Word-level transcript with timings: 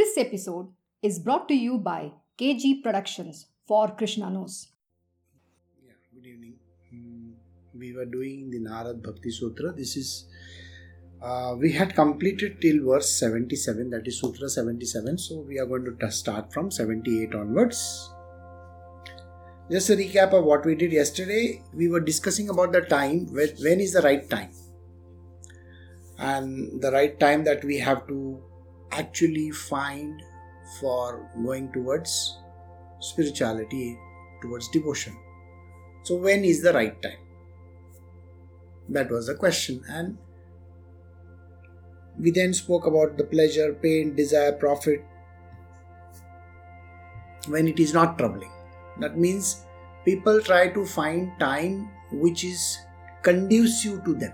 This 0.00 0.16
episode 0.16 0.68
is 1.02 1.18
brought 1.18 1.46
to 1.48 1.54
you 1.54 1.76
by 1.76 2.12
KG 2.38 2.82
Productions 2.82 3.48
for 3.68 3.88
Krishna 3.88 4.30
Knows. 4.30 4.68
Yeah, 5.86 5.92
good 6.14 6.26
evening. 6.26 6.54
Hmm, 6.88 7.32
we 7.78 7.92
were 7.92 8.06
doing 8.06 8.48
the 8.50 8.60
Narad 8.60 9.02
Bhakti 9.02 9.30
Sutra. 9.30 9.72
This 9.72 9.98
is, 9.98 10.24
uh, 11.20 11.54
we 11.58 11.72
had 11.72 11.94
completed 11.94 12.62
till 12.62 12.82
verse 12.82 13.10
77, 13.10 13.90
that 13.90 14.08
is 14.08 14.18
Sutra 14.18 14.48
77. 14.48 15.18
So 15.18 15.40
we 15.40 15.58
are 15.58 15.66
going 15.66 15.84
to 15.84 15.94
t- 16.00 16.10
start 16.10 16.50
from 16.50 16.70
78 16.70 17.34
onwards. 17.34 18.10
Just 19.70 19.90
a 19.90 19.96
recap 19.96 20.32
of 20.32 20.44
what 20.44 20.64
we 20.64 20.76
did 20.76 20.92
yesterday. 20.92 21.62
We 21.74 21.88
were 21.88 22.00
discussing 22.00 22.48
about 22.48 22.72
the 22.72 22.80
time, 22.80 23.26
when 23.34 23.80
is 23.80 23.92
the 23.92 24.00
right 24.00 24.30
time? 24.30 24.52
And 26.18 26.80
the 26.80 26.90
right 26.90 27.20
time 27.20 27.44
that 27.44 27.62
we 27.62 27.76
have 27.80 28.06
to 28.06 28.42
actually 28.92 29.50
find 29.50 30.22
for 30.80 31.28
going 31.42 31.72
towards 31.72 32.38
spirituality, 33.00 33.98
towards 34.42 34.68
devotion. 34.68 35.16
So, 36.02 36.16
when 36.16 36.44
is 36.44 36.62
the 36.62 36.72
right 36.72 37.00
time? 37.02 37.18
That 38.88 39.10
was 39.10 39.26
the 39.26 39.34
question. 39.34 39.82
And 39.88 40.18
we 42.18 42.30
then 42.30 42.52
spoke 42.52 42.86
about 42.86 43.16
the 43.16 43.24
pleasure, 43.24 43.72
pain, 43.74 44.14
desire, 44.14 44.52
profit 44.52 45.04
when 47.48 47.68
it 47.68 47.78
is 47.80 47.94
not 47.94 48.18
troubling. 48.18 48.50
That 48.98 49.18
means 49.18 49.64
people 50.04 50.40
try 50.40 50.68
to 50.68 50.84
find 50.84 51.32
time 51.38 51.90
which 52.12 52.44
is 52.44 52.78
conducive 53.22 54.04
to 54.04 54.14
them. 54.14 54.32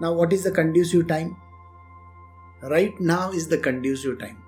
Now, 0.00 0.14
what 0.14 0.32
is 0.32 0.44
the 0.44 0.50
conducive 0.50 1.08
time? 1.08 1.36
Right 2.62 3.00
now 3.00 3.30
is 3.30 3.48
the 3.48 3.58
conducive 3.58 4.18
time. 4.18 4.42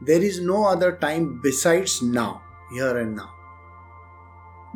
There 0.00 0.20
is 0.20 0.40
no 0.40 0.64
other 0.64 0.96
time 0.96 1.40
besides 1.42 2.02
now, 2.02 2.42
here 2.72 2.98
and 2.98 3.14
now. 3.14 3.32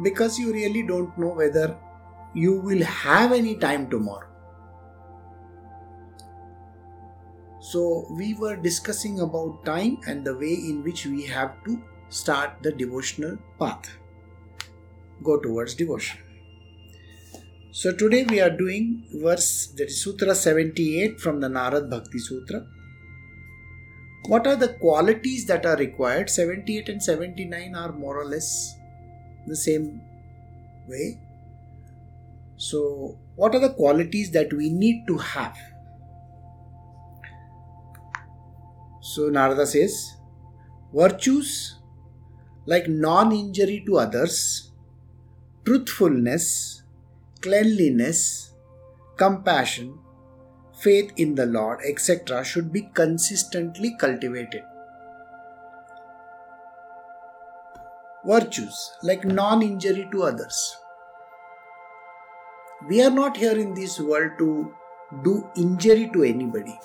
Because 0.03 0.39
you 0.39 0.53
really 0.53 0.83
don't 0.83 1.17
know 1.19 1.31
whether 1.31 1.77
you 2.33 2.61
will 2.61 2.85
have 2.85 3.33
any 3.33 3.57
time 3.57 3.91
tomorrow. 3.91 4.29
So, 7.61 8.07
we 8.11 8.35
were 8.35 8.55
discussing 8.55 9.19
about 9.19 9.65
time 9.65 9.99
and 10.07 10.25
the 10.25 10.37
way 10.37 10.55
in 10.55 10.85
which 10.85 11.07
we 11.07 11.23
have 11.23 11.65
to 11.65 11.83
start 12.11 12.63
the 12.63 12.71
devotional 12.71 13.37
path. 13.59 13.97
Go 15.25 15.41
towards 15.41 15.75
devotion. 15.75 16.21
So, 17.73 17.93
today 17.93 18.25
we 18.29 18.41
are 18.41 18.51
doing 18.51 19.09
verse 19.15 19.67
that 19.77 19.87
is 19.87 20.01
Sutra 20.01 20.37
78 20.37 21.21
from 21.21 21.41
the 21.41 21.49
Narad 21.49 21.91
Bhakti 21.91 22.21
Sutra. 22.21 22.65
What 24.27 24.47
are 24.47 24.57
the 24.57 24.75
qualities 24.81 25.47
that 25.47 25.65
are 25.65 25.77
required? 25.77 26.29
78 26.29 26.89
and 26.89 27.03
79 27.03 27.75
are 27.75 27.93
more 27.93 28.19
or 28.21 28.25
less 28.25 28.75
the 29.47 29.55
same 29.55 30.01
way. 30.89 31.21
So, 32.57 33.19
what 33.37 33.55
are 33.55 33.61
the 33.61 33.75
qualities 33.75 34.33
that 34.33 34.53
we 34.53 34.71
need 34.71 35.07
to 35.07 35.19
have? 35.19 35.57
So, 39.01 39.29
Narada 39.29 39.67
says, 39.67 40.17
virtues 40.93 41.77
like 42.65 42.89
non 42.89 43.31
injury 43.31 43.85
to 43.87 43.99
others, 43.99 44.73
truthfulness, 45.65 46.83
cleanliness, 47.41 48.53
compassion, 49.17 49.99
faith 50.77 51.13
in 51.17 51.35
the 51.35 51.47
Lord, 51.47 51.81
etc., 51.87 52.45
should 52.45 52.73
be 52.73 52.83
consistently 52.95 53.97
cultivated. 53.99 54.65
Virtues 58.25 58.93
like 59.03 59.25
non 59.25 59.63
injury 59.63 60.09
to 60.13 60.25
others. 60.25 60.77
We 62.89 63.03
are 63.03 63.11
not 63.11 63.37
here 63.37 63.57
in 63.59 63.75
this 63.75 63.99
world 64.01 64.33
to 64.39 64.75
do 65.23 65.49
injury 65.57 66.11
to 66.13 66.25
anybody. 66.25 66.79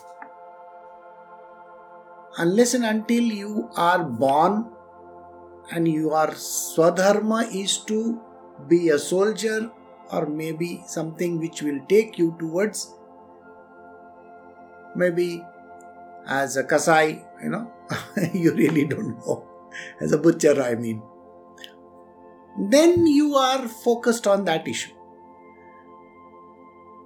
Unless 2.37 2.75
and 2.75 2.85
until 2.85 3.23
you 3.23 3.69
are 3.75 4.03
born 4.03 4.69
and 5.71 5.87
your 5.87 6.27
swadharma 6.27 7.53
is 7.53 7.77
to 7.85 8.21
be 8.67 8.89
a 8.89 8.99
soldier 8.99 9.71
or 10.11 10.25
maybe 10.27 10.83
something 10.87 11.39
which 11.39 11.61
will 11.61 11.79
take 11.89 12.17
you 12.17 12.35
towards 12.39 12.93
maybe 14.95 15.43
as 16.27 16.57
a 16.57 16.63
kasai 16.63 17.23
you 17.43 17.49
know 17.49 17.71
you 18.33 18.53
really 18.53 18.85
don't 18.85 19.17
know. 19.19 19.47
As 19.99 20.11
a 20.11 20.17
butcher 20.17 20.61
i 20.61 20.75
mean. 20.75 21.01
Then 22.57 23.07
you 23.07 23.35
are 23.35 23.67
focused 23.67 24.27
on 24.27 24.43
that 24.45 24.67
issue. 24.67 24.91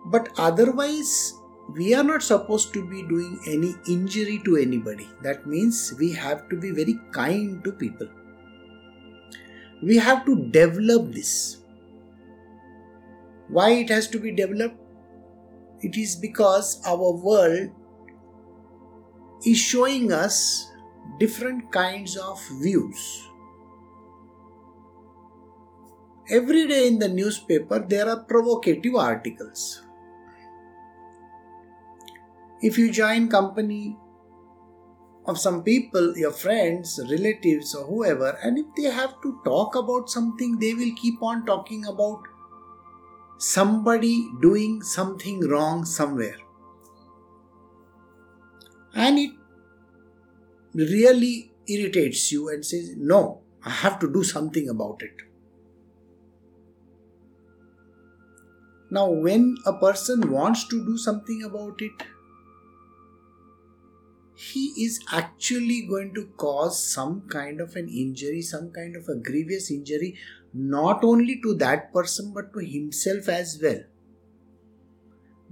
But 0.05 0.29
otherwise 0.37 1.33
we 1.73 1.93
are 1.95 2.03
not 2.03 2.21
supposed 2.21 2.73
to 2.73 2.87
be 2.87 3.03
doing 3.03 3.39
any 3.47 3.73
injury 3.87 4.41
to 4.45 4.57
anybody. 4.57 5.07
That 5.21 5.45
means 5.47 5.93
we 5.99 6.11
have 6.13 6.47
to 6.49 6.55
be 6.55 6.71
very 6.71 6.99
kind 7.11 7.63
to 7.63 7.71
people. 7.71 8.07
We 9.81 9.97
have 9.97 10.25
to 10.25 10.35
develop 10.49 11.11
this. 11.13 11.57
Why 13.47 13.71
it 13.71 13.89
has 13.89 14.07
to 14.09 14.19
be 14.19 14.31
developed 14.31 14.79
it 15.85 15.97
is 15.97 16.15
because 16.15 16.81
our 16.85 17.11
world 17.11 17.69
is 19.45 19.57
showing 19.57 20.11
us 20.11 20.71
different 21.19 21.71
kinds 21.71 22.17
of 22.17 22.41
views. 22.61 23.29
Every 26.29 26.67
day 26.67 26.87
in 26.87 26.97
the 26.97 27.07
newspaper 27.07 27.79
there 27.79 28.09
are 28.09 28.23
provocative 28.23 28.95
articles. 28.95 29.83
If 32.61 32.79
you 32.79 32.91
join 32.91 33.29
company 33.29 33.97
of 35.27 35.39
some 35.39 35.63
people 35.63 36.17
your 36.17 36.31
friends 36.31 36.99
relatives 37.09 37.75
or 37.75 37.85
whoever 37.85 38.37
and 38.43 38.59
if 38.59 38.65
they 38.77 38.89
have 38.97 39.13
to 39.21 39.39
talk 39.43 39.75
about 39.75 40.09
something 40.09 40.57
they 40.59 40.73
will 40.73 40.93
keep 41.01 41.21
on 41.21 41.45
talking 41.47 41.85
about 41.85 42.27
somebody 43.37 44.27
doing 44.41 44.81
something 44.81 45.41
wrong 45.47 45.85
somewhere. 45.85 46.37
And 48.93 49.19
it 49.19 49.31
really 50.73 51.51
irritates 51.67 52.31
you 52.31 52.49
and 52.49 52.65
says 52.65 52.95
no 52.95 53.41
i 53.63 53.69
have 53.69 53.97
to 53.99 54.11
do 54.11 54.23
something 54.23 54.69
about 54.69 55.01
it. 55.01 55.21
Now 58.91 59.09
when 59.09 59.55
a 59.65 59.73
person 59.73 60.29
wants 60.31 60.67
to 60.67 60.85
do 60.85 60.97
something 60.97 61.43
about 61.43 61.81
it 61.81 62.03
he 64.35 64.73
is 64.85 64.99
actually 65.11 65.81
going 65.89 66.13
to 66.13 66.25
cause 66.37 66.85
some 66.85 67.21
kind 67.29 67.61
of 67.61 67.75
an 67.75 67.87
injury, 67.87 68.41
some 68.41 68.71
kind 68.71 68.95
of 68.95 69.07
a 69.07 69.15
grievous 69.15 69.71
injury, 69.71 70.17
not 70.57 71.03
only 71.03 71.41
to 71.43 71.53
that 71.55 71.91
person 71.91 72.31
but 72.33 72.53
to 72.53 72.59
himself 72.59 73.27
as 73.27 73.59
well. 73.61 73.79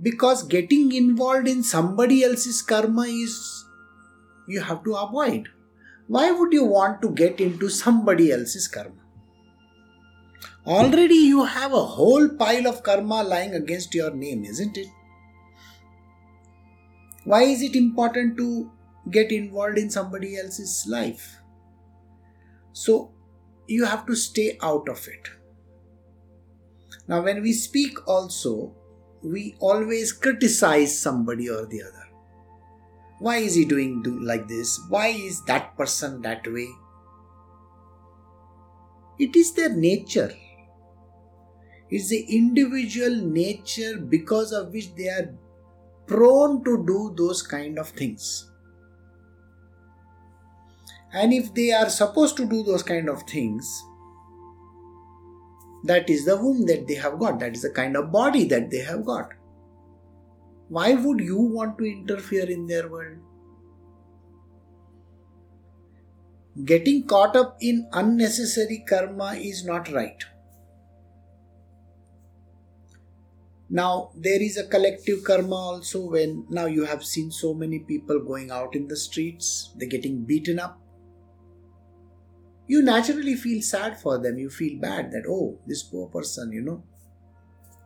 Because 0.02 0.44
getting 0.44 0.94
involved 0.94 1.48
in 1.48 1.62
somebody 1.62 2.24
else's 2.24 2.62
karma 2.62 3.02
is 3.02 3.66
you 4.48 4.62
have 4.62 4.84
to 4.86 4.96
avoid. 4.96 5.50
Why 6.08 6.32
would 6.32 6.54
you 6.54 6.66
want 6.66 7.02
to 7.02 7.10
get 7.10 7.40
into 7.42 7.70
somebody 7.70 8.32
else's 8.32 8.68
karma? 8.68 8.96
Already 10.66 11.16
you 11.16 11.44
have 11.44 11.74
a 11.74 11.86
whole 11.86 12.30
pile 12.30 12.68
of 12.68 12.84
karma 12.84 13.24
lying 13.24 13.54
against 13.54 13.94
your 13.94 14.12
name, 14.12 14.46
isn't 14.46 14.78
it? 14.78 14.88
Why 17.26 17.44
is 17.44 17.62
it 17.62 17.76
important 17.76 18.38
to 18.38 18.72
get 19.12 19.32
involved 19.32 19.78
in 19.78 19.90
somebody 19.90 20.38
else's 20.38 20.86
life? 20.88 21.38
So, 22.72 23.13
you 23.68 23.86
have 23.86 24.06
to 24.08 24.16
stay 24.16 24.58
out 24.62 24.90
of 24.90 25.08
it. 25.08 25.30
Now, 27.08 27.22
when 27.22 27.42
we 27.42 27.54
speak, 27.54 28.08
also, 28.08 28.74
we 29.22 29.56
always 29.60 30.12
criticize 30.12 30.98
somebody 30.98 31.50
or 31.50 31.66
the 31.66 31.82
other. 31.84 32.08
Why 33.20 33.38
is 33.38 33.56
he 33.56 33.66
doing 33.66 34.02
do 34.02 34.20
like 34.20 34.48
this? 34.48 34.80
Why 34.90 35.08
is 35.08 35.44
that 35.46 35.78
person 35.78 36.22
that 36.22 36.46
way? 36.46 36.70
It 39.20 39.36
is 39.36 39.54
their 39.54 39.70
nature. 39.70 40.34
It's 41.90 42.10
the 42.10 42.26
individual 42.36 43.16
nature 43.16 43.98
because 43.98 44.52
of 44.52 44.74
which 44.74 44.96
they 44.96 45.08
are 45.08 45.34
prone 46.08 46.64
to 46.64 46.84
do 46.86 47.14
those 47.16 47.42
kind 47.42 47.78
of 47.78 47.90
things. 47.90 48.52
And 51.14 51.32
if 51.32 51.54
they 51.54 51.72
are 51.72 51.90
supposed 51.90 52.38
to 52.38 52.46
do 52.46 52.64
those 52.64 52.84
kind 52.84 53.08
of 53.08 53.24
things, 53.24 53.84
that 55.84 56.10
is 56.10 56.26
the 56.26 56.38
womb 56.38 56.66
that 56.66 56.88
they 56.88 56.96
have 56.96 57.20
got, 57.20 57.40
that 57.40 57.56
is 57.56 57.62
the 57.62 57.70
kind 57.70 57.96
of 57.96 58.12
body 58.12 58.46
that 58.46 58.72
they 58.72 58.80
have 58.80 59.06
got. 59.06 59.30
Why 60.70 60.94
would 60.94 61.20
you 61.20 61.40
want 61.40 61.78
to 61.78 61.86
interfere 61.86 62.50
in 62.50 62.66
their 62.68 62.90
world? 62.90 63.20
getting 66.66 67.08
caught 67.08 67.36
up 67.36 67.58
in 67.62 67.88
unnecessary 67.94 68.84
karma 68.88 69.34
is 69.34 69.66
not 69.66 69.92
right. 69.92 70.24
Now, 73.70 74.12
there 74.16 74.42
is 74.42 74.58
a 74.58 74.68
collective 74.68 75.24
karma 75.24 75.56
also 75.56 76.12
when 76.12 76.46
now 76.50 76.68
you 76.68 76.86
have 76.86 77.04
seen 77.04 77.32
so 77.32 77.56
many 77.56 77.80
people 77.80 78.20
going 78.20 78.52
out 78.52 78.76
in 78.76 78.88
the 78.88 78.96
streets, 78.96 79.74
they're 79.78 79.90
getting 79.90 80.26
beaten 80.26 80.60
up. 80.60 80.80
You 82.68 82.82
naturally 82.82 83.36
feel 83.36 83.62
sad 83.62 84.02
for 84.02 84.18
them. 84.18 84.38
You 84.38 84.50
feel 84.50 84.78
bad 84.78 85.12
that, 85.12 85.24
oh, 85.30 85.60
this 85.66 85.82
poor 85.82 86.08
person, 86.10 86.52
you 86.52 86.62
know, 86.62 86.84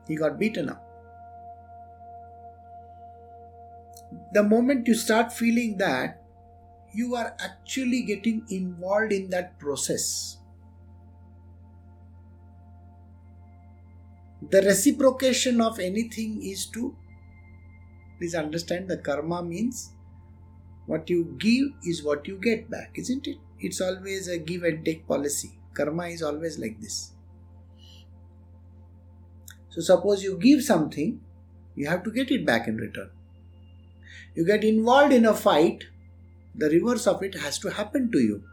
he 0.08 0.16
got 0.16 0.40
beaten 0.40 0.70
up. 0.70 0.84
The 4.32 4.42
moment 4.42 4.88
you 4.88 4.94
start 4.94 5.34
feeling 5.34 5.78
that, 5.80 6.24
you 6.94 7.16
are 7.16 7.36
actually 7.40 8.04
getting 8.04 8.46
involved 8.50 9.14
in 9.14 9.30
that 9.32 9.60
process. 9.60 10.38
The 14.42 14.64
reciprocation 14.64 15.62
of 15.62 15.78
anything 15.78 16.42
is 16.42 16.66
to 16.72 16.96
please 18.18 18.36
understand 18.36 18.88
the 18.90 18.98
karma 18.98 19.42
means 19.44 19.94
what 20.88 21.10
you 21.10 21.36
give 21.40 21.68
is 21.86 22.04
what 22.04 22.28
you 22.28 22.38
get 22.40 22.70
back, 22.70 22.92
isn't 22.98 23.28
it? 23.28 23.38
It's 23.60 23.82
always 23.82 24.28
a 24.28 24.38
give 24.38 24.64
and 24.64 24.86
take 24.86 25.08
policy. 25.08 25.60
Karma 25.74 26.08
is 26.08 26.22
always 26.24 26.58
like 26.60 26.80
this. 26.80 27.12
So, 29.70 29.82
suppose 29.82 30.24
you 30.24 30.38
give 30.38 30.64
something, 30.64 31.22
you 31.76 31.88
have 31.88 32.04
to 32.04 32.12
get 32.12 32.32
it 32.32 32.46
back 32.46 32.68
in 32.68 32.78
return. 32.78 33.10
You 34.36 34.46
get 34.46 34.64
involved 34.64 35.14
in 35.14 35.26
a 35.26 35.34
fight, 35.34 35.86
the 36.56 36.70
reverse 36.70 37.06
of 37.08 37.22
it 37.24 37.36
has 37.36 37.60
to 37.60 37.70
happen 37.70 38.12
to 38.12 38.20
you. 38.20 38.44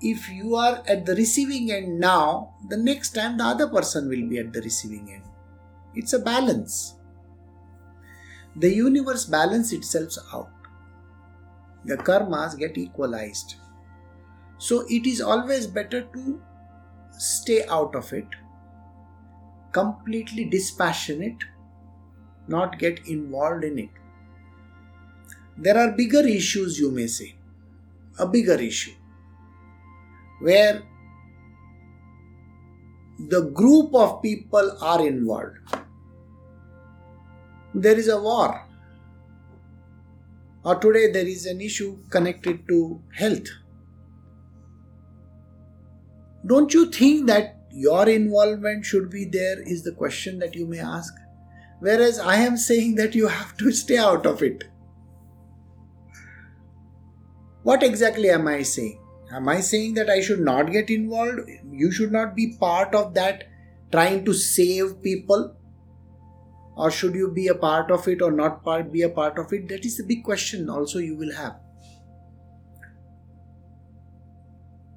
If 0.00 0.28
you 0.28 0.54
are 0.54 0.82
at 0.86 1.06
the 1.06 1.16
receiving 1.16 1.72
end 1.72 1.98
now, 1.98 2.54
the 2.68 2.76
next 2.76 3.14
time 3.14 3.38
the 3.38 3.44
other 3.44 3.66
person 3.66 4.08
will 4.08 4.28
be 4.28 4.38
at 4.38 4.52
the 4.52 4.62
receiving 4.62 5.10
end. 5.12 5.24
It's 5.94 6.12
a 6.12 6.20
balance. 6.20 6.94
The 8.54 8.72
universe 8.72 9.24
balances 9.24 9.72
itself 9.72 10.24
out. 10.32 10.50
The 11.88 11.96
karmas 11.96 12.56
get 12.58 12.78
equalized. 12.78 13.56
So 14.58 14.84
it 14.88 15.06
is 15.06 15.20
always 15.20 15.66
better 15.66 16.02
to 16.02 16.40
stay 17.18 17.64
out 17.68 17.94
of 17.94 18.12
it, 18.12 18.26
completely 19.72 20.44
dispassionate, 20.44 21.44
not 22.46 22.78
get 22.78 23.06
involved 23.06 23.64
in 23.64 23.78
it. 23.78 23.90
There 25.56 25.76
are 25.76 25.92
bigger 25.92 26.26
issues, 26.26 26.78
you 26.78 26.90
may 26.90 27.06
say. 27.06 27.34
A 28.18 28.26
bigger 28.26 28.54
issue. 28.54 28.92
Where 30.40 30.82
the 33.18 33.42
group 33.50 33.94
of 33.94 34.22
people 34.22 34.76
are 34.80 35.04
involved. 35.06 35.58
There 37.74 37.98
is 37.98 38.08
a 38.08 38.20
war. 38.20 38.67
Or 40.68 40.74
today 40.74 41.10
there 41.10 41.26
is 41.26 41.46
an 41.46 41.62
issue 41.62 41.96
connected 42.10 42.68
to 42.68 43.02
health. 43.14 43.46
Don't 46.46 46.74
you 46.74 46.90
think 46.90 47.26
that 47.28 47.54
your 47.70 48.06
involvement 48.06 48.84
should 48.84 49.08
be 49.08 49.24
there? 49.24 49.62
Is 49.62 49.82
the 49.82 49.92
question 49.92 50.38
that 50.40 50.54
you 50.54 50.66
may 50.66 50.80
ask. 50.80 51.14
Whereas 51.80 52.18
I 52.18 52.36
am 52.36 52.58
saying 52.58 52.96
that 52.96 53.14
you 53.14 53.28
have 53.28 53.56
to 53.56 53.72
stay 53.72 53.96
out 53.96 54.26
of 54.26 54.42
it. 54.42 54.64
What 57.62 57.82
exactly 57.82 58.28
am 58.28 58.46
I 58.46 58.62
saying? 58.62 59.00
Am 59.32 59.48
I 59.48 59.60
saying 59.60 59.94
that 59.94 60.10
I 60.10 60.20
should 60.20 60.40
not 60.40 60.70
get 60.70 60.90
involved? 60.90 61.48
You 61.72 61.90
should 61.90 62.12
not 62.12 62.36
be 62.36 62.58
part 62.60 62.94
of 62.94 63.14
that 63.14 63.44
trying 63.90 64.22
to 64.26 64.34
save 64.34 65.02
people? 65.02 65.54
Or 66.78 66.92
should 66.92 67.16
you 67.16 67.32
be 67.32 67.48
a 67.48 67.56
part 67.56 67.90
of 67.90 68.06
it 68.06 68.22
or 68.22 68.30
not 68.30 68.62
part, 68.62 68.92
be 68.92 69.02
a 69.02 69.08
part 69.08 69.36
of 69.36 69.52
it? 69.52 69.68
That 69.68 69.84
is 69.84 69.98
a 69.98 70.04
big 70.04 70.22
question 70.22 70.70
also 70.70 71.00
you 71.00 71.16
will 71.16 71.34
have. 71.34 71.56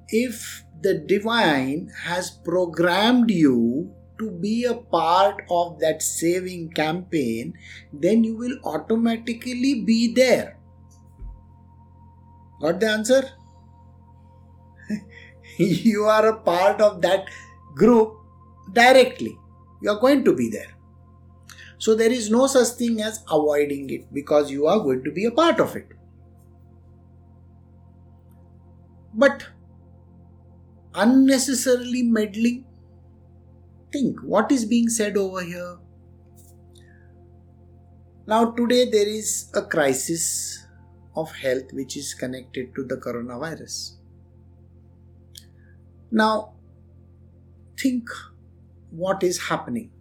If 0.08 0.62
the 0.80 0.98
divine 0.98 1.90
has 2.04 2.30
programmed 2.30 3.30
you 3.32 3.92
to 4.20 4.30
be 4.30 4.64
a 4.64 4.74
part 4.74 5.42
of 5.50 5.80
that 5.80 6.02
saving 6.02 6.70
campaign, 6.70 7.54
then 7.92 8.22
you 8.22 8.36
will 8.36 8.58
automatically 8.64 9.82
be 9.82 10.12
there. 10.14 10.58
Got 12.60 12.78
the 12.78 12.90
answer? 12.90 13.22
you 15.58 16.04
are 16.04 16.28
a 16.28 16.36
part 16.36 16.80
of 16.80 17.02
that 17.02 17.26
group 17.74 18.14
directly. 18.72 19.36
You 19.80 19.90
are 19.90 19.98
going 19.98 20.24
to 20.24 20.36
be 20.36 20.48
there. 20.48 20.81
So 21.82 21.96
there 21.96 22.12
is 22.12 22.30
no 22.30 22.46
such 22.46 22.68
thing 22.78 23.00
as 23.02 23.24
avoiding 23.28 23.90
it 23.90 24.14
because 24.14 24.52
you 24.52 24.68
are 24.68 24.78
going 24.78 25.02
to 25.02 25.10
be 25.10 25.24
a 25.24 25.32
part 25.32 25.58
of 25.58 25.74
it. 25.74 25.88
But 29.12 29.48
unnecessarily 30.94 32.04
meddling, 32.04 32.64
think 33.92 34.20
what 34.20 34.52
is 34.52 34.64
being 34.64 34.88
said 34.88 35.16
over 35.16 35.42
here. 35.42 35.78
Now, 38.28 38.52
today 38.52 38.88
there 38.88 39.08
is 39.08 39.50
a 39.52 39.62
crisis 39.62 40.64
of 41.16 41.32
health 41.32 41.72
which 41.72 41.96
is 41.96 42.14
connected 42.14 42.76
to 42.76 42.84
the 42.84 42.96
coronavirus. 42.96 43.96
Now, 46.12 46.52
think 47.76 48.08
what 48.90 49.24
is 49.24 49.48
happening. 49.48 49.91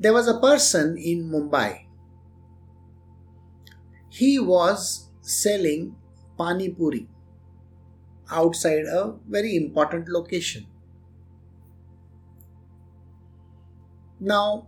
There 0.00 0.14
was 0.14 0.26
a 0.26 0.40
person 0.40 0.96
in 0.96 1.28
Mumbai. 1.30 1.84
He 4.08 4.40
was 4.40 5.10
selling 5.20 5.94
pani 6.36 6.68
puri 6.70 7.08
outside 8.30 8.84
a 8.86 9.14
very 9.26 9.56
important 9.56 10.08
location. 10.08 10.66
Now, 14.20 14.66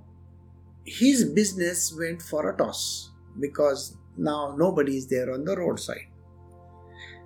his 0.84 1.24
business 1.24 1.94
went 1.94 2.22
for 2.22 2.50
a 2.50 2.56
toss 2.56 3.10
because 3.40 3.96
now 4.16 4.54
nobody 4.56 4.96
is 4.98 5.08
there 5.08 5.32
on 5.32 5.44
the 5.44 5.56
roadside. 5.56 6.08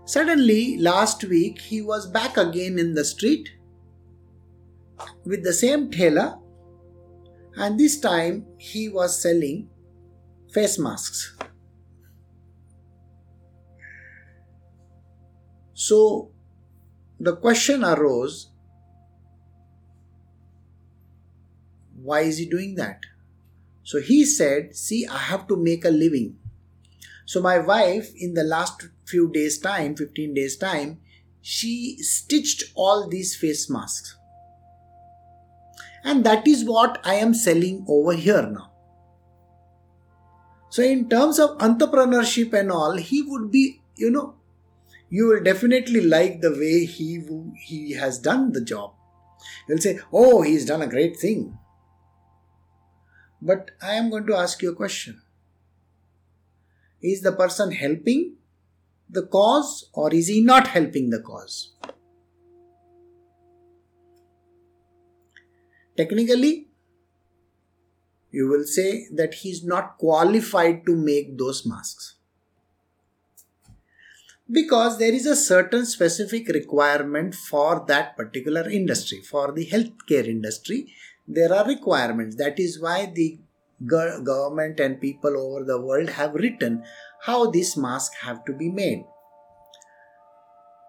Suddenly, 0.04 0.78
last 0.78 1.24
week, 1.24 1.58
he 1.60 1.82
was 1.82 2.06
back 2.06 2.36
again 2.36 2.78
in 2.78 2.94
the 2.94 3.04
street 3.04 3.50
with 5.24 5.42
the 5.44 5.52
same 5.52 5.90
tailor, 5.90 6.38
and 7.56 7.78
this 7.78 8.00
time 8.00 8.46
he 8.58 8.88
was 8.88 9.20
selling 9.20 9.68
face 10.52 10.78
masks. 10.78 11.36
So 15.74 16.30
the 17.18 17.36
question 17.36 17.84
arose 17.84 18.48
why 22.02 22.20
is 22.20 22.38
he 22.38 22.46
doing 22.46 22.74
that? 22.76 23.00
So 23.84 24.00
he 24.00 24.24
said, 24.24 24.76
See, 24.76 25.06
I 25.06 25.18
have 25.18 25.46
to 25.48 25.56
make 25.56 25.84
a 25.84 25.90
living. 25.90 26.36
So 27.26 27.40
my 27.40 27.58
wife 27.58 28.12
in 28.16 28.34
the 28.34 28.42
last 28.42 28.88
few 29.06 29.30
days 29.30 29.58
time, 29.58 29.96
15 29.96 30.34
days 30.34 30.56
time, 30.56 31.00
she 31.40 31.96
stitched 31.98 32.64
all 32.74 33.08
these 33.08 33.36
face 33.36 33.70
masks. 33.70 34.16
And 36.04 36.24
that 36.24 36.46
is 36.46 36.64
what 36.64 37.00
I 37.04 37.14
am 37.14 37.34
selling 37.34 37.84
over 37.88 38.12
here 38.12 38.42
now. 38.42 38.72
So 40.70 40.82
in 40.82 41.08
terms 41.08 41.38
of 41.38 41.58
entrepreneurship 41.58 42.52
and 42.54 42.72
all, 42.72 42.96
he 42.96 43.22
would 43.22 43.50
be, 43.50 43.82
you 43.94 44.10
know, 44.10 44.34
you 45.10 45.26
will 45.26 45.42
definitely 45.42 46.00
like 46.00 46.40
the 46.40 46.50
way 46.50 46.86
he 46.86 47.22
he 47.66 47.92
has 47.92 48.18
done 48.18 48.52
the 48.52 48.62
job. 48.62 48.94
You'll 49.68 49.82
say, 49.86 50.00
"Oh, 50.10 50.40
he's 50.40 50.64
done 50.64 50.80
a 50.80 50.86
great 50.86 51.18
thing." 51.18 51.58
But 53.42 53.72
I 53.82 53.94
am 53.94 54.08
going 54.08 54.26
to 54.28 54.36
ask 54.36 54.62
you 54.62 54.70
a 54.70 54.74
question. 54.74 55.20
Is 57.02 57.20
the 57.20 57.32
person 57.32 57.72
helping 57.72 58.36
the 59.10 59.26
cause 59.26 59.90
or 59.92 60.14
is 60.14 60.28
he 60.28 60.40
not 60.40 60.68
helping 60.68 61.10
the 61.10 61.20
cause? 61.20 61.74
Technically, 65.96 66.68
you 68.30 68.48
will 68.48 68.64
say 68.64 69.06
that 69.12 69.34
he 69.34 69.50
is 69.50 69.62
not 69.62 69.98
qualified 69.98 70.86
to 70.86 70.96
make 70.96 71.36
those 71.36 71.66
masks. 71.66 72.14
Because 74.50 74.98
there 74.98 75.12
is 75.12 75.26
a 75.26 75.36
certain 75.36 75.86
specific 75.86 76.48
requirement 76.48 77.34
for 77.34 77.84
that 77.88 78.16
particular 78.16 78.68
industry. 78.68 79.20
For 79.20 79.52
the 79.52 79.66
healthcare 79.66 80.26
industry, 80.26 80.92
there 81.28 81.52
are 81.52 81.66
requirements. 81.66 82.36
That 82.36 82.58
is 82.58 82.80
why 82.80 83.12
the 83.14 83.38
government 83.86 84.80
and 84.80 85.00
people 85.00 85.36
over 85.36 85.64
the 85.64 85.80
world 85.80 86.10
have 86.10 86.34
written 86.34 86.84
how 87.22 87.50
these 87.50 87.76
masks 87.76 88.16
have 88.22 88.44
to 88.46 88.52
be 88.52 88.68
made. 88.68 89.04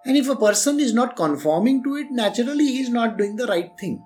And 0.06 0.18
if 0.18 0.28
a 0.28 0.36
person 0.36 0.80
is 0.80 0.94
not 0.94 1.16
conforming 1.16 1.84
to 1.84 1.96
it, 1.96 2.08
naturally 2.12 2.68
he 2.68 2.82
is 2.82 2.90
not 2.90 3.18
doing 3.18 3.36
the 3.36 3.48
right 3.48 3.72
thing. 3.80 4.04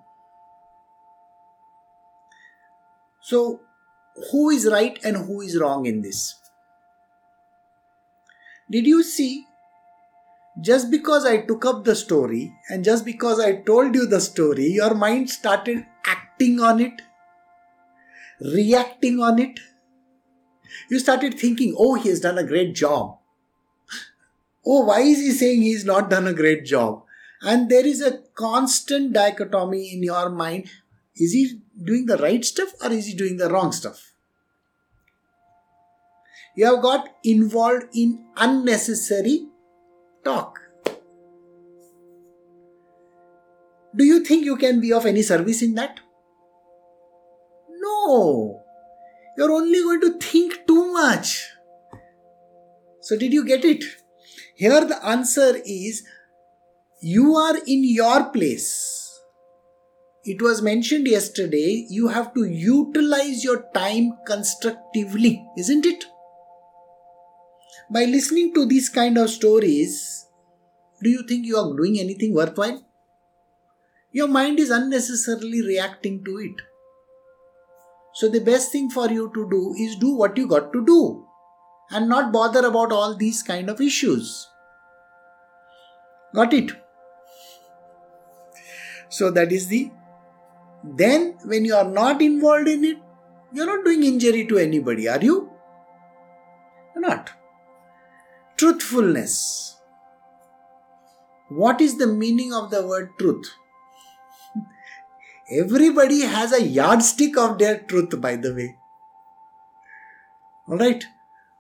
So, 3.27 3.59
who 4.31 4.51
is 4.51 4.65
right 4.71 4.97
and 5.03 5.17
who 5.17 5.41
is 5.41 5.59
wrong 5.59 5.85
in 5.85 6.01
this? 6.01 6.35
Did 8.71 8.87
you 8.87 9.03
see? 9.03 9.45
Just 10.61 10.89
because 10.89 11.25
I 11.25 11.41
took 11.41 11.65
up 11.65 11.83
the 11.83 11.93
story 11.93 12.53
and 12.69 12.85
just 12.85 13.03
because 13.03 13.41
I 13.41 13.57
told 13.63 13.95
you 13.95 14.07
the 14.07 14.21
story, 14.21 14.67
your 14.67 14.93
mind 14.95 15.29
started 15.29 15.85
acting 16.05 16.61
on 16.61 16.79
it, 16.79 17.01
reacting 18.39 19.19
on 19.19 19.39
it. 19.39 19.59
You 20.89 20.97
started 20.97 21.37
thinking, 21.37 21.75
oh, 21.77 21.95
he 21.95 22.07
has 22.07 22.21
done 22.21 22.37
a 22.37 22.45
great 22.45 22.75
job. 22.75 23.17
Oh, 24.65 24.85
why 24.85 25.01
is 25.01 25.19
he 25.19 25.31
saying 25.31 25.61
he's 25.61 25.85
not 25.85 26.09
done 26.09 26.27
a 26.27 26.33
great 26.33 26.65
job? 26.65 27.03
And 27.41 27.69
there 27.69 27.85
is 27.85 28.01
a 28.01 28.19
constant 28.35 29.13
dichotomy 29.13 29.93
in 29.93 30.03
your 30.03 30.29
mind. 30.29 30.69
Is 31.19 31.33
he 31.33 31.59
doing 31.83 32.05
the 32.05 32.17
right 32.17 32.43
stuff 32.43 32.73
or 32.83 32.91
is 32.91 33.07
he 33.07 33.13
doing 33.15 33.37
the 33.37 33.49
wrong 33.49 33.71
stuff? 33.71 34.11
You 36.55 36.65
have 36.65 36.81
got 36.81 37.09
involved 37.23 37.85
in 37.93 38.25
unnecessary 38.35 39.47
talk. 40.23 40.59
Do 43.95 44.03
you 44.03 44.23
think 44.23 44.45
you 44.45 44.57
can 44.57 44.79
be 44.79 44.93
of 44.93 45.05
any 45.05 45.21
service 45.21 45.61
in 45.61 45.75
that? 45.75 45.99
No. 47.79 48.61
You're 49.37 49.51
only 49.51 49.79
going 49.81 50.01
to 50.01 50.17
think 50.19 50.67
too 50.67 50.91
much. 50.91 51.47
So, 53.01 53.17
did 53.17 53.33
you 53.33 53.45
get 53.45 53.63
it? 53.63 53.83
Here, 54.55 54.83
the 54.83 55.03
answer 55.05 55.61
is 55.63 56.03
you 57.01 57.35
are 57.35 57.55
in 57.57 57.83
your 57.83 58.31
place. 58.31 58.96
It 60.29 60.41
was 60.41 60.61
mentioned 60.61 61.07
yesterday, 61.07 61.85
you 61.89 62.09
have 62.09 62.33
to 62.33 62.43
utilize 62.43 63.45
your 63.45 63.63
time 63.73 64.17
constructively, 64.25 65.47
isn't 65.57 65.85
it? 65.85 66.03
By 67.89 68.03
listening 68.03 68.53
to 68.55 68.65
these 68.65 68.89
kind 68.89 69.17
of 69.17 69.29
stories, 69.29 70.27
do 71.01 71.09
you 71.09 71.23
think 71.25 71.45
you 71.45 71.55
are 71.55 71.73
doing 71.77 71.97
anything 71.97 72.33
worthwhile? 72.33 72.85
Your 74.11 74.27
mind 74.27 74.59
is 74.59 74.69
unnecessarily 74.69 75.61
reacting 75.61 76.25
to 76.25 76.37
it. 76.39 76.61
So, 78.15 78.27
the 78.27 78.41
best 78.41 78.73
thing 78.73 78.89
for 78.89 79.07
you 79.09 79.31
to 79.33 79.49
do 79.49 79.75
is 79.79 79.95
do 79.95 80.13
what 80.13 80.35
you 80.35 80.45
got 80.45 80.73
to 80.73 80.85
do 80.85 81.25
and 81.91 82.09
not 82.09 82.33
bother 82.33 82.67
about 82.67 82.91
all 82.91 83.15
these 83.15 83.41
kind 83.43 83.69
of 83.69 83.79
issues. 83.79 84.49
Got 86.35 86.51
it? 86.51 86.71
So, 89.07 89.31
that 89.31 89.53
is 89.53 89.67
the 89.67 89.91
then 90.83 91.37
when 91.45 91.65
you 91.65 91.75
are 91.75 91.87
not 91.87 92.21
involved 92.21 92.67
in 92.67 92.85
it, 92.85 92.97
you're 93.53 93.65
not 93.65 93.83
doing 93.83 94.03
injury 94.03 94.45
to 94.47 94.57
anybody, 94.57 95.07
are 95.07 95.21
you? 95.21 95.49
Not. 96.95 97.31
Truthfulness. 98.57 99.77
What 101.49 101.79
is 101.79 101.97
the 101.97 102.07
meaning 102.07 102.53
of 102.53 102.71
the 102.71 102.85
word 102.85 103.11
truth? 103.19 103.53
Everybody 105.51 106.21
has 106.21 106.51
a 106.51 106.61
yardstick 106.61 107.37
of 107.37 107.57
their 107.57 107.79
truth, 107.79 108.19
by 108.19 108.35
the 108.35 108.53
way. 108.53 108.75
Alright? 110.67 111.05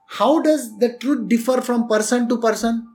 How 0.09 0.41
does 0.41 0.77
the 0.79 0.97
truth 0.97 1.27
differ 1.27 1.61
from 1.61 1.87
person 1.87 2.27
to 2.29 2.37
person? 2.37 2.87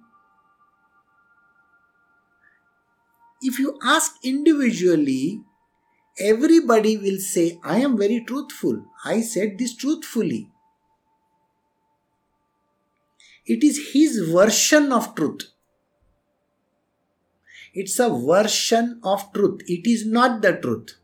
If 3.40 3.58
you 3.58 3.78
ask 3.82 4.16
individually, 4.22 5.42
everybody 6.18 6.96
will 6.96 7.18
say, 7.18 7.58
I 7.64 7.78
am 7.78 7.96
very 7.96 8.24
truthful. 8.26 8.84
I 9.04 9.20
said 9.20 9.58
this 9.58 9.74
truthfully. 9.74 10.50
It 13.46 13.64
is 13.64 13.92
his 13.92 14.18
version 14.28 14.92
of 14.92 15.14
truth. 15.14 15.50
It's 17.74 17.98
a 17.98 18.08
version 18.10 19.00
of 19.02 19.32
truth. 19.32 19.62
It 19.66 19.86
is 19.88 20.06
not 20.06 20.42
the 20.42 20.52
truth. 20.52 20.98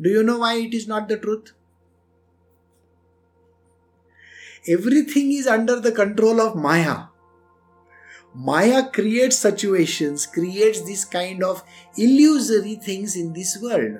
Do 0.00 0.08
you 0.10 0.22
know 0.22 0.38
why 0.38 0.54
it 0.54 0.74
is 0.74 0.88
not 0.88 1.08
the 1.08 1.18
truth? 1.18 1.52
Everything 4.66 5.32
is 5.32 5.46
under 5.46 5.78
the 5.78 5.92
control 5.92 6.40
of 6.40 6.56
Maya. 6.56 7.06
Maya 8.34 8.88
creates 8.90 9.38
situations, 9.38 10.26
creates 10.26 10.80
this 10.82 11.04
kind 11.04 11.44
of 11.44 11.62
illusory 11.96 12.74
things 12.74 13.14
in 13.14 13.32
this 13.32 13.58
world. 13.62 13.98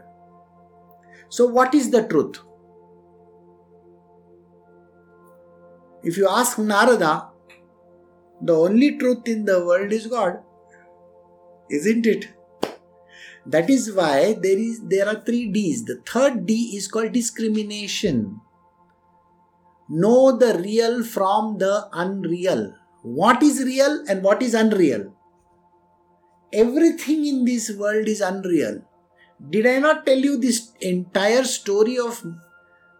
So, 1.29 1.47
what 1.47 1.75
is 1.75 1.91
the 1.91 2.07
truth? 2.07 2.39
If 6.03 6.17
you 6.17 6.29
ask 6.29 6.59
Narada, 6.59 7.29
the 8.43 8.55
only 8.55 8.99
truth 8.99 9.27
in 9.27 9.45
the 9.45 9.65
world 9.65 9.93
is 9.93 10.07
God. 10.07 10.41
Isn't 11.71 12.05
it? 12.05 12.29
That 13.47 13.71
is 13.71 13.93
why 13.93 14.37
there 14.41 14.59
is 14.59 14.81
there 14.85 15.09
are 15.09 15.21
three 15.21 15.51
D's. 15.51 15.85
The 15.85 16.03
third 16.07 16.45
D 16.47 16.77
is 16.77 16.89
called 16.89 17.13
discrimination. 17.13 18.41
Know 19.89 20.37
the 20.37 20.59
real 20.59 21.05
from 21.05 21.59
the 21.59 21.89
unreal. 21.93 22.75
What 23.05 23.43
is 23.43 23.63
real 23.63 24.05
and 24.09 24.23
what 24.23 24.43
is 24.43 24.55
unreal? 24.55 25.15
Everything 26.53 27.27
in 27.27 27.45
this 27.45 27.71
world 27.71 28.09
is 28.09 28.21
unreal. 28.21 28.83
Did 29.51 29.67
I 29.67 29.79
not 29.79 30.07
tell 30.07 30.19
you 30.19 30.37
this 30.37 30.73
entire 30.81 31.45
story 31.45 31.99
of 31.99 32.25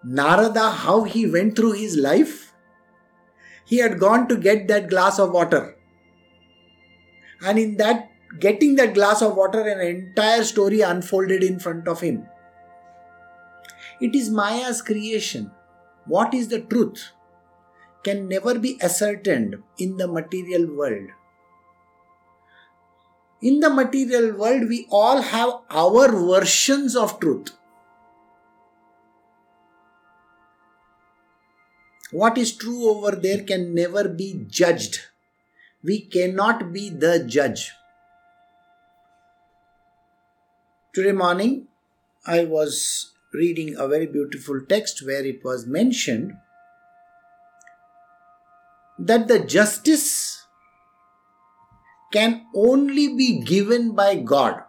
Narada, 0.05 0.71
how 0.71 1.05
he 1.05 1.27
went 1.27 1.57
through 1.57 1.73
his 1.73 1.97
life? 1.97 2.55
he 3.65 3.79
had 3.79 3.99
gone 3.99 4.29
to 4.29 4.37
get 4.37 4.69
that 4.69 4.89
glass 4.89 5.19
of 5.19 5.33
water. 5.33 5.77
And 7.45 7.59
in 7.59 7.77
that 7.79 8.11
getting 8.41 8.77
that 8.77 8.95
glass 8.95 9.23
of 9.23 9.37
water, 9.37 9.61
an 9.61 9.81
entire 9.81 10.45
story 10.45 10.81
unfolded 10.81 11.43
in 11.43 11.59
front 11.59 11.89
of 11.89 12.01
him. 12.01 12.27
It 14.01 14.15
is 14.15 14.29
Maya's 14.29 14.83
creation. 14.83 15.51
What 16.07 16.35
is 16.35 16.49
the 16.49 16.61
truth 16.61 17.13
can 18.05 18.29
never 18.29 18.59
be 18.59 18.79
ascertained 18.83 19.57
in 19.79 19.97
the 19.97 20.07
material 20.07 20.67
world. 20.77 21.09
In 23.43 23.61
the 23.61 23.71
material 23.71 24.37
world, 24.37 24.69
we 24.69 24.87
all 24.91 25.21
have 25.21 25.61
our 25.71 26.11
versions 26.11 26.95
of 26.95 27.19
truth. 27.21 27.51
What 32.11 32.39
is 32.39 32.53
true 32.53 32.89
over 32.89 33.17
there 33.17 33.43
can 33.43 33.75
never 33.75 34.09
be 34.09 34.45
judged. 34.49 35.01
We 35.83 36.01
cannot 36.01 36.73
be 36.73 36.89
the 36.89 37.25
judge. 37.25 37.73
Today 40.95 41.13
morning, 41.13 41.67
I 42.25 42.45
was 42.45 43.11
reading 43.33 43.75
a 43.77 43.89
very 43.89 44.07
beautiful 44.07 44.61
text 44.67 45.05
where 45.05 45.25
it 45.25 45.45
was 45.45 45.67
mentioned 45.67 46.35
that 48.99 49.29
the 49.29 49.41
justice 49.41 50.47
can 52.13 52.47
only 52.55 53.17
be 53.17 53.41
given 53.41 53.95
by 53.95 54.17
God. 54.17 54.63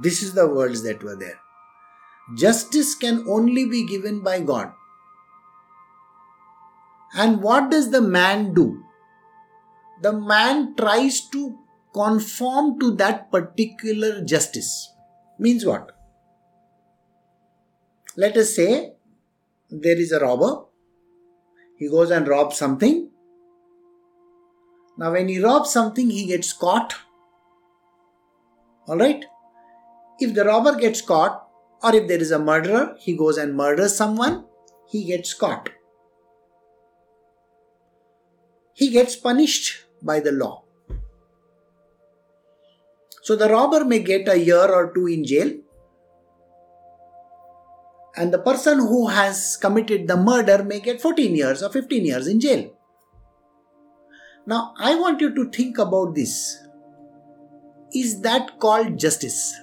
This 0.00 0.22
is 0.22 0.32
the 0.32 0.48
words 0.48 0.82
that 0.84 1.02
were 1.02 1.16
there. 1.16 1.38
Justice 2.36 2.94
can 2.94 3.24
only 3.28 3.66
be 3.66 3.86
given 3.86 4.22
by 4.22 4.40
God. 4.40 4.72
And 7.14 7.42
what 7.42 7.70
does 7.70 7.90
the 7.90 8.00
man 8.00 8.54
do? 8.54 8.84
The 10.02 10.12
man 10.12 10.76
tries 10.76 11.28
to 11.30 11.58
conform 11.92 12.78
to 12.80 12.94
that 12.96 13.30
particular 13.32 14.24
justice. 14.24 14.92
Means 15.38 15.64
what? 15.64 15.92
Let 18.16 18.36
us 18.36 18.54
say 18.54 18.92
there 19.70 19.98
is 19.98 20.12
a 20.12 20.20
robber. 20.20 20.67
He 21.78 21.88
goes 21.88 22.10
and 22.10 22.26
robs 22.26 22.56
something. 22.56 23.10
Now, 24.98 25.12
when 25.12 25.28
he 25.28 25.40
robs 25.40 25.70
something, 25.70 26.10
he 26.10 26.26
gets 26.26 26.52
caught. 26.52 26.94
Alright? 28.88 29.24
If 30.18 30.34
the 30.34 30.44
robber 30.44 30.76
gets 30.76 31.00
caught, 31.00 31.46
or 31.82 31.94
if 31.94 32.08
there 32.08 32.18
is 32.18 32.32
a 32.32 32.38
murderer, 32.38 32.96
he 32.98 33.16
goes 33.16 33.38
and 33.38 33.56
murders 33.56 33.94
someone, 33.94 34.44
he 34.88 35.04
gets 35.04 35.32
caught 35.34 35.70
he 38.78 38.90
gets 38.90 39.16
punished 39.16 39.86
by 40.00 40.20
the 40.20 40.30
law. 40.30 40.62
So 43.22 43.34
the 43.34 43.48
robber 43.48 43.84
may 43.84 43.98
get 43.98 44.28
a 44.28 44.38
year 44.38 44.66
or 44.72 44.92
two 44.94 45.08
in 45.08 45.24
jail, 45.24 45.50
and 48.18 48.34
the 48.34 48.38
person 48.38 48.78
who 48.78 49.06
has 49.06 49.56
committed 49.56 50.08
the 50.08 50.16
murder 50.16 50.64
may 50.64 50.80
get 50.80 51.00
14 51.00 51.36
years 51.36 51.62
or 51.62 51.70
15 51.70 52.04
years 52.04 52.26
in 52.26 52.40
jail. 52.40 52.70
Now, 54.44 54.74
I 54.78 54.96
want 54.96 55.20
you 55.20 55.32
to 55.34 55.50
think 55.50 55.78
about 55.78 56.14
this. 56.16 56.58
Is 57.94 58.20
that 58.22 58.58
called 58.58 58.98
justice? 58.98 59.54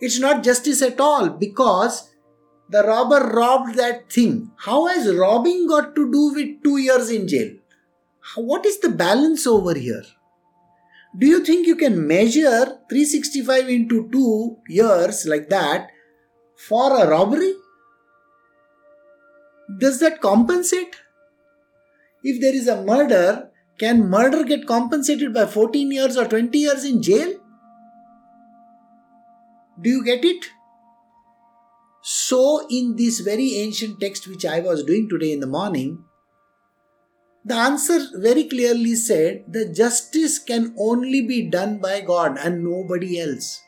It's 0.00 0.18
not 0.18 0.42
justice 0.42 0.82
at 0.82 0.98
all 0.98 1.28
because 1.28 2.10
the 2.70 2.82
robber 2.82 3.20
robbed 3.32 3.76
that 3.76 4.10
thing. 4.10 4.50
How 4.56 4.86
has 4.86 5.14
robbing 5.14 5.68
got 5.68 5.94
to 5.94 6.10
do 6.10 6.32
with 6.34 6.62
two 6.64 6.78
years 6.78 7.10
in 7.10 7.28
jail? 7.28 7.52
What 8.36 8.66
is 8.66 8.80
the 8.80 8.88
balance 8.88 9.46
over 9.46 9.74
here? 9.74 10.04
Do 11.18 11.26
you 11.26 11.44
think 11.44 11.66
you 11.66 11.74
can 11.74 12.06
measure 12.06 12.78
365 12.88 13.68
into 13.68 14.08
2 14.10 14.58
years 14.68 15.26
like 15.26 15.48
that 15.48 15.90
for 16.56 16.96
a 16.96 17.08
robbery? 17.08 17.54
Does 19.78 19.98
that 20.00 20.20
compensate? 20.20 20.96
If 22.22 22.40
there 22.40 22.54
is 22.54 22.68
a 22.68 22.82
murder, 22.82 23.50
can 23.78 24.08
murder 24.08 24.44
get 24.44 24.66
compensated 24.66 25.34
by 25.34 25.46
14 25.46 25.90
years 25.90 26.16
or 26.16 26.26
20 26.26 26.56
years 26.56 26.84
in 26.84 27.02
jail? 27.02 27.34
Do 29.80 29.90
you 29.90 30.04
get 30.04 30.24
it? 30.24 30.44
So, 32.02 32.66
in 32.70 32.96
this 32.96 33.20
very 33.20 33.56
ancient 33.56 34.00
text 34.00 34.28
which 34.28 34.44
I 34.44 34.60
was 34.60 34.84
doing 34.84 35.08
today 35.08 35.32
in 35.32 35.40
the 35.40 35.46
morning, 35.46 36.04
the 37.44 37.54
answer 37.54 37.98
very 38.16 38.44
clearly 38.44 38.94
said 38.94 39.44
the 39.48 39.66
justice 39.72 40.38
can 40.38 40.74
only 40.78 41.22
be 41.22 41.48
done 41.48 41.78
by 41.78 42.00
God 42.00 42.36
and 42.38 42.62
nobody 42.62 43.18
else. 43.18 43.62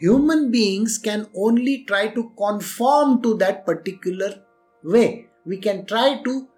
Human 0.00 0.50
beings 0.50 0.98
can 0.98 1.28
only 1.36 1.84
try 1.84 2.08
to 2.08 2.32
conform 2.36 3.22
to 3.22 3.34
that 3.36 3.64
particular 3.64 4.42
way. 4.82 5.28
We 5.46 5.58
can 5.58 5.86
try 5.86 6.20
to 6.24 6.48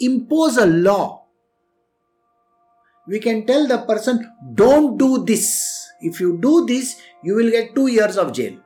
impose 0.00 0.56
a 0.56 0.66
law. 0.66 1.26
We 3.06 3.20
can 3.20 3.46
tell 3.46 3.68
the 3.68 3.78
person, 3.78 4.28
don't 4.54 4.98
do 4.98 5.24
this. 5.24 5.88
If 6.00 6.20
you 6.20 6.38
do 6.40 6.66
this, 6.66 7.00
you 7.22 7.36
will 7.36 7.50
get 7.50 7.74
two 7.74 7.86
years 7.86 8.16
of 8.16 8.32
jail. 8.32 8.58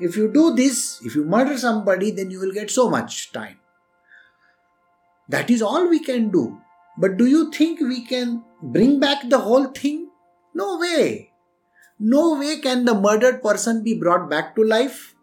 If 0.00 0.16
you 0.16 0.32
do 0.32 0.54
this, 0.54 1.00
if 1.04 1.14
you 1.14 1.24
murder 1.24 1.58
somebody, 1.58 2.12
then 2.12 2.30
you 2.30 2.40
will 2.40 2.52
get 2.52 2.70
so 2.70 2.88
much 2.88 3.32
time. 3.32 3.58
That 5.28 5.50
is 5.50 5.62
all 5.62 5.88
we 5.88 5.98
can 5.98 6.30
do. 6.30 6.60
But 6.98 7.16
do 7.16 7.26
you 7.26 7.50
think 7.50 7.80
we 7.80 8.04
can 8.04 8.44
bring 8.62 9.00
back 9.00 9.28
the 9.28 9.38
whole 9.38 9.66
thing? 9.66 10.10
No 10.54 10.78
way. 10.78 11.32
No 11.98 12.38
way 12.38 12.60
can 12.60 12.84
the 12.84 12.94
murdered 12.94 13.42
person 13.42 13.82
be 13.82 13.94
brought 13.94 14.30
back 14.30 14.54
to 14.56 14.62
life. 14.62 15.14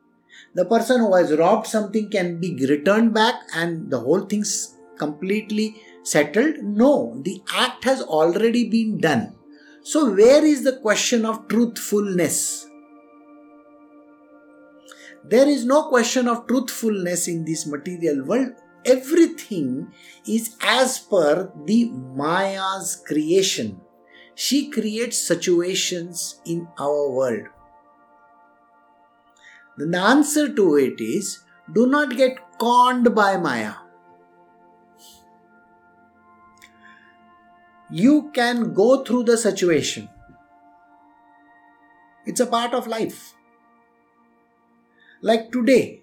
The 0.56 0.66
person 0.66 1.00
who 1.00 1.16
has 1.16 1.34
robbed 1.34 1.68
something 1.68 2.10
can 2.10 2.40
be 2.40 2.66
returned 2.68 3.14
back 3.14 3.36
and 3.56 3.90
the 3.90 4.00
whole 4.00 4.22
thing's 4.22 4.76
completely 4.98 5.82
settled. 6.04 6.58
No, 6.58 7.20
the 7.24 7.42
act 7.54 7.84
has 7.86 8.02
already 8.02 8.70
been 8.70 9.00
done. 9.00 9.36
So, 9.84 10.14
where 10.14 10.44
is 10.46 10.64
the 10.64 10.78
question 10.78 11.26
of 11.26 11.48
truthfulness? 11.48 12.68
There 15.26 15.48
is 15.48 15.66
no 15.66 15.90
question 15.90 16.28
of 16.28 16.48
truthfulness 16.48 17.28
in 17.28 17.46
this 17.46 17.66
material 17.66 18.26
world 18.26 18.54
everything 18.86 19.94
is 20.28 20.56
as 20.62 21.00
per 21.00 21.52
the 21.66 21.86
Maya's 21.86 22.96
creation. 22.96 23.82
She 24.36 24.70
creates 24.70 25.18
situations 25.18 26.42
in 26.46 26.68
our 26.80 27.10
world. 27.10 27.48
The 29.78 29.98
answer 29.98 30.54
to 30.54 30.76
it 30.76 31.02
is 31.02 31.40
do 31.72 31.88
not 31.88 32.16
get 32.16 32.38
conned 32.60 33.16
by 33.16 33.38
Maya. 33.38 33.74
You 37.90 38.32
can 38.34 38.74
go 38.74 39.04
through 39.04 39.24
the 39.24 39.38
situation. 39.38 40.10
It's 42.26 42.40
a 42.40 42.48
part 42.48 42.74
of 42.74 42.88
life. 42.88 43.34
Like 45.22 45.52
today, 45.52 46.03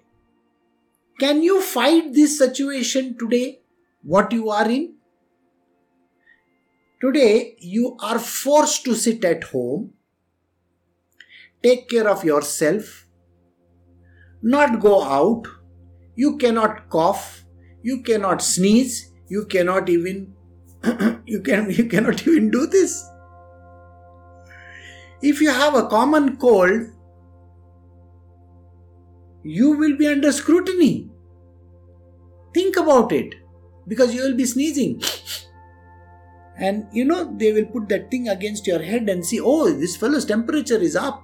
can 1.21 1.43
you 1.43 1.61
fight 1.61 2.13
this 2.13 2.39
situation 2.39 3.15
today, 3.15 3.59
what 4.01 4.31
you 4.33 4.49
are 4.49 4.67
in? 4.67 4.95
Today, 6.99 7.55
you 7.59 7.95
are 7.99 8.17
forced 8.17 8.83
to 8.85 8.95
sit 8.95 9.23
at 9.23 9.43
home, 9.43 9.91
take 11.61 11.87
care 11.89 12.09
of 12.09 12.23
yourself, 12.23 13.05
not 14.41 14.79
go 14.79 15.03
out, 15.03 15.43
you 16.15 16.37
cannot 16.37 16.89
cough, 16.89 17.43
you 17.83 18.01
cannot 18.01 18.41
sneeze, 18.41 19.11
you 19.27 19.45
cannot 19.45 19.89
even 19.89 20.33
you 21.27 21.41
can 21.41 21.69
you 21.69 21.85
cannot 21.85 22.25
even 22.27 22.49
do 22.49 22.65
this. 22.65 23.07
If 25.21 25.39
you 25.39 25.51
have 25.51 25.75
a 25.75 25.87
common 25.87 26.37
cold, 26.37 26.87
you 29.43 29.71
will 29.77 29.95
be 29.97 30.07
under 30.07 30.31
scrutiny. 30.31 31.10
Think 32.53 32.77
about 32.77 33.11
it 33.11 33.35
because 33.87 34.13
you 34.13 34.23
will 34.23 34.35
be 34.35 34.45
sneezing. 34.45 35.01
And 36.57 36.87
you 36.91 37.05
know, 37.05 37.33
they 37.37 37.53
will 37.53 37.65
put 37.65 37.89
that 37.89 38.11
thing 38.11 38.27
against 38.29 38.67
your 38.67 38.81
head 38.81 39.09
and 39.09 39.25
see, 39.25 39.39
oh, 39.39 39.71
this 39.71 39.95
fellow's 39.95 40.25
temperature 40.25 40.77
is 40.77 40.95
up. 40.95 41.23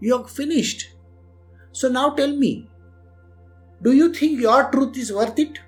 You're 0.00 0.28
finished. 0.28 0.90
So 1.72 1.88
now 1.88 2.10
tell 2.10 2.36
me, 2.36 2.68
do 3.82 3.92
you 3.92 4.12
think 4.12 4.40
your 4.40 4.70
truth 4.70 4.96
is 4.96 5.12
worth 5.12 5.38
it? 5.38 5.58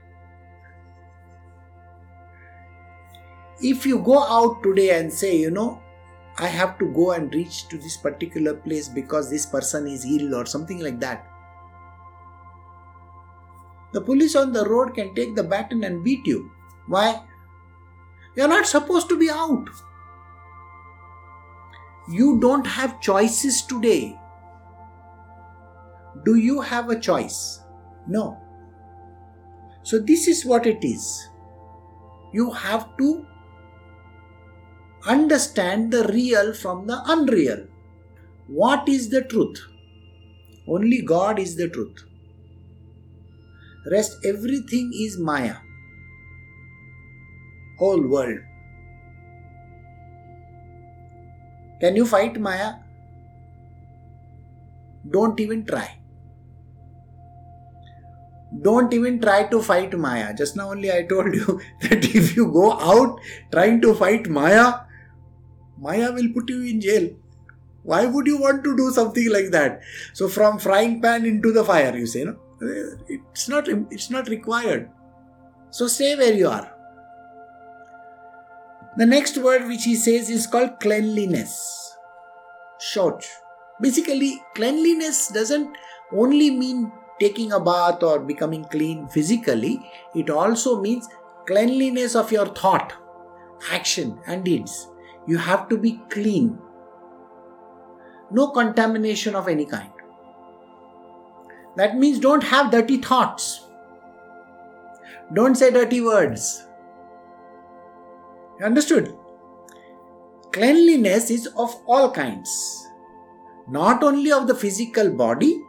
If 3.60 3.86
you 3.86 3.98
go 3.98 4.22
out 4.22 4.62
today 4.62 4.98
and 4.98 5.12
say, 5.12 5.36
you 5.36 5.50
know, 5.50 5.82
I 6.38 6.46
have 6.46 6.78
to 6.78 6.86
go 6.92 7.12
and 7.12 7.34
reach 7.34 7.66
to 7.68 7.78
this 7.78 7.96
particular 7.96 8.54
place 8.54 8.88
because 8.88 9.30
this 9.30 9.46
person 9.46 9.86
is 9.86 10.04
ill 10.04 10.34
or 10.34 10.44
something 10.44 10.80
like 10.80 11.00
that, 11.00 11.26
the 13.96 14.00
police 14.02 14.36
on 14.36 14.52
the 14.52 14.62
road 14.68 14.94
can 14.94 15.14
take 15.14 15.34
the 15.34 15.42
baton 15.42 15.82
and 15.82 16.04
beat 16.04 16.26
you. 16.26 16.50
Why? 16.86 17.22
You're 18.36 18.46
not 18.46 18.66
supposed 18.66 19.08
to 19.08 19.18
be 19.18 19.30
out. 19.30 19.70
You 22.06 22.38
don't 22.38 22.66
have 22.66 23.00
choices 23.00 23.62
today. 23.62 24.18
Do 26.26 26.34
you 26.36 26.60
have 26.60 26.90
a 26.90 27.00
choice? 27.00 27.60
No. 28.06 28.38
So, 29.82 29.98
this 29.98 30.28
is 30.28 30.44
what 30.44 30.66
it 30.66 30.84
is. 30.84 31.30
You 32.34 32.50
have 32.50 32.98
to 32.98 33.24
understand 35.06 35.90
the 35.90 36.04
real 36.08 36.52
from 36.52 36.86
the 36.86 37.00
unreal. 37.06 37.66
What 38.46 38.90
is 38.90 39.08
the 39.08 39.22
truth? 39.22 39.58
Only 40.68 41.00
God 41.00 41.38
is 41.38 41.56
the 41.56 41.70
truth. 41.70 42.05
Rest 43.90 44.18
everything 44.24 44.90
is 44.94 45.18
Maya. 45.18 45.56
Whole 47.78 48.02
world. 48.02 48.38
Can 51.80 51.94
you 51.94 52.06
fight 52.06 52.40
Maya? 52.40 52.74
Don't 55.08 55.38
even 55.38 55.64
try. 55.64 55.98
Don't 58.62 58.92
even 58.92 59.20
try 59.20 59.44
to 59.44 59.62
fight 59.62 59.96
Maya. 59.96 60.34
Just 60.34 60.56
now 60.56 60.70
only 60.70 60.90
I 60.90 61.02
told 61.02 61.34
you 61.34 61.60
that 61.82 62.04
if 62.04 62.34
you 62.34 62.50
go 62.50 62.72
out 62.72 63.20
trying 63.52 63.80
to 63.82 63.94
fight 63.94 64.28
Maya, 64.28 64.80
Maya 65.78 66.10
will 66.12 66.32
put 66.32 66.48
you 66.48 66.62
in 66.62 66.80
jail. 66.80 67.10
Why 67.82 68.06
would 68.06 68.26
you 68.26 68.40
want 68.40 68.64
to 68.64 68.76
do 68.76 68.90
something 68.90 69.30
like 69.30 69.50
that? 69.52 69.80
So, 70.12 70.28
from 70.28 70.58
frying 70.58 71.00
pan 71.00 71.24
into 71.24 71.52
the 71.52 71.62
fire, 71.62 71.96
you 71.96 72.06
say, 72.06 72.24
no? 72.24 72.36
It's 72.60 73.48
not, 73.48 73.68
it's 73.68 74.10
not 74.10 74.28
required. 74.28 74.90
So 75.70 75.86
stay 75.86 76.16
where 76.16 76.32
you 76.32 76.48
are. 76.48 76.72
The 78.96 79.06
next 79.06 79.36
word 79.36 79.66
which 79.68 79.84
he 79.84 79.94
says 79.94 80.30
is 80.30 80.46
called 80.46 80.80
cleanliness. 80.80 81.96
Short. 82.80 83.26
Basically, 83.80 84.42
cleanliness 84.54 85.28
doesn't 85.28 85.76
only 86.12 86.50
mean 86.50 86.90
taking 87.20 87.52
a 87.52 87.60
bath 87.60 88.02
or 88.02 88.20
becoming 88.20 88.64
clean 88.64 89.08
physically, 89.08 89.80
it 90.14 90.30
also 90.30 90.80
means 90.80 91.08
cleanliness 91.46 92.14
of 92.14 92.32
your 92.32 92.46
thought, 92.46 92.92
action, 93.70 94.18
and 94.26 94.44
deeds. 94.44 94.88
You 95.26 95.38
have 95.38 95.68
to 95.68 95.78
be 95.78 96.00
clean. 96.10 96.58
No 98.30 98.50
contamination 98.50 99.34
of 99.34 99.48
any 99.48 99.66
kind. 99.66 99.90
That 101.76 101.96
means 101.98 102.18
don't 102.18 102.42
have 102.42 102.70
dirty 102.70 102.96
thoughts. 102.98 103.66
Don't 105.34 105.54
say 105.56 105.70
dirty 105.70 106.00
words. 106.00 106.66
Understood? 108.62 109.14
Cleanliness 110.52 111.30
is 111.30 111.46
of 111.58 111.74
all 111.86 112.10
kinds, 112.10 112.86
not 113.68 114.02
only 114.02 114.32
of 114.32 114.46
the 114.46 114.54
physical 114.54 115.10
body, 115.10 115.60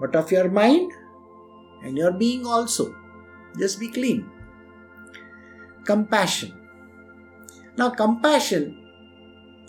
but 0.00 0.16
of 0.16 0.32
your 0.32 0.50
mind 0.50 0.92
and 1.82 1.98
your 1.98 2.12
being 2.12 2.46
also. 2.46 2.94
Just 3.58 3.78
be 3.78 3.88
clean. 3.88 4.30
Compassion. 5.84 6.58
Now, 7.76 7.90
compassion 7.90 8.82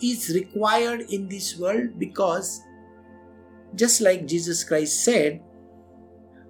is 0.01 0.29
required 0.33 1.01
in 1.09 1.27
this 1.27 1.57
world 1.57 1.99
because, 1.99 2.61
just 3.75 4.01
like 4.01 4.25
Jesus 4.25 4.63
Christ 4.63 5.03
said, 5.03 5.41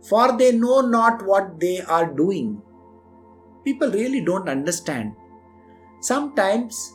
for 0.07 0.37
they 0.37 0.51
know 0.51 0.81
not 0.81 1.25
what 1.25 1.59
they 1.59 1.81
are 1.81 2.13
doing. 2.13 2.61
People 3.65 3.91
really 3.91 4.21
don't 4.21 4.47
understand. 4.47 5.13
Sometimes 6.01 6.93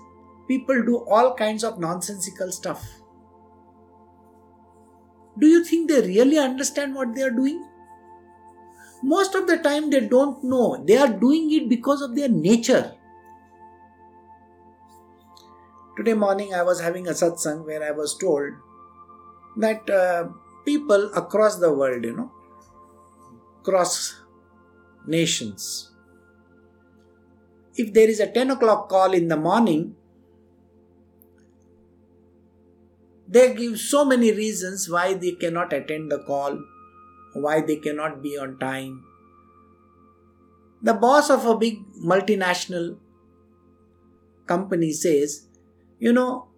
people 0.48 0.82
do 0.82 1.04
all 1.08 1.34
kinds 1.34 1.64
of 1.64 1.78
nonsensical 1.78 2.50
stuff. 2.50 2.86
Do 5.38 5.46
you 5.46 5.64
think 5.64 5.90
they 5.90 6.00
really 6.00 6.38
understand 6.38 6.94
what 6.94 7.14
they 7.14 7.22
are 7.22 7.30
doing? 7.30 7.66
Most 9.02 9.34
of 9.34 9.46
the 9.46 9.58
time, 9.58 9.90
they 9.90 10.00
don't 10.00 10.44
know. 10.44 10.82
They 10.86 10.96
are 10.96 11.08
doing 11.08 11.52
it 11.52 11.68
because 11.68 12.02
of 12.02 12.14
their 12.14 12.28
nature. 12.28 12.94
Today 15.96 16.14
morning, 16.14 16.54
I 16.54 16.62
was 16.62 16.80
having 16.80 17.08
a 17.08 17.10
satsang 17.10 17.66
where 17.66 17.82
I 17.82 17.90
was 17.90 18.16
told 18.16 18.52
that 19.56 19.88
uh, 19.90 20.28
people 20.64 21.10
across 21.14 21.58
the 21.58 21.72
world, 21.72 22.04
you 22.04 22.16
know, 22.16 22.30
across 23.60 24.20
nations, 25.06 25.90
if 27.76 27.92
there 27.92 28.08
is 28.08 28.20
a 28.20 28.30
10 28.30 28.50
o'clock 28.50 28.88
call 28.88 29.12
in 29.12 29.28
the 29.28 29.36
morning, 29.36 29.96
they 33.28 33.54
give 33.54 33.78
so 33.78 34.04
many 34.04 34.30
reasons 34.32 34.88
why 34.90 35.14
they 35.14 35.32
cannot 35.32 35.72
attend 35.72 36.12
the 36.12 36.18
call, 36.18 36.58
why 37.32 37.60
they 37.60 37.76
cannot 37.76 38.22
be 38.22 38.36
on 38.36 38.58
time. 38.58 39.04
The 40.82 40.92
boss 40.94 41.30
of 41.30 41.46
a 41.46 41.56
big 41.56 41.78
multinational 41.94 42.98
company 44.46 44.92
says, 44.92 45.46
You 45.98 46.12
know, 46.12 46.48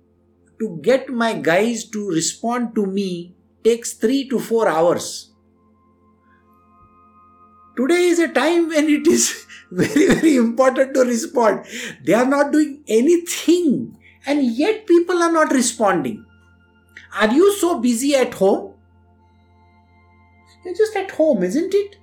to 0.58 0.78
get 0.82 1.08
my 1.08 1.34
guys 1.34 1.84
to 1.90 2.08
respond 2.10 2.74
to 2.74 2.86
me 2.86 3.34
takes 3.62 3.94
three 3.94 4.28
to 4.28 4.38
four 4.38 4.68
hours. 4.68 5.30
Today 7.76 8.04
is 8.04 8.18
a 8.20 8.28
time 8.28 8.68
when 8.68 8.88
it 8.88 9.06
is 9.06 9.46
very, 9.70 10.06
very 10.14 10.36
important 10.36 10.94
to 10.94 11.00
respond. 11.00 11.64
They 12.04 12.14
are 12.14 12.26
not 12.26 12.52
doing 12.52 12.84
anything, 12.86 13.98
and 14.26 14.44
yet 14.44 14.86
people 14.86 15.22
are 15.22 15.32
not 15.32 15.52
responding. 15.52 16.24
Are 17.20 17.32
you 17.32 17.52
so 17.54 17.80
busy 17.80 18.14
at 18.14 18.34
home? 18.34 18.74
You're 20.64 20.74
just 20.74 20.96
at 20.96 21.10
home, 21.10 21.42
isn't 21.42 21.74
it? 21.74 21.96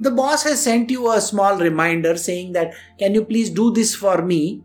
The 0.00 0.10
boss 0.10 0.44
has 0.44 0.62
sent 0.62 0.90
you 0.90 1.10
a 1.10 1.20
small 1.20 1.58
reminder 1.58 2.16
saying 2.16 2.52
that, 2.52 2.74
can 2.98 3.14
you 3.14 3.24
please 3.24 3.50
do 3.50 3.72
this 3.72 3.94
for 3.94 4.22
me? 4.22 4.62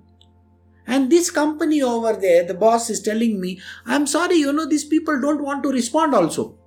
And 0.92 1.10
this 1.10 1.32
company 1.32 1.82
over 1.82 2.12
there, 2.12 2.44
the 2.44 2.54
boss 2.54 2.90
is 2.90 3.02
telling 3.02 3.40
me, 3.40 3.62
I'm 3.86 4.06
sorry, 4.06 4.36
you 4.36 4.52
know, 4.52 4.66
these 4.68 4.84
people 4.84 5.22
don't 5.22 5.42
want 5.42 5.64
to 5.64 5.70
respond 5.70 6.14
also. 6.14 6.58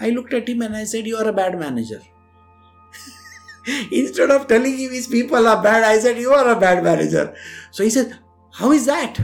I 0.00 0.08
looked 0.08 0.32
at 0.32 0.48
him 0.48 0.62
and 0.62 0.74
I 0.74 0.84
said, 0.84 1.06
You 1.06 1.18
are 1.18 1.28
a 1.28 1.32
bad 1.34 1.58
manager. 1.58 2.00
Instead 3.92 4.30
of 4.30 4.46
telling 4.46 4.78
him 4.78 4.92
his 4.92 5.06
people 5.06 5.46
are 5.46 5.62
bad, 5.62 5.84
I 5.84 5.98
said, 5.98 6.16
You 6.16 6.32
are 6.32 6.48
a 6.48 6.58
bad 6.58 6.82
manager. 6.82 7.34
So 7.70 7.84
he 7.84 7.90
said, 7.90 8.18
How 8.50 8.72
is 8.72 8.86
that? 8.86 9.20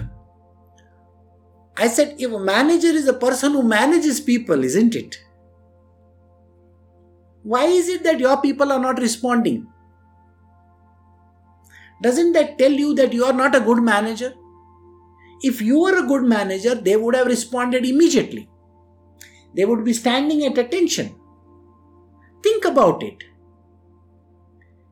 I 1.79 1.89
said, 1.89 2.17
If 2.19 2.31
a 2.31 2.39
manager 2.39 2.89
is 2.89 3.09
a 3.09 3.15
person 3.15 3.53
who 3.53 3.63
manages 3.63 4.21
people, 4.21 4.65
isn't 4.65 4.95
it? 4.95 5.17
Why 7.43 7.65
is 7.65 7.89
it 7.89 8.05
that 8.05 8.21
your 8.21 8.37
people 8.43 8.71
are 8.71 8.79
not 8.79 8.99
responding? 8.99 9.72
Doesn't 12.03 12.33
that 12.33 12.59
tell 12.59 12.73
you 12.73 12.95
that 12.97 13.13
you 13.13 13.25
are 13.25 13.33
not 13.33 13.55
a 13.55 13.61
good 13.61 13.83
manager? 13.83 14.35
If 15.41 15.61
you 15.63 15.81
were 15.81 15.99
a 15.99 16.07
good 16.07 16.25
manager, 16.25 16.75
they 16.75 16.97
would 16.97 17.15
have 17.15 17.27
responded 17.27 17.85
immediately. 17.85 18.49
They 19.55 19.65
would 19.65 19.85
be 19.85 19.93
standing 19.93 20.45
at 20.45 20.59
attention. 20.59 21.15
Think 22.43 22.65
about 22.65 23.03
it. 23.03 23.23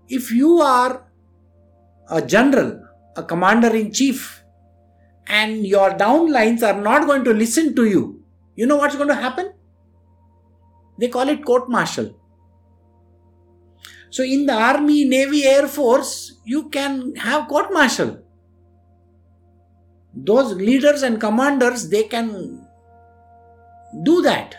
If 0.09 0.31
you 0.31 0.61
are 0.61 1.07
a 2.09 2.23
general, 2.23 2.81
a 3.17 3.23
commander 3.23 3.75
in 3.75 3.93
chief, 3.93 4.43
and 5.27 5.67
your 5.67 5.91
downlines 5.93 6.63
are 6.63 6.81
not 6.81 7.07
going 7.07 7.25
to 7.25 7.33
listen 7.33 7.75
to 7.77 7.85
you, 7.85 8.23
you 8.57 8.67
know 8.67 8.77
what's 8.77 8.97
going 8.97 9.09
to 9.09 9.15
happen? 9.15 9.53
They 10.99 11.09
call 11.09 11.29
it 11.29 11.45
court 11.45 11.69
martial. 11.69 12.20
So, 14.11 14.25
in 14.25 14.47
the 14.47 14.55
army, 14.55 15.05
navy, 15.05 15.45
air 15.45 15.69
force, 15.69 16.33
you 16.45 16.69
can 16.69 17.15
have 17.17 17.49
court 17.49 17.73
martial. 17.73 18.19
Those 20.13 20.55
leaders 20.55 21.03
and 21.03 21.21
commanders, 21.21 21.89
they 21.89 22.03
can 22.03 22.67
do 24.03 24.21
that. 24.23 24.57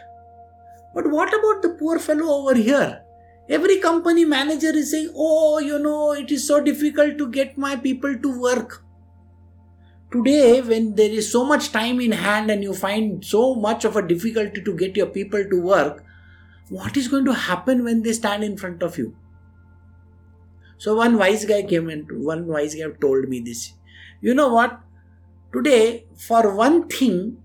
But 0.95 1.09
what 1.09 1.29
about 1.29 1.61
the 1.61 1.75
poor 1.77 1.99
fellow 1.99 2.41
over 2.41 2.55
here? 2.55 3.01
Every 3.49 3.79
company 3.79 4.23
manager 4.23 4.69
is 4.69 4.91
saying, 4.91 5.11
Oh, 5.15 5.59
you 5.59 5.77
know, 5.79 6.13
it 6.13 6.31
is 6.31 6.47
so 6.47 6.61
difficult 6.61 7.17
to 7.17 7.29
get 7.29 7.57
my 7.57 7.75
people 7.75 8.17
to 8.17 8.39
work. 8.39 8.83
Today, 10.11 10.61
when 10.61 10.95
there 10.95 11.09
is 11.09 11.31
so 11.31 11.43
much 11.45 11.71
time 11.71 11.99
in 11.99 12.11
hand 12.13 12.51
and 12.51 12.63
you 12.63 12.73
find 12.73 13.23
so 13.23 13.55
much 13.55 13.83
of 13.83 13.95
a 13.95 14.07
difficulty 14.07 14.61
to 14.61 14.75
get 14.75 14.95
your 14.95 15.07
people 15.07 15.43
to 15.43 15.61
work, 15.61 16.03
what 16.69 16.95
is 16.95 17.09
going 17.09 17.25
to 17.25 17.33
happen 17.33 17.83
when 17.83 18.01
they 18.01 18.13
stand 18.13 18.43
in 18.43 18.57
front 18.57 18.83
of 18.83 18.97
you? 18.97 19.15
So, 20.81 20.95
one 20.95 21.19
wise 21.19 21.45
guy 21.45 21.61
came 21.61 21.89
and 21.89 22.07
one 22.25 22.47
wise 22.47 22.73
guy 22.73 22.89
told 22.99 23.29
me 23.29 23.39
this. 23.39 23.73
You 24.19 24.33
know 24.33 24.51
what? 24.51 24.79
Today, 25.53 26.05
for 26.17 26.55
one 26.55 26.87
thing, 26.87 27.37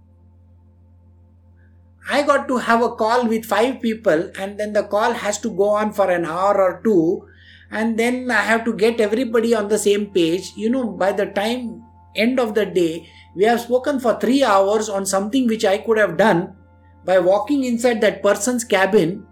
I 2.08 2.22
got 2.22 2.48
to 2.48 2.56
have 2.56 2.80
a 2.80 2.94
call 2.96 3.26
with 3.26 3.44
five 3.44 3.82
people, 3.82 4.30
and 4.38 4.58
then 4.58 4.72
the 4.72 4.84
call 4.84 5.12
has 5.12 5.38
to 5.40 5.50
go 5.50 5.68
on 5.68 5.92
for 5.92 6.10
an 6.10 6.24
hour 6.24 6.62
or 6.62 6.80
two, 6.82 7.28
and 7.70 7.98
then 7.98 8.30
I 8.30 8.40
have 8.40 8.64
to 8.64 8.72
get 8.72 9.02
everybody 9.02 9.54
on 9.54 9.68
the 9.68 9.76
same 9.76 10.06
page. 10.06 10.52
You 10.56 10.70
know, 10.70 10.88
by 10.88 11.12
the 11.12 11.26
time 11.26 11.84
end 12.14 12.40
of 12.40 12.54
the 12.54 12.64
day, 12.64 13.06
we 13.34 13.44
have 13.44 13.60
spoken 13.60 14.00
for 14.00 14.18
three 14.18 14.44
hours 14.44 14.88
on 14.88 15.04
something 15.04 15.46
which 15.46 15.66
I 15.66 15.76
could 15.76 15.98
have 15.98 16.16
done 16.16 16.56
by 17.04 17.18
walking 17.18 17.64
inside 17.64 18.00
that 18.00 18.22
person's 18.22 18.64
cabin 18.64 19.26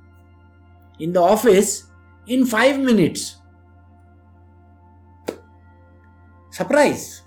in 0.98 1.14
the 1.14 1.22
office 1.22 1.84
in 2.26 2.44
five 2.44 2.78
minutes. 2.78 3.40
Surprise! 6.54 7.22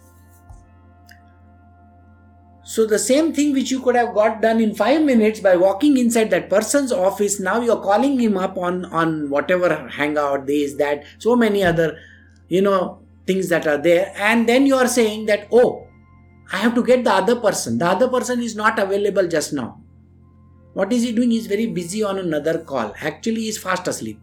So 2.63 2.85
the 2.85 2.99
same 2.99 3.33
thing 3.33 3.51
which 3.53 3.71
you 3.71 3.81
could 3.81 3.95
have 3.95 4.13
got 4.13 4.41
done 4.41 4.61
in 4.61 4.73
five 4.73 5.01
minutes 5.01 5.41
by 5.41 5.57
walking 5.57 5.97
inside 5.97 6.29
that 6.29 6.49
person's 6.49 6.93
office, 6.93 7.37
now 7.37 7.59
you're 7.59 7.81
calling 7.81 8.17
him 8.19 8.37
up 8.37 8.57
on 8.57 8.85
on 8.85 9.29
whatever 9.29 9.71
hangout, 9.95 10.45
this, 10.47 10.75
that, 10.75 11.03
so 11.17 11.35
many 11.35 11.63
other, 11.63 11.97
you 12.47 12.61
know, 12.61 12.99
things 13.25 13.49
that 13.49 13.67
are 13.67 13.77
there, 13.77 14.13
and 14.15 14.47
then 14.47 14.65
you 14.65 14.75
are 14.75 14.87
saying 14.87 15.25
that 15.25 15.47
oh, 15.51 15.87
I 16.53 16.57
have 16.57 16.75
to 16.75 16.83
get 16.83 17.03
the 17.03 17.11
other 17.13 17.35
person. 17.47 17.77
The 17.79 17.87
other 17.87 18.07
person 18.07 18.41
is 18.41 18.55
not 18.55 18.79
available 18.79 19.27
just 19.27 19.51
now. 19.51 19.81
What 20.73 20.93
is 20.93 21.03
he 21.03 21.11
doing? 21.11 21.31
He's 21.31 21.47
very 21.47 21.67
busy 21.81 22.01
on 22.03 22.19
another 22.19 22.59
call. 22.59 22.93
Actually, 23.01 23.41
he's 23.49 23.57
fast 23.57 23.89
asleep. 23.89 24.21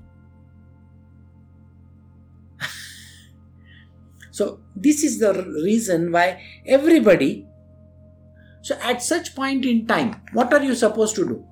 So 4.36 4.44
this 4.74 5.02
is 5.08 5.18
the 5.24 5.32
reason 5.64 6.10
why 6.12 6.26
everybody 6.66 7.32
so, 8.64 8.78
at 8.82 9.02
such 9.02 9.34
point 9.34 9.66
in 9.66 9.86
time, 9.86 10.22
what 10.32 10.54
are 10.54 10.62
you 10.62 10.74
supposed 10.74 11.14
to 11.16 11.26
do? 11.26 11.44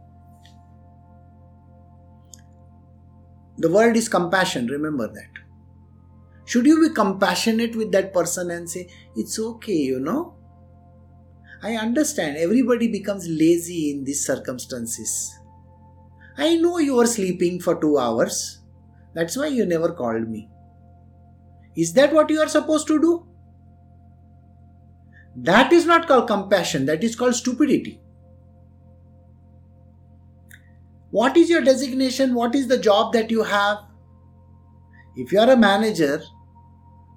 The 3.59 3.71
word 3.71 3.99
is 3.99 4.09
compassion, 4.09 4.67
remember 4.69 5.09
that. 5.09 5.43
Should 6.47 6.65
you 6.65 6.81
be 6.89 6.95
compassionate 6.95 7.77
with 7.77 7.93
that 7.93 8.15
person 8.15 8.51
and 8.51 8.69
say, 8.69 8.89
It's 9.15 9.39
okay, 9.39 9.77
you 9.77 10.01
know? 10.01 10.37
I 11.63 11.77
understand 11.77 12.39
everybody 12.39 12.89
becomes 12.89 13.29
lazy 13.29 13.91
in 13.91 14.05
these 14.05 14.25
circumstances. 14.25 15.39
I 16.39 16.57
know 16.57 16.79
you 16.79 16.95
were 16.95 17.07
sleeping 17.07 17.61
for 17.61 17.79
two 17.79 17.99
hours. 17.99 18.63
That's 19.13 19.37
why 19.37 19.49
you 19.49 19.67
never 19.67 19.93
called 19.93 20.31
me. 20.31 20.49
Is 21.77 21.93
that 21.95 22.13
what 22.13 22.31
you 22.31 22.41
are 22.41 22.49
supposed 22.49 22.87
to 22.89 23.01
do? 23.01 23.27
That 25.37 25.73
is 25.73 25.85
not 25.87 26.09
called 26.09 26.27
compassion, 26.27 26.87
that 26.87 27.05
is 27.05 27.17
called 27.17 27.35
stupidity. 27.35 28.01
What 31.11 31.37
is 31.37 31.49
your 31.49 31.61
designation? 31.63 32.35
What 32.35 32.55
is 32.57 32.67
the 32.67 32.79
job 32.79 33.13
that 33.13 33.31
you 33.31 33.45
have? 33.45 33.79
If 35.17 35.33
you 35.33 35.41
are 35.41 35.51
a 35.51 35.57
manager, 35.57 36.23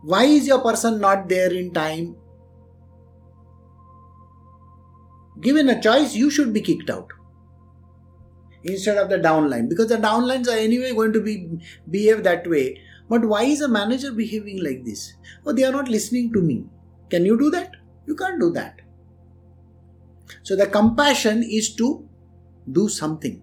why 0.04 0.26
is 0.26 0.48
your 0.48 0.62
person 0.62 1.00
not 1.02 1.28
there 1.30 1.52
in 1.54 1.74
time? 1.74 2.16
Given 5.40 5.70
a 5.70 5.82
choice, 5.82 6.14
you 6.14 6.30
should 6.30 6.52
be 6.52 6.60
kicked 6.62 6.90
out. 6.90 7.14
instead 8.64 8.98
of 8.98 9.10
the 9.10 9.18
downline 9.18 9.70
because 9.70 9.88
the 9.88 9.98
downlines 9.98 10.48
are 10.48 10.58
anyway 10.58 10.92
going 10.94 11.14
to 11.14 11.22
be 11.22 11.34
behave 11.90 12.24
that 12.24 12.48
way. 12.48 12.82
But 13.08 13.26
why 13.26 13.44
is 13.44 13.62
a 13.62 13.68
manager 13.68 14.12
behaving 14.12 14.64
like 14.64 14.84
this? 14.84 15.14
Oh, 15.46 15.54
they 15.54 15.64
are 15.64 15.72
not 15.72 15.88
listening 15.88 16.34
to 16.34 16.42
me. 16.42 16.66
Can 17.10 17.26
you 17.26 17.38
do 17.38 17.52
that? 17.52 17.72
You 18.08 18.16
can't 18.16 18.40
do 18.40 18.52
that. 18.52 18.82
So 20.44 20.56
the 20.56 20.68
compassion 20.68 21.44
is 21.44 21.76
to 21.76 22.08
do 22.72 22.90
something. 22.90 23.42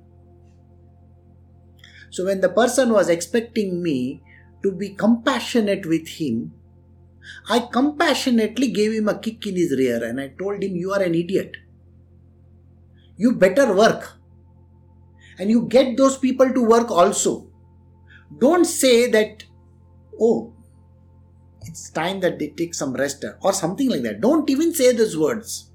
So 2.10 2.26
when 2.26 2.40
the 2.40 2.48
person 2.48 2.92
was 2.92 3.08
expecting 3.08 3.82
me 3.82 4.22
to 4.62 4.72
be 4.72 4.90
compassionate 4.90 5.86
with 5.86 6.06
him, 6.08 6.52
I 7.48 7.60
compassionately 7.60 8.68
gave 8.68 8.92
him 8.92 9.08
a 9.08 9.18
kick 9.18 9.46
in 9.46 9.56
his 9.56 9.72
rear 9.76 10.04
and 10.04 10.20
I 10.20 10.28
told 10.28 10.62
him, 10.62 10.76
You 10.76 10.92
are 10.92 11.02
an 11.02 11.14
idiot. 11.14 11.56
You 13.16 13.32
better 13.32 13.74
work. 13.74 14.18
And 15.38 15.50
you 15.50 15.66
get 15.68 15.96
those 15.96 16.18
people 16.18 16.52
to 16.52 16.62
work 16.62 16.90
also. 16.90 17.48
Don't 18.38 18.64
say 18.64 19.10
that, 19.10 19.44
oh, 20.20 20.52
it's 21.62 21.90
time 21.90 22.20
that 22.20 22.38
they 22.38 22.48
take 22.48 22.74
some 22.74 22.94
rest 22.94 23.24
uh, 23.24 23.32
or 23.40 23.52
something 23.52 23.88
like 23.88 24.02
that. 24.02 24.20
Don't 24.20 24.48
even 24.50 24.74
say 24.74 24.92
those 24.92 25.16
words. 25.16 25.70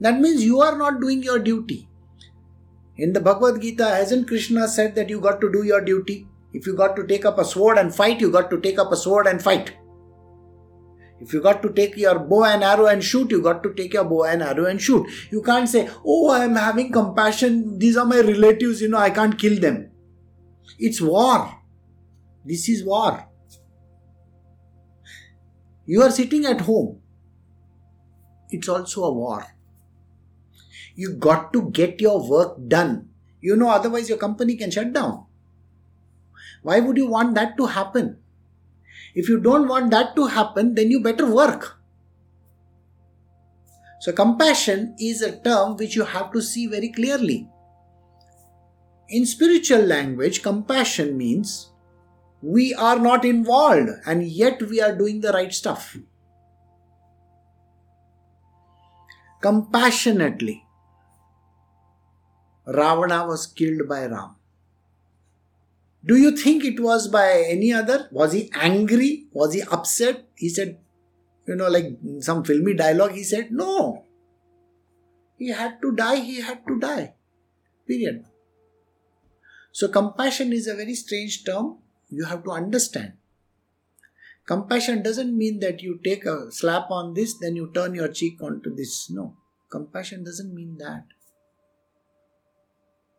That 0.00 0.20
means 0.20 0.44
you 0.44 0.60
are 0.60 0.76
not 0.76 1.00
doing 1.00 1.22
your 1.22 1.38
duty. 1.38 1.88
In 2.96 3.12
the 3.12 3.20
Bhagavad 3.20 3.60
Gita, 3.60 3.84
hasn't 3.84 4.26
Krishna 4.26 4.68
said 4.68 4.94
that 4.94 5.10
you 5.10 5.20
got 5.20 5.40
to 5.40 5.52
do 5.52 5.62
your 5.62 5.82
duty? 5.82 6.26
If 6.52 6.66
you 6.66 6.74
got 6.74 6.96
to 6.96 7.06
take 7.06 7.26
up 7.26 7.38
a 7.38 7.44
sword 7.44 7.76
and 7.76 7.94
fight, 7.94 8.20
you 8.20 8.30
got 8.30 8.50
to 8.50 8.60
take 8.60 8.78
up 8.78 8.90
a 8.90 8.96
sword 8.96 9.26
and 9.26 9.42
fight. 9.42 9.76
If 11.20 11.32
you 11.32 11.40
got 11.42 11.62
to 11.62 11.72
take 11.72 11.96
your 11.96 12.18
bow 12.18 12.44
and 12.44 12.62
arrow 12.62 12.86
and 12.86 13.02
shoot, 13.02 13.30
you 13.30 13.42
got 13.42 13.62
to 13.62 13.72
take 13.72 13.94
your 13.94 14.04
bow 14.04 14.24
and 14.24 14.42
arrow 14.42 14.66
and 14.66 14.80
shoot. 14.80 15.06
You 15.30 15.42
can't 15.42 15.68
say, 15.68 15.88
Oh, 16.04 16.30
I'm 16.30 16.54
having 16.56 16.92
compassion. 16.92 17.78
These 17.78 17.96
are 17.96 18.04
my 18.04 18.20
relatives, 18.20 18.82
you 18.82 18.88
know, 18.88 18.98
I 18.98 19.10
can't 19.10 19.38
kill 19.38 19.58
them. 19.58 19.90
It's 20.78 21.00
war. 21.00 21.54
This 22.44 22.68
is 22.68 22.84
war. 22.84 23.28
You 25.86 26.02
are 26.02 26.10
sitting 26.10 26.44
at 26.44 26.62
home. 26.62 27.00
It's 28.50 28.68
also 28.68 29.04
a 29.04 29.12
war. 29.12 29.46
You 30.94 31.14
got 31.14 31.52
to 31.52 31.70
get 31.70 32.00
your 32.00 32.28
work 32.28 32.56
done. 32.68 33.08
You 33.40 33.54
know, 33.54 33.68
otherwise 33.68 34.08
your 34.08 34.18
company 34.18 34.56
can 34.56 34.70
shut 34.70 34.92
down. 34.92 35.26
Why 36.62 36.80
would 36.80 36.96
you 36.96 37.06
want 37.06 37.34
that 37.36 37.56
to 37.58 37.66
happen? 37.66 38.18
If 39.14 39.28
you 39.28 39.40
don't 39.40 39.68
want 39.68 39.90
that 39.92 40.16
to 40.16 40.26
happen, 40.26 40.74
then 40.74 40.90
you 40.90 41.00
better 41.00 41.30
work. 41.30 41.78
So, 44.00 44.12
compassion 44.12 44.94
is 44.98 45.22
a 45.22 45.40
term 45.40 45.76
which 45.76 45.96
you 45.96 46.04
have 46.04 46.32
to 46.32 46.42
see 46.42 46.66
very 46.66 46.90
clearly. 46.90 47.48
In 49.08 49.24
spiritual 49.24 49.82
language, 49.82 50.42
compassion 50.42 51.16
means 51.16 51.70
we 52.46 52.72
are 52.74 52.98
not 53.00 53.24
involved 53.24 53.90
and 54.06 54.22
yet 54.22 54.62
we 54.62 54.80
are 54.80 54.94
doing 54.94 55.20
the 55.20 55.32
right 55.32 55.52
stuff. 55.52 55.96
Compassionately, 59.42 60.64
Ravana 62.66 63.26
was 63.26 63.46
killed 63.48 63.88
by 63.88 64.06
Ram. 64.06 64.36
Do 66.04 66.16
you 66.16 66.36
think 66.36 66.64
it 66.64 66.78
was 66.78 67.08
by 67.08 67.44
any 67.48 67.72
other? 67.72 68.08
Was 68.12 68.32
he 68.32 68.48
angry? 68.54 69.26
Was 69.32 69.54
he 69.54 69.62
upset? 69.62 70.28
He 70.36 70.48
said, 70.48 70.78
you 71.48 71.56
know, 71.56 71.68
like 71.68 71.98
some 72.20 72.44
filmy 72.44 72.74
dialogue, 72.74 73.12
he 73.12 73.24
said, 73.24 73.50
no. 73.50 74.04
He 75.36 75.48
had 75.48 75.82
to 75.82 75.90
die, 75.96 76.20
he 76.20 76.40
had 76.40 76.64
to 76.68 76.78
die. 76.78 77.14
Period. 77.88 78.24
So, 79.72 79.88
compassion 79.88 80.52
is 80.52 80.68
a 80.68 80.74
very 80.74 80.94
strange 80.94 81.44
term. 81.44 81.78
You 82.08 82.24
have 82.24 82.44
to 82.44 82.50
understand. 82.50 83.14
Compassion 84.46 85.02
doesn't 85.02 85.36
mean 85.36 85.58
that 85.60 85.82
you 85.82 85.98
take 86.04 86.24
a 86.24 86.50
slap 86.52 86.90
on 86.90 87.14
this, 87.14 87.36
then 87.38 87.56
you 87.56 87.70
turn 87.74 87.94
your 87.94 88.08
cheek 88.08 88.40
onto 88.40 88.74
this. 88.74 89.10
No. 89.10 89.36
Compassion 89.70 90.22
doesn't 90.22 90.54
mean 90.54 90.76
that. 90.78 91.04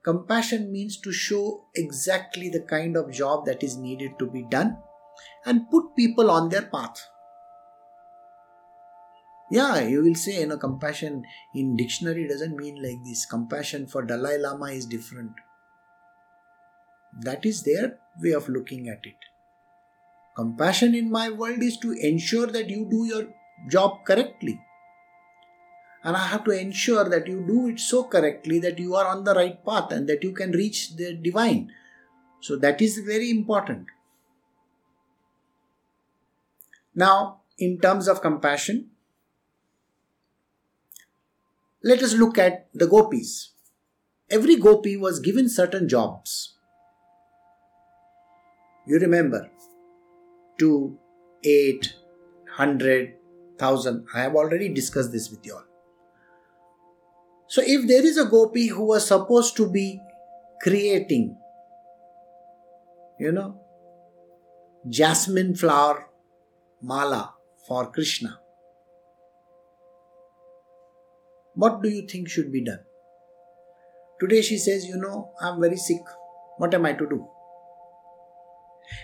Compassion 0.04 0.72
means 0.72 0.98
to 1.02 1.12
show 1.12 1.66
exactly 1.76 2.50
the 2.50 2.62
kind 2.62 2.96
of 2.96 3.12
job 3.12 3.46
that 3.46 3.62
is 3.62 3.76
needed 3.76 4.12
to 4.20 4.26
be 4.26 4.44
done 4.50 4.78
and 5.46 5.70
put 5.70 5.98
people 5.98 6.32
on 6.32 6.48
their 6.48 6.62
path. 6.62 7.06
Yeah, 9.52 9.82
you 9.82 10.04
will 10.04 10.16
say, 10.16 10.42
you 10.42 10.48
know, 10.48 10.58
compassion 10.58 11.24
in 11.54 11.76
dictionary 11.76 12.26
doesn't 12.28 12.56
mean 12.56 12.82
like 12.82 13.04
this. 13.04 13.26
Compassion 13.26 13.88
for 13.88 14.04
Dalai 14.04 14.38
Lama 14.38 14.68
is 14.68 14.86
different. 14.86 15.32
That 17.22 17.46
is 17.46 17.64
their 17.64 17.98
way 18.22 18.32
of 18.32 18.50
looking 18.50 18.90
at 18.90 19.06
it. 19.06 19.16
Compassion 20.36 20.94
in 20.94 21.10
my 21.10 21.30
world 21.30 21.62
is 21.64 21.78
to 21.78 21.92
ensure 21.92 22.48
that 22.48 22.70
you 22.70 22.88
do 22.90 23.06
your 23.06 23.28
job 23.70 24.06
correctly 24.06 24.60
and 26.08 26.16
I 26.16 26.28
have 26.28 26.46
to 26.46 26.52
ensure 26.52 27.04
that 27.10 27.28
you 27.28 27.44
do 27.46 27.68
it 27.68 27.82
so 27.82 28.06
correctly 28.06 28.60
that 28.60 28.80
you 28.80 28.96
are 28.96 29.08
on 29.08 29.26
the 29.26 29.34
right 29.34 29.64
path 29.66 29.92
and 29.92 30.08
that 30.08 30.24
you 30.24 30.32
can 30.32 30.52
reach 30.52 30.96
the 30.96 31.14
divine. 31.14 31.72
So 32.40 32.56
that 32.58 32.82
is 32.82 33.00
very 33.00 33.30
important. 33.30 33.88
Now, 36.96 37.42
in 37.58 37.80
terms 37.80 38.08
of 38.08 38.22
compassion, 38.22 38.92
let 41.84 42.02
us 42.02 42.14
look 42.14 42.38
at 42.38 42.68
the 42.74 42.88
gopis. 42.88 43.52
Every 44.30 44.56
gopi 44.56 44.96
was 44.96 45.20
given 45.20 45.50
certain 45.50 45.90
jobs. 45.90 46.54
You 48.88 49.00
remember, 49.00 49.50
two, 50.58 50.98
eight, 51.44 51.94
hundred, 52.56 53.16
thousand. 53.60 54.06
I 54.14 54.22
have 54.22 54.36
already 54.36 54.70
discussed 54.70 55.12
this 55.12 55.30
with 55.30 55.46
you 55.46 55.56
all. 55.56 55.64
So, 57.48 57.62
if 57.66 57.86
there 57.88 58.06
is 58.06 58.18
a 58.18 58.26
gopi 58.26 58.68
who 58.68 58.86
was 58.86 59.06
supposed 59.06 59.58
to 59.58 59.70
be 59.70 60.00
creating, 60.62 61.38
you 63.20 63.32
know, 63.34 63.60
jasmine 64.88 65.56
flower 65.56 66.10
mala 66.82 67.34
for 67.68 67.92
Krishna, 67.92 68.40
what 71.56 71.82
do 71.82 71.90
you 71.90 72.08
think 72.08 72.30
should 72.30 72.54
be 72.54 72.64
done? 72.64 72.80
Today 74.22 74.42
she 74.42 74.58
says, 74.58 74.86
You 74.86 74.96
know, 74.98 75.32
I'm 75.42 75.60
very 75.60 75.78
sick. 75.78 76.02
What 76.58 76.74
am 76.74 76.86
I 76.86 76.94
to 76.94 77.06
do? 77.06 77.28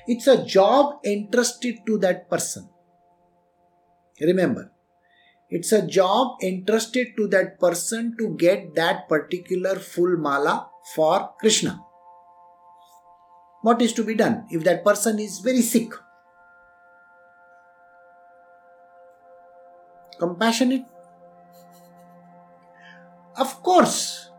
It's 0.08 0.28
a 0.28 0.44
job 0.46 1.00
entrusted 1.06 1.86
to 1.86 1.98
that 2.00 2.30
person. 2.30 2.70
Remember, 4.22 4.72
it's 5.50 5.72
a 5.72 5.86
job 5.86 6.38
entrusted 6.42 7.16
to 7.18 7.28
that 7.28 7.60
person 7.60 8.16
to 8.18 8.36
get 8.38 8.76
that 8.76 9.08
particular 9.08 9.76
phool 9.76 10.18
mala 10.18 10.70
for 10.96 11.32
Krishna. 11.40 11.80
What 13.62 13.82
is 13.82 13.94
to 13.94 14.04
be 14.04 14.16
done 14.16 14.46
if 14.50 14.64
that 14.66 14.84
person 14.84 15.20
is 15.20 15.40
very 15.40 15.62
sick? 15.62 15.94
Compassionate? 20.20 20.86
Of 23.38 23.64
course, 23.64 24.30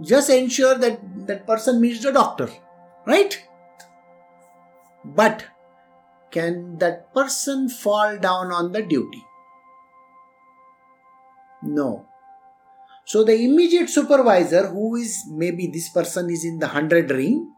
just 0.00 0.30
ensure 0.30 0.76
that 0.76 1.00
that 1.26 1.46
person 1.46 1.80
meets 1.80 2.02
the 2.02 2.12
doctor, 2.12 2.48
right? 3.06 3.47
But 5.14 5.46
can 6.30 6.78
that 6.78 7.12
person 7.14 7.68
fall 7.68 8.18
down 8.18 8.52
on 8.52 8.72
the 8.72 8.82
duty? 8.82 9.24
No. 11.62 12.06
So 13.06 13.24
the 13.24 13.34
immediate 13.34 13.88
supervisor, 13.88 14.68
who 14.68 14.96
is 14.96 15.24
maybe 15.30 15.66
this 15.66 15.88
person 15.88 16.28
is 16.30 16.44
in 16.44 16.58
the 16.58 16.66
100 16.66 17.10
ring, 17.10 17.50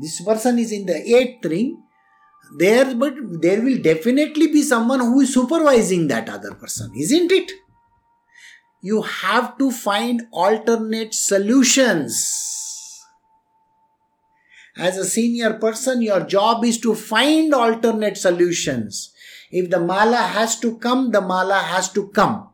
this 0.00 0.20
person 0.20 0.58
is 0.58 0.72
in 0.72 0.86
the 0.86 0.94
8th 0.94 1.48
ring, 1.48 1.82
there 2.58 2.94
but 2.96 3.14
there 3.40 3.62
will 3.62 3.80
definitely 3.80 4.48
be 4.48 4.62
someone 4.62 5.00
who 5.00 5.20
is 5.20 5.32
supervising 5.32 6.08
that 6.08 6.28
other 6.28 6.54
person, 6.54 6.90
isn't 6.96 7.30
it? 7.30 7.52
You 8.82 9.02
have 9.02 9.56
to 9.58 9.70
find 9.70 10.22
alternate 10.32 11.14
solutions. 11.14 12.59
As 14.80 14.96
a 14.96 15.04
senior 15.04 15.52
person, 15.54 16.00
your 16.00 16.20
job 16.20 16.64
is 16.64 16.80
to 16.80 16.94
find 16.94 17.52
alternate 17.52 18.16
solutions. 18.16 19.12
If 19.50 19.68
the 19.68 19.78
mala 19.78 20.16
has 20.16 20.58
to 20.60 20.78
come, 20.78 21.10
the 21.10 21.20
mala 21.20 21.58
has 21.58 21.92
to 21.92 22.08
come. 22.08 22.48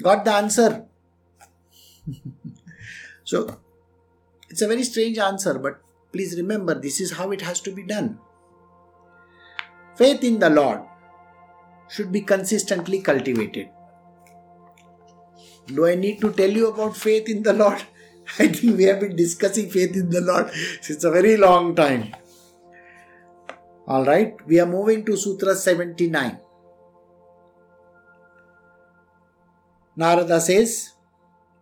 Got 0.00 0.24
the 0.24 0.34
answer? 0.34 0.86
so, 3.24 3.58
it's 4.48 4.62
a 4.62 4.68
very 4.68 4.84
strange 4.84 5.18
answer, 5.18 5.58
but 5.58 5.80
please 6.12 6.36
remember 6.36 6.74
this 6.74 7.00
is 7.00 7.14
how 7.14 7.32
it 7.32 7.40
has 7.40 7.60
to 7.62 7.72
be 7.72 7.82
done. 7.82 8.20
Faith 9.96 10.22
in 10.22 10.38
the 10.38 10.48
Lord 10.48 10.82
should 11.88 12.12
be 12.12 12.20
consistently 12.20 13.00
cultivated. 13.00 13.68
Do 15.66 15.86
I 15.86 15.96
need 15.96 16.20
to 16.20 16.32
tell 16.32 16.50
you 16.50 16.68
about 16.68 16.96
faith 16.96 17.28
in 17.28 17.42
the 17.42 17.52
Lord? 17.52 17.82
I 18.38 18.48
think 18.48 18.76
we 18.76 18.84
have 18.84 19.00
been 19.00 19.16
discussing 19.16 19.70
faith 19.70 19.96
in 19.96 20.10
the 20.10 20.20
Lord 20.20 20.50
since 20.80 21.04
a 21.04 21.10
very 21.10 21.36
long 21.36 21.74
time. 21.74 22.14
All 23.86 24.04
right, 24.04 24.34
we 24.46 24.60
are 24.60 24.66
moving 24.66 25.04
to 25.06 25.16
Sutra 25.16 25.54
79. 25.56 26.38
Narada 29.96 30.40
says 30.40 30.92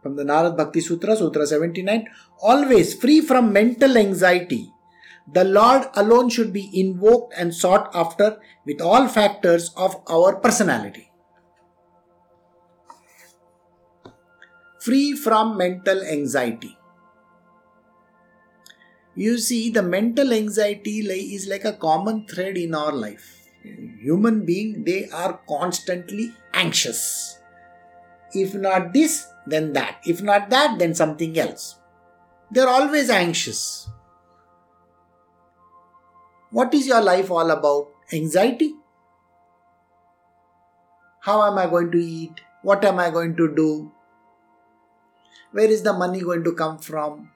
from 0.02 0.16
the 0.16 0.24
Narad 0.24 0.56
Bhakti 0.56 0.80
Sutra, 0.80 1.16
Sutra 1.16 1.46
79, 1.46 2.06
always 2.42 2.94
free 2.94 3.20
from 3.20 3.52
mental 3.52 3.96
anxiety. 3.96 4.72
The 5.32 5.44
Lord 5.44 5.88
alone 5.94 6.28
should 6.30 6.52
be 6.52 6.70
invoked 6.78 7.34
and 7.36 7.54
sought 7.54 7.90
after 7.94 8.38
with 8.64 8.80
all 8.80 9.08
factors 9.08 9.70
of 9.76 9.96
our 10.08 10.36
personality. 10.36 11.09
Free 14.80 15.14
from 15.14 15.58
mental 15.58 16.02
anxiety. 16.02 16.76
You 19.14 19.36
see, 19.36 19.70
the 19.70 19.82
mental 19.82 20.32
anxiety 20.32 21.00
is 21.00 21.46
like 21.48 21.64
a 21.64 21.74
common 21.74 22.26
thread 22.26 22.56
in 22.56 22.74
our 22.74 22.92
life. 22.92 23.48
Human 24.00 24.46
being, 24.46 24.84
they 24.84 25.10
are 25.10 25.40
constantly 25.46 26.32
anxious. 26.54 27.38
If 28.32 28.54
not 28.54 28.94
this, 28.94 29.26
then 29.46 29.74
that. 29.74 30.00
If 30.06 30.22
not 30.22 30.48
that, 30.48 30.78
then 30.78 30.94
something 30.94 31.38
else. 31.38 31.78
They're 32.50 32.68
always 32.68 33.10
anxious. 33.10 33.88
What 36.50 36.72
is 36.72 36.86
your 36.86 37.02
life 37.02 37.30
all 37.30 37.50
about? 37.50 37.88
Anxiety? 38.12 38.74
How 41.20 41.42
am 41.42 41.58
I 41.58 41.66
going 41.66 41.90
to 41.92 41.98
eat? 41.98 42.40
What 42.62 42.84
am 42.84 42.98
I 42.98 43.10
going 43.10 43.36
to 43.36 43.54
do? 43.54 43.92
Where 45.52 45.68
is 45.68 45.82
the 45.82 45.92
money 45.92 46.20
going 46.20 46.44
to 46.44 46.52
come 46.52 46.78
from? 46.78 47.30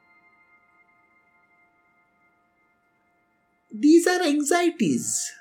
These 3.73 4.07
are 4.07 4.23
anxieties. 4.23 5.33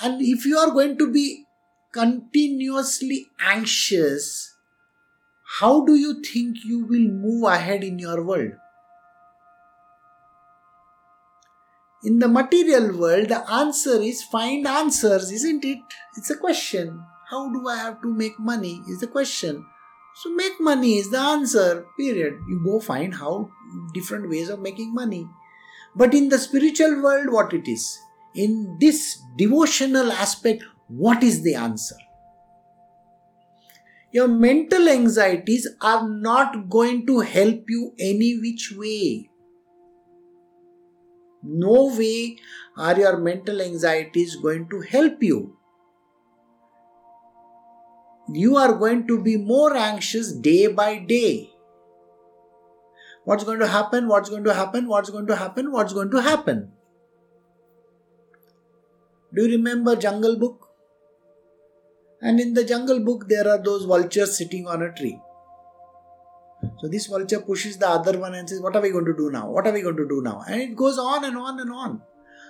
And 0.00 0.22
if 0.22 0.46
you 0.46 0.56
are 0.56 0.70
going 0.70 0.96
to 0.98 1.10
be 1.10 1.46
continuously 1.90 3.26
anxious, 3.40 4.54
how 5.58 5.84
do 5.84 5.96
you 5.96 6.22
think 6.22 6.58
you 6.64 6.84
will 6.84 7.08
move 7.08 7.42
ahead 7.42 7.82
in 7.82 7.98
your 7.98 8.22
world? 8.22 8.52
In 12.04 12.20
the 12.20 12.28
material 12.28 12.96
world, 12.96 13.28
the 13.30 13.50
answer 13.50 14.00
is 14.00 14.22
find 14.22 14.68
answers, 14.68 15.32
isn't 15.32 15.64
it? 15.64 15.80
It's 16.16 16.30
a 16.30 16.36
question. 16.36 17.02
How 17.28 17.52
do 17.52 17.66
I 17.68 17.76
have 17.78 18.00
to 18.02 18.14
make 18.14 18.38
money? 18.38 18.80
Is 18.88 19.00
the 19.00 19.08
question. 19.08 19.66
So, 20.20 20.34
make 20.34 20.60
money 20.60 20.98
is 20.98 21.10
the 21.10 21.18
answer, 21.20 21.86
period. 21.96 22.40
You 22.48 22.60
go 22.64 22.80
find 22.80 23.14
how 23.14 23.50
different 23.94 24.28
ways 24.28 24.48
of 24.48 24.58
making 24.58 24.92
money. 24.92 25.28
But 25.94 26.12
in 26.12 26.28
the 26.28 26.38
spiritual 26.38 27.00
world, 27.02 27.32
what 27.32 27.52
it 27.52 27.68
is? 27.68 27.96
In 28.34 28.78
this 28.80 29.22
devotional 29.36 30.10
aspect, 30.10 30.64
what 30.88 31.22
is 31.22 31.42
the 31.42 31.54
answer? 31.54 31.94
Your 34.10 34.26
mental 34.26 34.88
anxieties 34.88 35.68
are 35.82 36.08
not 36.08 36.68
going 36.68 37.06
to 37.06 37.20
help 37.20 37.64
you 37.68 37.92
any 38.00 38.38
which 38.40 38.72
way. 38.76 39.30
No 41.44 41.94
way 41.96 42.38
are 42.76 42.98
your 42.98 43.18
mental 43.18 43.60
anxieties 43.60 44.34
going 44.34 44.68
to 44.70 44.80
help 44.80 45.22
you. 45.22 45.57
You 48.32 48.56
are 48.56 48.74
going 48.74 49.06
to 49.06 49.22
be 49.22 49.36
more 49.36 49.76
anxious 49.76 50.32
day 50.32 50.66
by 50.66 50.98
day. 50.98 51.50
What's 53.24 53.44
going 53.44 53.58
to 53.58 53.66
happen? 53.66 54.08
What's 54.08 54.30
going 54.30 54.44
to 54.44 54.54
happen? 54.54 54.88
What's 54.88 55.10
going 55.10 55.26
to 55.26 55.36
happen? 55.36 55.72
What's 55.72 55.92
going 55.92 56.10
to 56.10 56.22
happen? 56.22 56.72
Do 59.34 59.44
you 59.44 59.56
remember 59.56 59.96
Jungle 59.96 60.38
Book? 60.38 60.68
And 62.20 62.40
in 62.40 62.54
the 62.54 62.64
Jungle 62.64 63.00
Book, 63.00 63.28
there 63.28 63.48
are 63.48 63.62
those 63.62 63.84
vultures 63.84 64.36
sitting 64.36 64.66
on 64.66 64.82
a 64.82 64.92
tree. 64.92 65.20
So 66.78 66.88
this 66.88 67.06
vulture 67.06 67.40
pushes 67.40 67.76
the 67.76 67.88
other 67.88 68.18
one 68.18 68.34
and 68.34 68.48
says, 68.48 68.60
What 68.60 68.74
are 68.74 68.82
we 68.82 68.90
going 68.90 69.04
to 69.04 69.16
do 69.16 69.30
now? 69.30 69.48
What 69.48 69.66
are 69.66 69.72
we 69.72 69.82
going 69.82 69.96
to 69.96 70.08
do 70.08 70.22
now? 70.22 70.42
And 70.48 70.60
it 70.60 70.76
goes 70.76 70.98
on 70.98 71.24
and 71.24 71.36
on 71.36 71.60
and 71.60 71.70
on. 71.70 72.02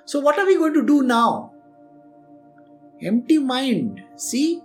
So, 0.07 0.21
what 0.21 0.39
are 0.39 0.47
we 0.47 0.57
going 0.57 0.75
to 0.75 0.87
do 0.87 1.03
now? 1.03 1.53
Empty 3.03 3.39
mind. 3.39 4.03
See? 4.17 4.63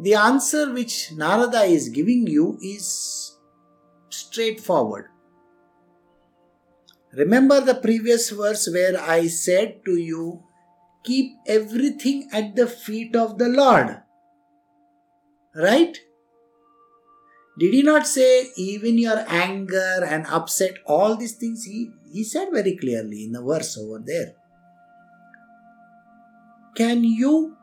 The 0.00 0.14
answer 0.14 0.72
which 0.72 1.12
Narada 1.12 1.62
is 1.62 1.88
giving 1.88 2.26
you 2.26 2.56
is 2.62 3.36
straightforward. 4.10 5.06
Remember 7.12 7.60
the 7.60 7.74
previous 7.74 8.30
verse 8.30 8.68
where 8.72 9.00
I 9.00 9.26
said 9.26 9.80
to 9.86 9.96
you, 9.96 10.44
keep 11.02 11.32
everything 11.46 12.28
at 12.32 12.54
the 12.54 12.66
feet 12.66 13.16
of 13.16 13.38
the 13.38 13.48
Lord. 13.48 14.02
Right? 15.56 15.98
Did 17.58 17.74
he 17.74 17.82
not 17.82 18.06
say 18.06 18.50
even 18.56 18.98
your 18.98 19.24
anger 19.26 20.04
and 20.04 20.26
upset, 20.26 20.74
all 20.86 21.16
these 21.16 21.32
things? 21.32 21.64
He, 21.64 21.90
he 22.12 22.22
said 22.22 22.50
very 22.52 22.76
clearly 22.76 23.24
in 23.24 23.32
the 23.32 23.42
verse 23.42 23.76
over 23.76 24.00
there. 24.04 24.34
Can 26.76 27.02
you 27.02 27.56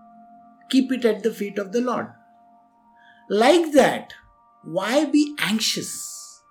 keep 0.69 0.91
it 0.91 1.05
at 1.05 1.23
the 1.23 1.31
feet 1.31 1.57
of 1.57 1.71
the 1.71 1.79
Lord? 1.79 2.07
Like 3.29 3.71
that, 3.73 4.13
why 4.63 5.05
be 5.05 5.35
anxious? 5.39 6.41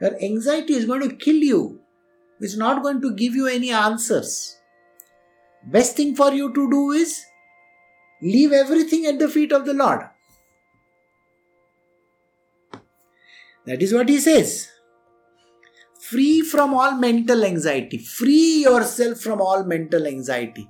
Your 0.00 0.16
anxiety 0.22 0.74
is 0.74 0.84
going 0.84 1.08
to 1.08 1.16
kill 1.16 1.36
you. 1.36 1.80
It's 2.40 2.56
not 2.56 2.82
going 2.82 3.00
to 3.00 3.14
give 3.14 3.34
you 3.34 3.46
any 3.46 3.70
answers. 3.70 4.56
Best 5.64 5.96
thing 5.96 6.14
for 6.14 6.32
you 6.32 6.52
to 6.52 6.70
do 6.70 6.90
is 6.92 7.24
leave 8.22 8.52
everything 8.52 9.06
at 9.06 9.18
the 9.18 9.28
feet 9.28 9.52
of 9.52 9.64
the 9.64 9.74
Lord. 9.74 10.00
That 13.66 13.82
is 13.82 13.92
what 13.92 14.08
he 14.08 14.18
says. 14.18 14.70
Free 15.98 16.40
from 16.42 16.72
all 16.72 16.92
mental 16.92 17.42
anxiety. 17.42 17.98
Free 17.98 18.62
yourself 18.62 19.18
from 19.18 19.40
all 19.40 19.64
mental 19.64 20.06
anxiety. 20.06 20.68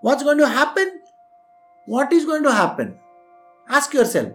What's 0.00 0.24
going 0.24 0.38
to 0.38 0.48
happen? 0.48 1.00
What 1.86 2.12
is 2.12 2.24
going 2.24 2.42
to 2.42 2.52
happen? 2.52 2.98
Ask 3.72 3.94
yourself, 3.94 4.32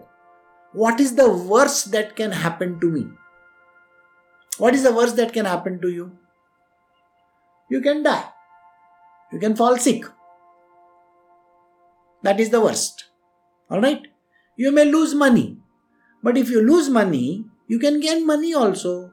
what 0.72 0.98
is 0.98 1.14
the 1.14 1.30
worst 1.30 1.92
that 1.92 2.16
can 2.16 2.32
happen 2.32 2.80
to 2.80 2.90
me? 2.90 3.06
What 4.58 4.74
is 4.74 4.82
the 4.82 4.92
worst 4.92 5.14
that 5.16 5.32
can 5.32 5.44
happen 5.44 5.80
to 5.80 5.88
you? 5.88 6.10
You 7.70 7.80
can 7.80 8.02
die. 8.02 8.24
You 9.32 9.38
can 9.38 9.54
fall 9.54 9.76
sick. 9.76 10.04
That 12.24 12.40
is 12.40 12.50
the 12.50 12.60
worst. 12.60 13.04
Alright? 13.70 14.08
You 14.56 14.72
may 14.72 14.84
lose 14.84 15.14
money. 15.14 15.58
But 16.22 16.36
if 16.36 16.50
you 16.50 16.60
lose 16.60 16.88
money, 16.88 17.44
you 17.68 17.78
can 17.78 18.00
gain 18.00 18.26
money 18.26 18.54
also. 18.54 19.12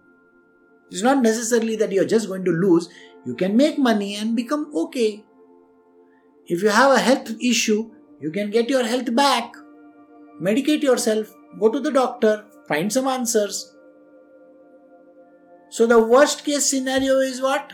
It's 0.89 1.03
not 1.03 1.21
necessarily 1.21 1.75
that 1.75 1.91
you're 1.91 2.05
just 2.05 2.27
going 2.27 2.45
to 2.45 2.51
lose. 2.51 2.89
You 3.27 3.35
can 3.35 3.55
make 3.55 3.77
money 3.77 4.15
and 4.15 4.35
become 4.35 4.71
okay. 4.75 5.23
If 6.47 6.63
you 6.63 6.69
have 6.69 6.91
a 6.91 6.99
health 6.99 7.29
issue, 7.39 7.91
you 8.19 8.31
can 8.31 8.49
get 8.49 8.69
your 8.69 8.85
health 8.85 9.13
back. 9.15 9.53
Medicate 10.41 10.83
yourself. 10.83 11.33
Go 11.59 11.69
to 11.69 11.79
the 11.79 11.91
doctor. 11.91 12.45
Find 12.67 12.91
some 12.91 13.07
answers. 13.07 13.73
So, 15.69 15.85
the 15.85 15.99
worst 15.99 16.45
case 16.45 16.65
scenario 16.69 17.19
is 17.19 17.41
what? 17.41 17.73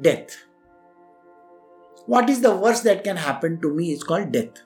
Death. 0.00 0.36
What 2.06 2.28
is 2.28 2.40
the 2.40 2.54
worst 2.54 2.84
that 2.84 3.04
can 3.04 3.16
happen 3.16 3.60
to 3.60 3.72
me 3.72 3.92
is 3.92 4.02
called 4.02 4.32
death. 4.32 4.62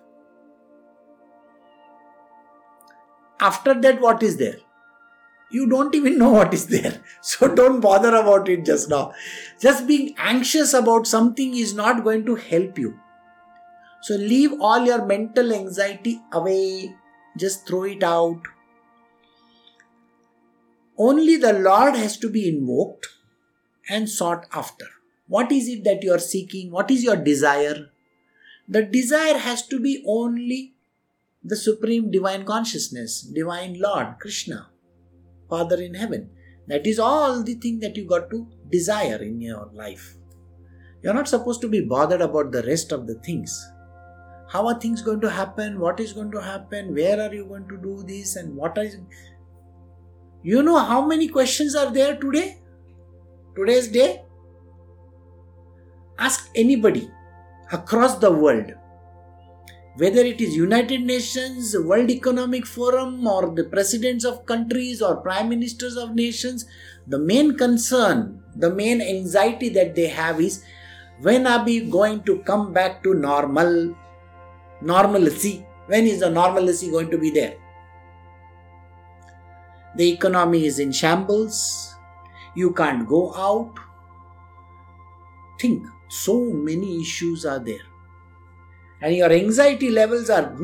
After 3.41 3.74
that, 3.74 4.01
what 4.01 4.22
is 4.22 4.39
there? 4.39 4.57
You 5.51 5.68
don't 5.68 5.95
even 5.95 6.18
know 6.18 6.30
what 6.30 6.55
is 6.55 6.66
there. 6.66 7.03
So 7.20 7.55
don't 7.55 7.80
bother 7.80 8.14
about 8.14 8.49
it 8.49 8.64
just 8.64 8.89
now. 8.89 9.12
Just 9.61 9.87
being 9.87 10.14
anxious 10.18 10.72
about 10.72 11.07
something 11.07 11.55
is 11.55 11.74
not 11.74 12.03
going 12.03 12.24
to 12.26 12.34
help 12.34 12.78
you. 12.78 12.99
So 14.03 14.14
leave 14.14 14.53
all 14.61 14.84
your 14.84 15.05
mental 15.05 15.53
anxiety 15.53 16.20
away. 16.32 16.95
Just 17.37 17.66
throw 17.66 17.84
it 17.84 18.03
out. 18.03 18.41
Only 20.99 21.37
the 21.37 21.53
Lord 21.53 21.95
has 21.95 22.16
to 22.18 22.30
be 22.30 22.49
invoked 22.49 23.07
and 23.89 24.09
sought 24.09 24.47
after. 24.53 24.87
What 25.28 25.53
is 25.53 25.68
it 25.68 25.84
that 25.84 26.03
you 26.03 26.12
are 26.12 26.18
seeking? 26.18 26.70
What 26.70 26.91
is 26.91 27.05
your 27.05 27.16
desire? 27.16 27.91
The 28.68 28.82
desire 28.82 29.39
has 29.39 29.66
to 29.68 29.78
be 29.78 30.03
only 30.07 30.74
the 31.45 31.57
supreme 31.57 32.11
divine 32.11 32.45
consciousness, 32.45 33.20
divine 33.20 33.78
Lord, 33.78 34.16
Krishna, 34.20 34.70
Father 35.49 35.80
in 35.80 35.95
heaven. 35.95 36.30
That 36.66 36.87
is 36.87 36.99
all 36.99 37.43
the 37.43 37.55
thing 37.55 37.78
that 37.80 37.97
you 37.97 38.05
got 38.05 38.30
to 38.30 38.49
desire 38.70 39.22
in 39.22 39.41
your 39.41 39.70
life. 39.72 40.16
You're 41.03 41.14
not 41.14 41.28
supposed 41.28 41.61
to 41.61 41.68
be 41.68 41.80
bothered 41.82 42.20
about 42.20 42.51
the 42.51 42.62
rest 42.62 42.91
of 42.91 43.07
the 43.07 43.14
things. 43.14 43.70
How 44.49 44.66
are 44.68 44.78
things 44.78 45.03
going 45.03 45.20
to 45.20 45.30
happen? 45.30 45.80
What 45.80 45.99
is 45.99 46.12
going 46.12 46.30
to 46.32 46.40
happen? 46.40 46.94
Where 46.94 47.20
are 47.20 47.34
you 47.34 47.44
going 47.47 47.68
to 47.68 47.76
do 47.76 48.03
this? 48.07 48.36
And 48.36 48.55
what 48.57 48.78
is 48.78 48.94
you 48.94 49.07
You 50.42 50.62
know 50.62 50.78
how 50.78 51.05
many 51.05 51.28
questions 51.28 51.74
are 51.74 51.90
there 51.92 52.16
today? 52.16 52.59
Today's 53.57 53.88
day? 53.88 54.22
Ask 56.18 56.51
anybody 56.55 57.11
across 57.72 58.18
the 58.18 58.30
world. 58.30 58.72
Whether 59.97 60.20
it 60.20 60.40
is 60.42 60.55
united 60.55 61.03
nations 61.03 61.74
world 61.76 62.11
economic 62.11 62.66
forum 62.66 63.26
or 63.26 63.51
the 63.55 63.64
presidents 63.64 64.24
of 64.24 64.44
countries 64.47 65.01
or 65.01 65.16
prime 65.16 65.49
ministers 65.49 65.97
of 65.97 66.14
nations 66.14 66.66
the 67.07 67.18
main 67.18 67.57
concern 67.57 68.42
the 68.55 68.68
main 68.68 69.01
anxiety 69.01 69.70
that 69.70 69.94
they 69.94 70.09
have 70.09 70.38
is 70.38 70.62
when 71.22 71.47
are 71.47 71.64
we 71.64 71.80
going 71.80 72.22
to 72.24 72.40
come 72.40 72.74
back 72.74 73.03
to 73.03 73.14
normal 73.14 73.97
normalcy 74.80 75.66
when 75.86 76.06
is 76.06 76.20
the 76.20 76.30
normalcy 76.30 76.90
going 76.90 77.10
to 77.10 77.18
be 77.18 77.30
there? 77.30 77.56
The 79.96 80.12
economy 80.12 80.66
is 80.66 80.78
in 80.78 80.92
shambles. 80.92 81.94
You 82.54 82.72
can't 82.72 83.08
go 83.08 83.32
out. 83.34 83.72
Think 85.60 85.86
so 86.08 86.44
many 86.44 87.00
issues 87.00 87.46
are 87.46 87.60
there. 87.60 87.86
And 89.00 89.14
your 89.14 89.30
anxiety 89.30 89.90
levels 89.90 90.28
are 90.28 90.56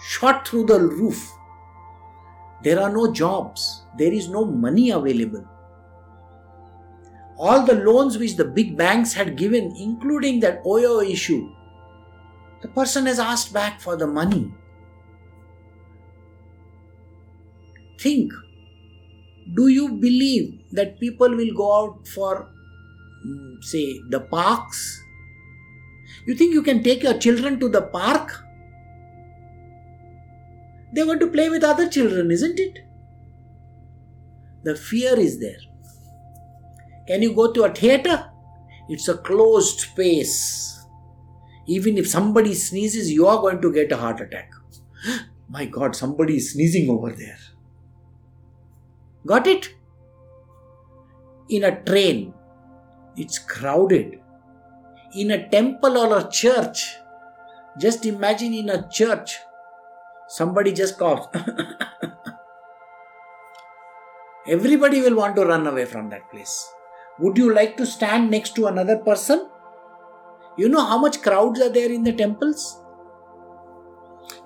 shot 0.00 0.46
through 0.46 0.66
the 0.66 0.78
roof. 0.78 1.32
There 2.62 2.80
are 2.80 2.90
no 2.90 3.12
jobs. 3.12 3.82
There 3.98 4.12
is 4.12 4.28
no 4.28 4.44
money 4.44 4.90
available. 4.90 5.44
All 7.36 7.66
the 7.66 7.74
loans 7.74 8.16
which 8.16 8.36
the 8.36 8.44
big 8.44 8.76
banks 8.76 9.12
had 9.12 9.36
given 9.36 9.74
including 9.76 10.38
that 10.40 10.62
oyo 10.64 11.04
issue 11.04 11.50
the 12.64 12.68
person 12.68 13.04
has 13.04 13.18
asked 13.18 13.52
back 13.52 13.78
for 13.78 13.94
the 13.94 14.06
money. 14.06 14.50
Think 18.00 18.32
do 19.54 19.68
you 19.68 19.88
believe 20.04 20.60
that 20.72 20.98
people 20.98 21.28
will 21.28 21.52
go 21.54 21.66
out 21.78 22.08
for 22.08 22.48
mm, 23.26 23.62
say 23.62 24.00
the 24.08 24.20
parks? 24.20 24.98
You 26.26 26.34
think 26.34 26.54
you 26.54 26.62
can 26.62 26.82
take 26.82 27.02
your 27.02 27.18
children 27.18 27.60
to 27.60 27.68
the 27.68 27.82
park? 27.82 28.42
They 30.94 31.02
want 31.02 31.20
to 31.20 31.26
play 31.26 31.50
with 31.50 31.64
other 31.64 31.86
children 31.86 32.30
isn't 32.30 32.58
it? 32.58 32.78
The 34.62 34.74
fear 34.74 35.20
is 35.20 35.38
there. 35.38 35.64
Can 37.06 37.20
you 37.20 37.34
go 37.34 37.52
to 37.52 37.64
a 37.64 37.74
theater? 37.74 38.24
It's 38.88 39.08
a 39.08 39.18
closed 39.18 39.80
space 39.80 40.73
even 41.66 41.96
if 41.98 42.08
somebody 42.08 42.54
sneezes 42.54 43.10
you 43.10 43.26
are 43.26 43.40
going 43.40 43.60
to 43.60 43.72
get 43.72 43.92
a 43.92 43.96
heart 43.96 44.20
attack 44.20 44.52
my 45.48 45.64
god 45.64 45.96
somebody 45.96 46.36
is 46.36 46.52
sneezing 46.52 46.88
over 46.90 47.12
there 47.12 47.38
Got 49.26 49.46
it? 49.46 49.74
In 51.48 51.64
a 51.64 51.82
train, 51.82 52.34
it's 53.16 53.38
crowded. 53.38 54.20
In 55.14 55.30
a 55.30 55.48
temple 55.48 55.96
or 55.96 56.18
a 56.18 56.30
church, 56.30 56.96
just 57.78 58.04
imagine 58.04 58.52
in 58.52 58.68
a 58.68 58.86
church, 58.90 59.38
somebody 60.28 60.72
just 60.72 60.98
coughs. 60.98 61.28
Everybody 64.46 65.00
will 65.00 65.16
want 65.16 65.36
to 65.36 65.46
run 65.46 65.66
away 65.66 65.86
from 65.86 66.10
that 66.10 66.30
place. 66.30 66.70
Would 67.18 67.38
you 67.38 67.54
like 67.54 67.78
to 67.78 67.86
stand 67.86 68.30
next 68.30 68.54
to 68.56 68.66
another 68.66 68.98
person? 68.98 69.48
You 70.56 70.68
know 70.68 70.84
how 70.84 70.98
much 70.98 71.20
crowds 71.22 71.60
are 71.60 71.68
there 71.68 71.90
in 71.90 72.04
the 72.04 72.12
temples? 72.12 72.80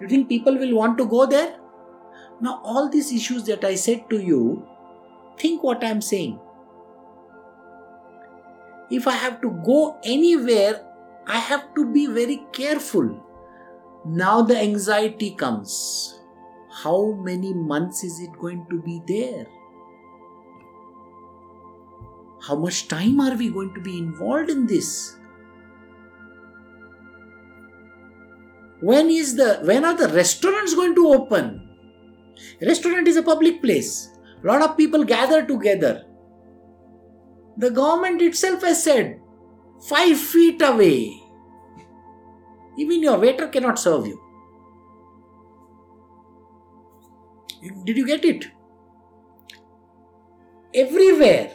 You 0.00 0.08
think 0.08 0.28
people 0.28 0.56
will 0.56 0.74
want 0.74 0.96
to 0.98 1.06
go 1.06 1.26
there? 1.26 1.58
Now, 2.40 2.60
all 2.64 2.88
these 2.88 3.12
issues 3.12 3.44
that 3.44 3.64
I 3.64 3.74
said 3.74 4.08
to 4.10 4.18
you, 4.18 4.66
think 5.38 5.62
what 5.62 5.84
I'm 5.84 6.00
saying. 6.00 6.38
If 8.90 9.06
I 9.06 9.12
have 9.12 9.40
to 9.42 9.50
go 9.66 9.98
anywhere, 10.02 10.84
I 11.26 11.38
have 11.38 11.74
to 11.74 11.92
be 11.92 12.06
very 12.06 12.42
careful. 12.52 13.24
Now 14.06 14.40
the 14.40 14.56
anxiety 14.56 15.32
comes. 15.32 16.18
How 16.70 17.12
many 17.12 17.52
months 17.52 18.02
is 18.02 18.20
it 18.20 18.32
going 18.38 18.66
to 18.70 18.80
be 18.80 19.02
there? 19.06 19.46
How 22.40 22.54
much 22.54 22.88
time 22.88 23.20
are 23.20 23.34
we 23.34 23.50
going 23.50 23.74
to 23.74 23.80
be 23.80 23.98
involved 23.98 24.48
in 24.48 24.66
this? 24.66 25.17
When 28.80 29.10
is 29.10 29.34
the 29.36 29.60
when 29.62 29.84
are 29.84 29.96
the 29.96 30.08
restaurants 30.08 30.74
going 30.74 30.94
to 30.94 31.08
open? 31.08 31.68
Restaurant 32.60 33.08
is 33.08 33.16
a 33.16 33.22
public 33.22 33.60
place. 33.60 34.10
A 34.42 34.46
lot 34.46 34.62
of 34.62 34.76
people 34.76 35.04
gather 35.04 35.44
together. 35.44 36.04
The 37.56 37.70
government 37.70 38.22
itself 38.22 38.62
has 38.62 38.84
said, 38.84 39.20
five 39.88 40.16
feet 40.16 40.62
away. 40.62 41.20
Even 42.78 43.02
your 43.02 43.18
waiter 43.18 43.48
cannot 43.48 43.80
serve 43.80 44.06
you. 44.06 44.20
Did 47.84 47.96
you 47.96 48.06
get 48.06 48.24
it? 48.24 48.46
Everywhere, 50.72 51.50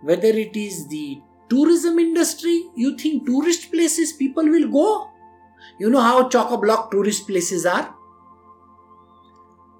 whether 0.00 0.26
it 0.26 0.56
is 0.56 0.88
the 0.88 1.20
tourism 1.48 2.00
industry, 2.00 2.64
you 2.74 2.96
think 2.96 3.24
tourist 3.24 3.70
places 3.70 4.12
people 4.12 4.44
will 4.44 4.68
go? 4.68 5.11
You 5.78 5.90
know 5.90 6.00
how 6.00 6.28
chock 6.28 6.50
a 6.50 6.58
block 6.58 6.90
tourist 6.90 7.26
places 7.26 7.66
are? 7.66 7.94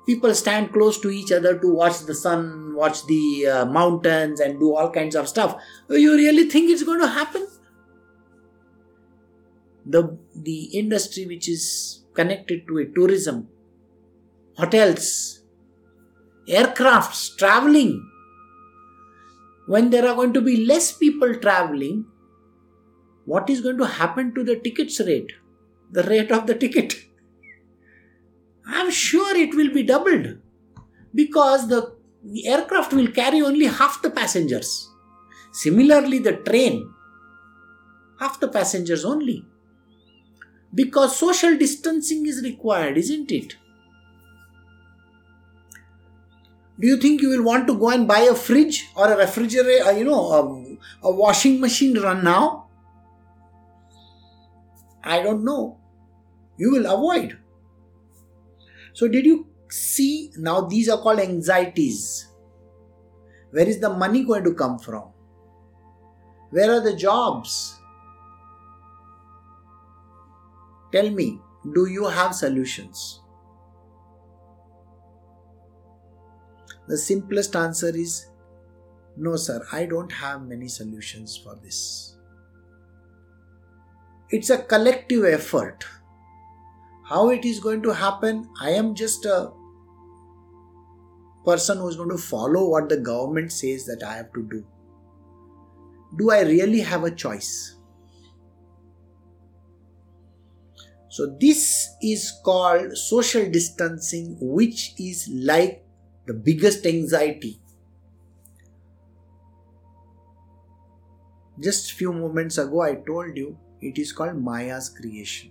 people 0.06 0.34
stand 0.34 0.72
close 0.72 1.00
to 1.00 1.10
each 1.10 1.32
other 1.32 1.58
to 1.58 1.68
watch 1.68 2.00
the 2.00 2.14
sun, 2.14 2.74
watch 2.74 3.06
the 3.06 3.46
uh, 3.46 3.64
mountains, 3.66 4.40
and 4.40 4.58
do 4.58 4.74
all 4.74 4.90
kinds 4.90 5.14
of 5.14 5.28
stuff. 5.28 5.60
You 5.88 6.14
really 6.14 6.48
think 6.48 6.70
it's 6.70 6.82
going 6.82 7.00
to 7.00 7.06
happen? 7.06 7.46
The, 9.84 10.16
the 10.34 10.64
industry 10.78 11.26
which 11.26 11.48
is 11.48 12.04
connected 12.14 12.66
to 12.68 12.78
it, 12.78 12.94
tourism, 12.94 13.48
hotels, 14.56 15.42
aircrafts, 16.48 17.36
traveling, 17.36 18.08
when 19.66 19.90
there 19.90 20.06
are 20.06 20.14
going 20.14 20.32
to 20.34 20.40
be 20.40 20.64
less 20.64 20.92
people 20.92 21.34
traveling, 21.36 22.06
what 23.24 23.48
is 23.48 23.60
going 23.60 23.78
to 23.78 23.86
happen 23.86 24.34
to 24.34 24.44
the 24.44 24.56
tickets 24.56 25.00
rate? 25.00 25.32
The 25.92 26.02
rate 26.04 26.32
of 26.32 26.46
the 26.46 26.54
ticket 26.54 26.94
I'm 28.66 28.90
sure 28.90 29.36
it 29.36 29.54
will 29.54 29.72
be 29.72 29.82
doubled 29.82 30.38
because 31.14 31.68
the 31.68 31.94
aircraft 32.46 32.92
will 32.92 33.08
carry 33.08 33.42
only 33.42 33.66
half 33.66 34.00
the 34.02 34.10
passengers. 34.10 34.88
Similarly, 35.52 36.18
the 36.18 36.36
train, 36.36 36.90
half 38.18 38.40
the 38.40 38.48
passengers 38.48 39.04
only. 39.04 39.44
Because 40.74 41.18
social 41.18 41.56
distancing 41.58 42.24
is 42.26 42.42
required, 42.42 42.96
isn't 42.96 43.30
it? 43.30 43.56
Do 46.80 46.86
you 46.88 46.96
think 46.96 47.20
you 47.20 47.28
will 47.28 47.44
want 47.44 47.66
to 47.66 47.78
go 47.78 47.90
and 47.90 48.08
buy 48.08 48.20
a 48.20 48.34
fridge 48.34 48.88
or 48.96 49.12
a 49.12 49.16
refrigerator, 49.16 49.84
uh, 49.84 49.90
you 49.90 50.04
know, 50.04 50.78
a, 51.02 51.08
a 51.08 51.12
washing 51.12 51.60
machine 51.60 51.98
run 51.98 52.24
now? 52.24 52.68
I 55.04 55.22
don't 55.22 55.44
know. 55.44 55.81
You 56.56 56.70
will 56.72 56.86
avoid. 56.86 57.38
So, 58.92 59.08
did 59.08 59.24
you 59.24 59.46
see 59.68 60.30
now 60.36 60.62
these 60.62 60.88
are 60.88 60.98
called 60.98 61.20
anxieties? 61.20 62.28
Where 63.50 63.68
is 63.68 63.80
the 63.80 63.90
money 63.90 64.24
going 64.24 64.44
to 64.44 64.54
come 64.54 64.78
from? 64.78 65.04
Where 66.50 66.70
are 66.70 66.80
the 66.80 66.94
jobs? 66.94 67.78
Tell 70.92 71.08
me, 71.10 71.40
do 71.74 71.86
you 71.86 72.06
have 72.06 72.34
solutions? 72.34 73.20
The 76.88 76.98
simplest 76.98 77.56
answer 77.56 77.88
is 77.88 78.26
no, 79.16 79.36
sir, 79.36 79.64
I 79.72 79.84
don't 79.86 80.10
have 80.10 80.42
many 80.42 80.68
solutions 80.68 81.36
for 81.36 81.54
this. 81.62 82.16
It's 84.30 84.48
a 84.48 84.58
collective 84.58 85.24
effort 85.24 85.84
how 87.12 87.28
it 87.28 87.44
is 87.44 87.60
going 87.60 87.82
to 87.82 87.92
happen, 87.92 88.48
I 88.58 88.70
am 88.70 88.94
just 88.94 89.26
a 89.26 89.50
person 91.44 91.78
who 91.78 91.88
is 91.88 91.96
going 91.96 92.08
to 92.08 92.16
follow 92.16 92.68
what 92.70 92.88
the 92.88 92.96
government 92.96 93.52
says 93.52 93.84
that 93.84 94.02
I 94.02 94.16
have 94.16 94.32
to 94.32 94.48
do. 94.50 94.64
Do 96.16 96.30
I 96.30 96.40
really 96.42 96.80
have 96.80 97.04
a 97.04 97.10
choice? 97.10 97.76
So, 101.10 101.36
this 101.38 101.90
is 102.02 102.32
called 102.42 102.96
social 102.96 103.50
distancing, 103.50 104.38
which 104.40 104.94
is 104.98 105.28
like 105.30 105.84
the 106.26 106.32
biggest 106.32 106.86
anxiety. 106.86 107.60
Just 111.60 111.92
few 111.92 112.14
moments 112.14 112.56
ago, 112.56 112.80
I 112.80 112.94
told 112.94 113.36
you 113.36 113.58
it 113.82 113.98
is 113.98 114.12
called 114.12 114.42
Maya's 114.42 114.88
creation. 114.88 115.50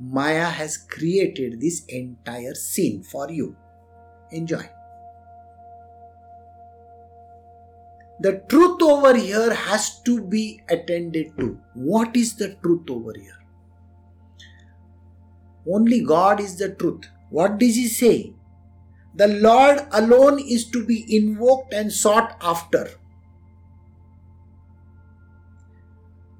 Maya 0.00 0.46
has 0.46 0.76
created 0.76 1.60
this 1.60 1.84
entire 1.86 2.54
scene 2.54 3.02
for 3.02 3.30
you. 3.30 3.56
Enjoy. 4.30 4.68
The 8.20 8.42
truth 8.48 8.80
over 8.82 9.16
here 9.16 9.52
has 9.52 10.00
to 10.02 10.22
be 10.22 10.62
attended 10.68 11.36
to. 11.38 11.58
What 11.74 12.16
is 12.16 12.36
the 12.36 12.54
truth 12.62 12.88
over 12.88 13.12
here? 13.16 13.38
Only 15.70 16.00
God 16.00 16.40
is 16.40 16.56
the 16.56 16.74
truth. 16.74 17.06
What 17.30 17.58
does 17.58 17.74
he 17.74 17.88
say? 17.88 18.34
The 19.16 19.28
Lord 19.28 19.86
alone 19.92 20.38
is 20.38 20.68
to 20.70 20.84
be 20.84 21.04
invoked 21.16 21.72
and 21.72 21.92
sought 21.92 22.36
after. 22.40 22.90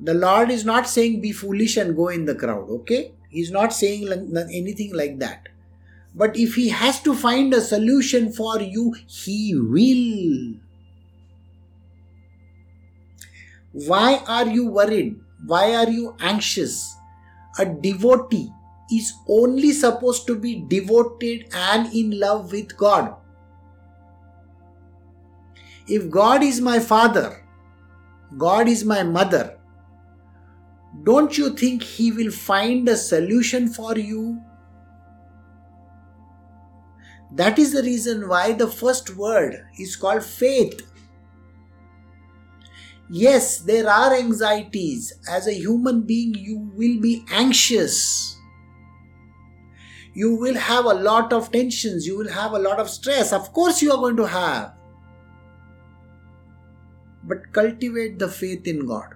The 0.01 0.15
Lord 0.15 0.51
is 0.51 0.65
not 0.65 0.89
saying 0.89 1.21
be 1.21 1.33
foolish 1.33 1.77
and 1.77 1.97
go 1.97 2.09
in 2.09 2.25
the 2.25 2.35
crowd, 2.35 2.69
okay? 2.69 3.14
He's 3.35 3.51
not 3.51 3.73
saying 3.73 4.09
anything 4.55 4.95
like 4.95 5.19
that. 5.19 5.49
But 6.15 6.37
if 6.37 6.55
He 6.55 6.69
has 6.69 7.03
to 7.03 7.15
find 7.15 7.53
a 7.53 7.61
solution 7.61 8.33
for 8.33 8.61
you, 8.61 8.95
He 9.09 9.57
will. 9.57 10.61
Why 13.73 14.23
are 14.29 14.47
you 14.47 14.69
worried? 14.69 15.19
Why 15.45 15.75
are 15.75 15.91
you 15.91 16.17
anxious? 16.21 16.95
A 17.59 17.65
devotee 17.65 18.53
is 18.93 19.13
only 19.29 19.73
supposed 19.73 20.29
to 20.29 20.37
be 20.37 20.65
devoted 20.69 21.49
and 21.53 21.93
in 21.93 22.19
love 22.21 22.53
with 22.53 22.77
God. 22.77 23.17
If 25.89 26.09
God 26.09 26.45
is 26.45 26.61
my 26.61 26.79
father, 26.79 27.45
God 28.39 28.69
is 28.69 28.85
my 28.85 29.03
mother, 29.03 29.59
don't 31.03 31.37
you 31.37 31.51
think 31.51 31.83
He 31.83 32.13
will 32.13 32.31
find 32.31 32.89
a 32.89 32.97
solution 32.97 33.69
for 33.69 33.99
you? 33.99 34.41
That 37.33 37.59
is 37.59 37.73
the 37.73 37.83
reason 37.83 38.29
why 38.29 38.53
the 38.53 38.69
first 38.69 39.17
word 39.17 39.67
is 39.79 39.97
called 39.97 40.25
faith. 40.25 40.81
Yes, 43.11 43.59
there 43.59 43.91
are 43.91 44.15
anxieties. 44.15 45.13
As 45.29 45.47
a 45.47 45.53
human 45.53 46.03
being, 46.03 46.35
you 46.35 46.71
will 46.75 47.01
be 47.01 47.25
anxious. 47.31 48.37
You 50.15 50.37
will 50.37 50.55
have 50.55 50.85
a 50.85 50.95
lot 50.95 51.33
of 51.33 51.51
tensions. 51.51 52.07
You 52.07 52.17
will 52.17 52.31
have 52.31 52.53
a 52.53 52.59
lot 52.59 52.79
of 52.79 52.89
stress. 52.89 53.33
Of 53.33 53.53
course, 53.53 53.83
you 53.83 53.91
are 53.91 53.99
going 53.99 54.17
to 54.17 54.29
have. 54.29 54.75
But 57.25 57.53
cultivate 57.53 58.19
the 58.21 58.29
faith 58.29 58.67
in 58.67 58.87
God. 58.87 59.14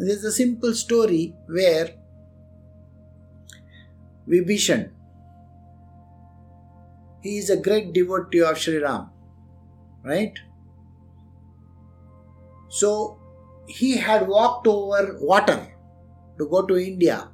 There's 0.00 0.22
a 0.22 0.30
simple 0.30 0.74
story 0.74 1.34
where 1.48 1.88
Vibhishan, 4.28 4.90
he 7.20 7.38
is 7.38 7.50
a 7.50 7.56
great 7.56 7.92
devotee 7.92 8.42
of 8.42 8.56
Sri 8.56 8.78
Ram, 8.78 9.10
right? 10.04 10.38
So 12.68 13.18
he 13.66 13.96
had 13.96 14.28
walked 14.28 14.68
over 14.68 15.18
water 15.20 15.66
to 16.38 16.48
go 16.48 16.64
to 16.64 16.76
India. 16.76 17.30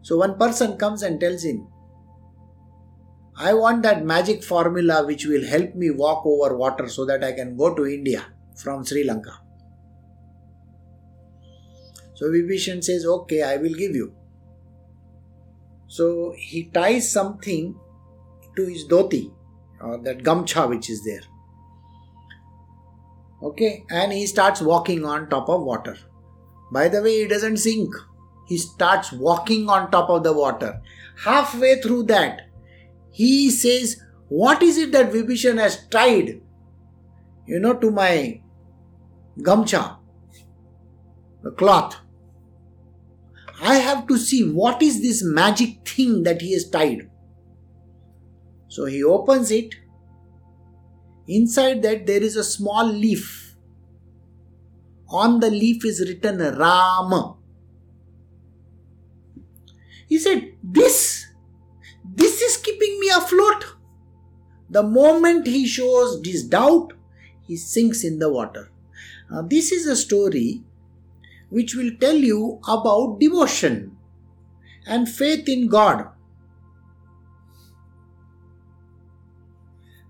So 0.00 0.16
one 0.16 0.38
person 0.38 0.78
comes 0.78 1.02
and 1.02 1.20
tells 1.20 1.44
him, 1.44 1.66
I 3.36 3.52
want 3.52 3.82
that 3.82 4.06
magic 4.06 4.42
formula 4.42 5.04
which 5.04 5.26
will 5.26 5.44
help 5.44 5.74
me 5.74 5.90
walk 5.90 6.24
over 6.24 6.56
water 6.56 6.88
so 6.88 7.04
that 7.04 7.22
I 7.22 7.32
can 7.32 7.58
go 7.58 7.74
to 7.74 7.84
India 7.86 8.24
from 8.56 8.86
Sri 8.86 9.04
Lanka. 9.04 9.41
So 12.22 12.28
Vibhishan 12.28 12.84
says, 12.84 13.04
Okay, 13.04 13.42
I 13.42 13.56
will 13.56 13.74
give 13.74 13.96
you. 13.96 14.14
So 15.88 16.32
he 16.38 16.70
ties 16.72 17.10
something 17.10 17.74
to 18.54 18.64
his 18.64 18.86
dhoti 18.86 19.32
or 19.80 19.98
that 20.04 20.18
gamcha 20.18 20.68
which 20.68 20.88
is 20.88 21.02
there. 21.04 21.22
Okay, 23.42 23.84
and 23.90 24.12
he 24.12 24.28
starts 24.28 24.62
walking 24.62 25.04
on 25.04 25.28
top 25.30 25.48
of 25.48 25.62
water. 25.62 25.98
By 26.70 26.86
the 26.86 27.02
way, 27.02 27.22
he 27.22 27.26
doesn't 27.26 27.56
sink, 27.56 27.92
he 28.46 28.56
starts 28.56 29.10
walking 29.10 29.68
on 29.68 29.90
top 29.90 30.08
of 30.08 30.22
the 30.22 30.32
water. 30.32 30.80
Halfway 31.24 31.80
through 31.80 32.04
that, 32.04 32.42
he 33.10 33.50
says, 33.50 34.00
What 34.28 34.62
is 34.62 34.78
it 34.78 34.92
that 34.92 35.10
Vibhishan 35.10 35.58
has 35.58 35.88
tied, 35.88 36.40
you 37.46 37.58
know, 37.58 37.74
to 37.74 37.90
my 37.90 38.40
gamcha, 39.40 39.96
the 41.42 41.50
cloth? 41.50 41.96
I 43.62 43.76
have 43.76 44.08
to 44.08 44.18
see 44.18 44.42
what 44.50 44.82
is 44.82 45.00
this 45.00 45.22
magic 45.22 45.88
thing 45.88 46.24
that 46.24 46.42
he 46.42 46.52
has 46.52 46.68
tied. 46.68 47.08
So 48.66 48.86
he 48.86 49.04
opens 49.04 49.52
it. 49.52 49.76
Inside 51.28 51.82
that, 51.82 52.04
there 52.06 52.20
is 52.20 52.34
a 52.34 52.42
small 52.42 52.84
leaf. 52.84 53.54
On 55.10 55.38
the 55.38 55.48
leaf 55.48 55.84
is 55.84 56.00
written 56.00 56.38
Rama. 56.58 57.36
He 60.08 60.18
said, 60.18 60.54
This, 60.64 61.28
this 62.04 62.42
is 62.42 62.56
keeping 62.56 62.98
me 62.98 63.10
afloat. 63.10 63.76
The 64.70 64.82
moment 64.82 65.46
he 65.46 65.66
shows 65.66 66.20
this 66.22 66.42
doubt, 66.42 66.94
he 67.46 67.56
sinks 67.56 68.02
in 68.02 68.18
the 68.18 68.28
water. 68.28 68.72
Now, 69.30 69.42
this 69.42 69.70
is 69.70 69.86
a 69.86 69.94
story 69.94 70.64
which 71.52 71.74
will 71.74 71.90
tell 72.00 72.16
you 72.16 72.58
about 72.66 73.20
devotion 73.20 73.94
and 74.86 75.08
faith 75.08 75.48
in 75.48 75.68
God. 75.68 76.08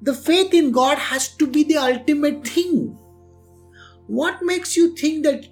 The 0.00 0.14
faith 0.14 0.54
in 0.54 0.72
God 0.72 0.98
has 0.98 1.28
to 1.36 1.46
be 1.46 1.64
the 1.64 1.76
ultimate 1.76 2.46
thing. 2.46 2.96
What 4.06 4.42
makes 4.42 4.76
you 4.76 4.94
think 4.96 5.24
that 5.24 5.46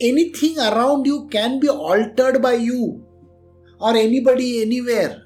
anything 0.00 0.58
around 0.58 1.06
you 1.06 1.28
can 1.28 1.60
be 1.60 1.68
altered 1.68 2.42
by 2.42 2.54
you 2.54 3.04
or 3.80 3.96
anybody 3.96 4.62
anywhere? 4.62 5.22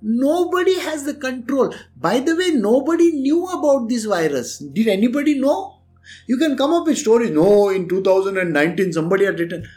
Nobody 0.00 0.78
has 0.80 1.04
the 1.04 1.14
control. 1.14 1.74
By 1.96 2.20
the 2.20 2.36
way, 2.36 2.50
nobody 2.50 3.12
knew 3.12 3.46
about 3.46 3.88
this 3.88 4.04
virus. 4.04 4.58
Did 4.58 4.88
anybody 4.88 5.38
know? 5.38 5.77
You 6.26 6.36
can 6.36 6.56
come 6.56 6.72
up 6.72 6.86
with 6.86 6.98
stories. 6.98 7.30
No, 7.30 7.68
in 7.68 7.88
2019, 7.88 8.92
somebody 8.92 9.24
had 9.24 9.38
written, 9.38 9.68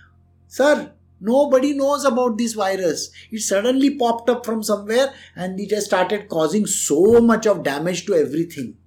Sir, 0.48 0.92
nobody 1.20 1.74
knows 1.74 2.04
about 2.06 2.38
this 2.38 2.54
virus. 2.54 3.12
It 3.32 3.40
suddenly 3.40 3.96
popped 3.96 4.30
up 4.30 4.46
from 4.46 4.64
somewhere 4.64 5.14
and 5.36 5.60
it 5.60 5.72
has 5.72 5.86
started 5.86 6.30
causing 6.30 6.66
so 6.66 7.22
much 7.22 7.46
of 7.46 7.64
damage 7.64 8.06
to 8.06 8.16
everything. 8.16 8.78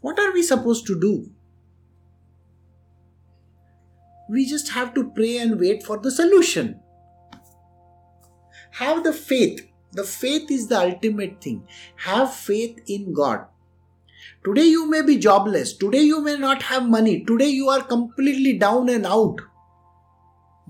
What 0.00 0.18
are 0.18 0.32
we 0.32 0.42
supposed 0.42 0.86
to 0.88 1.00
do? 1.00 1.30
We 4.28 4.46
just 4.46 4.70
have 4.72 4.94
to 4.94 5.10
pray 5.10 5.38
and 5.38 5.60
wait 5.60 5.82
for 5.82 5.98
the 5.98 6.10
solution. 6.10 6.80
Have 8.72 9.04
the 9.04 9.12
faith. 9.12 9.66
The 9.92 10.04
faith 10.04 10.50
is 10.50 10.66
the 10.66 10.80
ultimate 10.80 11.40
thing. 11.40 11.68
Have 11.96 12.34
faith 12.34 12.80
in 12.88 13.12
God. 13.12 13.46
Today 14.44 14.66
you 14.66 14.88
may 14.90 15.00
be 15.00 15.16
jobless. 15.16 15.74
Today 15.74 16.02
you 16.02 16.20
may 16.22 16.36
not 16.36 16.62
have 16.62 16.86
money. 16.86 17.24
Today 17.24 17.48
you 17.48 17.70
are 17.70 17.82
completely 17.82 18.58
down 18.58 18.90
and 18.90 19.06
out. 19.06 19.40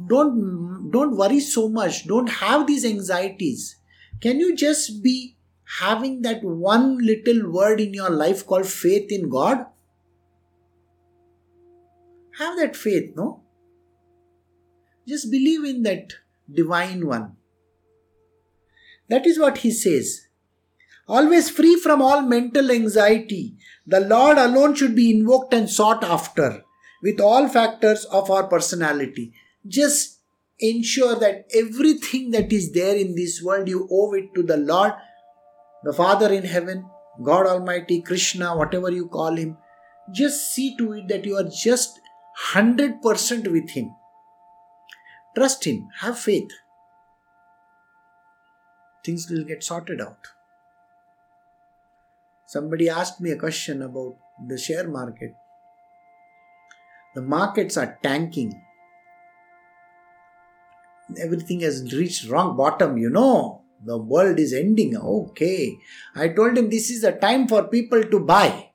Don't 0.07 0.91
don't 0.93 1.17
worry 1.17 1.41
so 1.41 1.69
much. 1.69 2.07
Don't 2.07 2.29
have 2.29 2.67
these 2.67 2.85
anxieties. 2.85 3.77
Can 4.21 4.39
you 4.39 4.55
just 4.55 5.03
be 5.03 5.37
having 5.81 6.23
that 6.23 6.45
one 6.45 6.99
little 6.99 7.51
word 7.51 7.81
in 7.81 7.95
your 7.95 8.11
life 8.11 8.47
called 8.47 8.67
faith 8.67 9.11
in 9.11 9.29
God? 9.29 9.67
Have 12.39 12.57
that 12.59 12.77
faith, 12.77 13.13
no? 13.17 13.43
Just 15.07 15.31
believe 15.31 15.65
in 15.65 15.83
that 15.83 16.15
divine 16.53 17.07
one. 17.07 17.37
That 19.09 19.27
is 19.27 19.39
what 19.39 19.59
he 19.59 19.71
says 19.71 20.24
always 21.07 21.51
free 21.51 21.77
from 21.77 22.01
all 22.03 22.23
mental 22.23 22.71
anxiety. 22.71 23.57
The 23.87 24.01
Lord 24.01 24.39
alone 24.39 24.75
should 24.75 24.95
be 24.95 25.11
invoked 25.11 25.53
and 25.55 25.69
sought 25.69 26.03
after 26.03 26.65
with 27.03 27.21
all 27.21 27.49
factors 27.49 28.05
of 28.07 28.31
our 28.31 28.47
personality. 28.47 29.33
Just 29.67 30.21
ensure 30.59 31.17
that 31.17 31.47
everything 31.55 32.31
that 32.31 32.53
is 32.53 32.73
there 32.73 32.97
in 32.97 33.15
this 33.15 33.43
world 33.43 33.69
you 33.69 33.89
owe 33.91 34.13
it 34.15 34.35
to 34.35 34.43
the 34.43 34.57
Lord, 34.57 34.93
the 35.83 35.93
Father 35.93 36.33
in 36.33 36.45
heaven, 36.45 36.87
God 37.23 37.47
Almighty, 37.47 38.01
Krishna, 38.01 38.57
whatever 38.57 38.91
you 38.91 39.07
call 39.09 39.37
him. 39.37 39.57
Just 40.13 40.55
see 40.55 40.77
to 40.77 40.93
it 40.93 41.09
that 41.09 41.25
you 41.25 41.37
are 41.37 41.49
just 41.49 42.01
100% 42.53 43.51
with 43.51 43.71
him. 43.71 43.95
Trust 45.35 45.65
him, 45.65 45.89
have 46.01 46.19
faith. 46.19 46.51
Things 49.05 49.29
will 49.31 49.45
get 49.45 49.63
sorted 49.63 50.01
out. 50.01 50.34
Somebody 52.55 52.89
asked 52.89 53.21
me 53.21 53.33
a 53.33 53.37
question 53.37 53.83
about 53.83 54.15
the 54.49 54.57
share 54.57 54.87
market. 54.87 55.35
The 57.17 57.23
markets 57.23 57.77
are 57.77 57.99
tanking. 58.01 58.53
Everything 61.21 61.63
has 61.63 61.93
reached 61.93 62.29
wrong 62.29 62.57
bottom, 62.57 62.97
you 62.97 63.11
know. 63.11 63.63
The 63.85 63.99
world 63.99 64.39
is 64.39 64.53
ending. 64.53 64.97
Okay. 64.97 65.77
I 66.15 66.29
told 66.29 66.57
him 66.57 66.71
this 66.71 66.91
is 66.91 67.03
the 67.03 67.11
time 67.11 67.49
for 67.49 67.65
people 67.65 68.05
to 68.05 68.21
buy. 68.21 68.71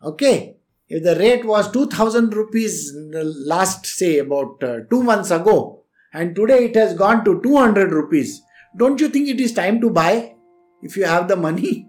Okay. 0.00 0.58
If 0.88 1.02
the 1.02 1.16
rate 1.16 1.44
was 1.44 1.72
2000 1.72 2.32
rupees 2.32 2.92
last, 2.94 3.84
say, 3.84 4.18
about 4.18 4.62
uh, 4.62 4.78
two 4.90 5.02
months 5.02 5.32
ago, 5.32 5.82
and 6.12 6.36
today 6.36 6.66
it 6.66 6.76
has 6.76 6.94
gone 6.94 7.24
to 7.24 7.42
200 7.42 7.90
rupees, 7.90 8.42
don't 8.76 9.00
you 9.00 9.08
think 9.08 9.28
it 9.28 9.40
is 9.40 9.52
time 9.52 9.80
to 9.80 9.90
buy 9.90 10.34
if 10.86 10.96
you 10.96 11.04
have 11.04 11.28
the 11.28 11.36
money? 11.36 11.88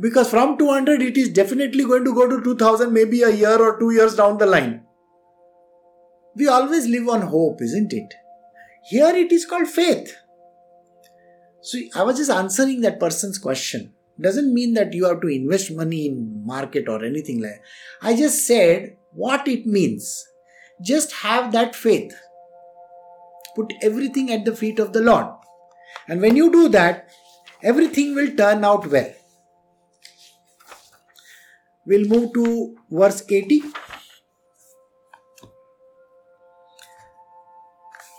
because 0.00 0.30
from 0.30 0.56
200 0.58 1.02
it 1.02 1.16
is 1.16 1.30
definitely 1.30 1.84
going 1.84 2.04
to 2.04 2.14
go 2.14 2.28
to 2.28 2.42
2000 2.42 2.92
maybe 2.92 3.22
a 3.22 3.30
year 3.30 3.60
or 3.60 3.78
two 3.78 3.90
years 3.90 4.14
down 4.16 4.38
the 4.38 4.46
line. 4.46 4.82
We 6.36 6.48
always 6.48 6.86
live 6.86 7.08
on 7.08 7.22
hope, 7.22 7.60
isn't 7.62 7.92
it? 7.92 8.14
Here 8.88 9.08
it 9.08 9.32
is 9.32 9.44
called 9.44 9.68
faith. 9.68 10.14
So 11.62 11.78
I 11.96 12.04
was 12.04 12.16
just 12.16 12.30
answering 12.30 12.80
that 12.82 13.00
person's 13.00 13.38
question. 13.38 13.92
Doesn't 14.20 14.54
mean 14.54 14.74
that 14.74 14.94
you 14.94 15.06
have 15.06 15.20
to 15.20 15.28
invest 15.28 15.70
money 15.72 16.06
in 16.06 16.44
market 16.44 16.88
or 16.88 17.04
anything 17.04 17.40
like 17.40 17.52
that. 17.52 17.60
I 18.02 18.16
just 18.16 18.46
said 18.46 18.96
what 19.12 19.46
it 19.46 19.66
means. 19.66 20.24
Just 20.82 21.12
have 21.12 21.52
that 21.52 21.74
faith. 21.74 22.14
Put 23.54 23.72
everything 23.82 24.32
at 24.32 24.44
the 24.44 24.54
feet 24.54 24.78
of 24.78 24.92
the 24.92 25.00
Lord. 25.00 25.26
And 26.08 26.20
when 26.20 26.36
you 26.36 26.50
do 26.50 26.68
that, 26.70 27.07
everything 27.62 28.14
will 28.14 28.34
turn 28.36 28.64
out 28.64 28.86
well. 28.86 29.12
We'll 31.86 32.06
move 32.06 32.34
to 32.34 32.76
verse 32.90 33.22
80. 33.28 33.62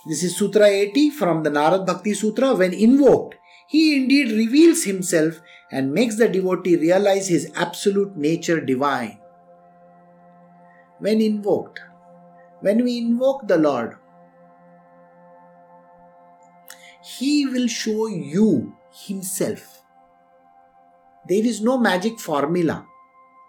This 0.07 0.23
is 0.23 0.37
Sutra 0.37 0.65
80 0.65 1.11
from 1.11 1.43
the 1.43 1.51
Narad 1.51 1.85
Bhakti 1.85 2.13
Sutra. 2.13 2.55
When 2.55 2.73
invoked, 2.73 3.35
he 3.67 3.95
indeed 3.95 4.31
reveals 4.31 4.83
himself 4.83 5.39
and 5.71 5.93
makes 5.93 6.15
the 6.15 6.27
devotee 6.27 6.77
realize 6.77 7.27
his 7.27 7.51
absolute 7.55 8.17
nature 8.17 8.59
divine. 8.59 9.19
When 10.97 11.21
invoked, 11.21 11.79
when 12.61 12.83
we 12.83 12.97
invoke 12.97 13.47
the 13.47 13.57
Lord, 13.57 13.97
He 17.01 17.45
will 17.45 17.67
show 17.67 18.07
you 18.07 18.75
Himself. 18.91 19.83
There 21.27 21.45
is 21.45 21.61
no 21.61 21.77
magic 21.77 22.19
formula. 22.19 22.85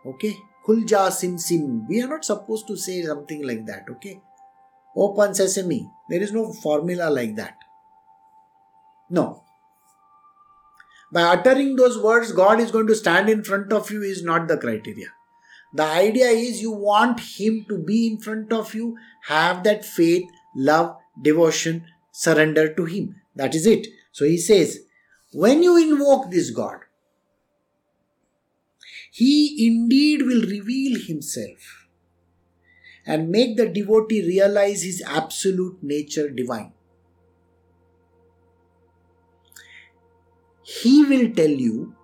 Okay? 0.07 0.37
Kulja 0.67 1.11
sim 1.11 1.39
sim. 1.39 1.87
We 1.89 2.03
are 2.03 2.09
not 2.09 2.25
supposed 2.25 2.67
to 2.69 2.77
say 2.77 3.03
something 3.03 3.47
like 3.47 3.67
that. 3.67 3.85
Okay? 3.91 4.21
Open 4.97 5.35
sesame. 5.35 5.91
There 6.09 6.21
is 6.21 6.33
no 6.33 6.53
formula 6.53 7.11
like 7.11 7.37
that. 7.37 7.57
No. 9.09 9.45
By 11.13 11.23
uttering 11.23 11.77
those 11.77 11.99
words, 11.99 12.33
God 12.33 12.61
is 12.61 12.71
going 12.71 12.87
to 12.87 12.95
stand 12.95 13.29
in 13.29 13.43
front 13.43 13.73
of 13.73 13.91
you 13.91 14.03
is 14.03 14.23
not 14.23 14.47
the 14.47 14.57
criteria. 14.57 15.09
The 15.73 15.85
idea 15.85 16.27
is 16.27 16.61
you 16.61 16.73
want 16.73 17.21
Him 17.21 17.65
to 17.69 17.79
be 17.79 18.09
in 18.09 18.21
front 18.21 18.53
of 18.53 18.75
you, 18.75 18.97
have 19.27 19.63
that 19.65 19.85
faith, 19.85 20.25
love, 20.55 20.97
devotion, 21.21 21.87
surrender 22.11 22.73
to 22.75 22.85
Him. 22.85 23.17
That 23.37 23.55
is 23.55 23.67
it. 23.67 23.87
So 24.13 24.25
He 24.25 24.39
says, 24.39 24.81
when 25.33 25.63
you 25.63 25.77
invoke 25.77 26.31
this 26.31 26.51
God, 26.51 26.81
He 29.11 29.67
indeed 29.67 30.23
will 30.23 30.43
reveal 30.43 31.01
Himself 31.01 31.81
and 33.07 33.31
make 33.31 33.57
the 33.57 33.69
devotee 33.69 34.23
realize 34.25 34.83
his 34.83 35.03
absolute 35.07 35.83
nature 35.83 36.29
divine. 36.31 36.73
He 40.63 41.05
will 41.05 41.31
tell 41.35 41.51
you 41.51 41.95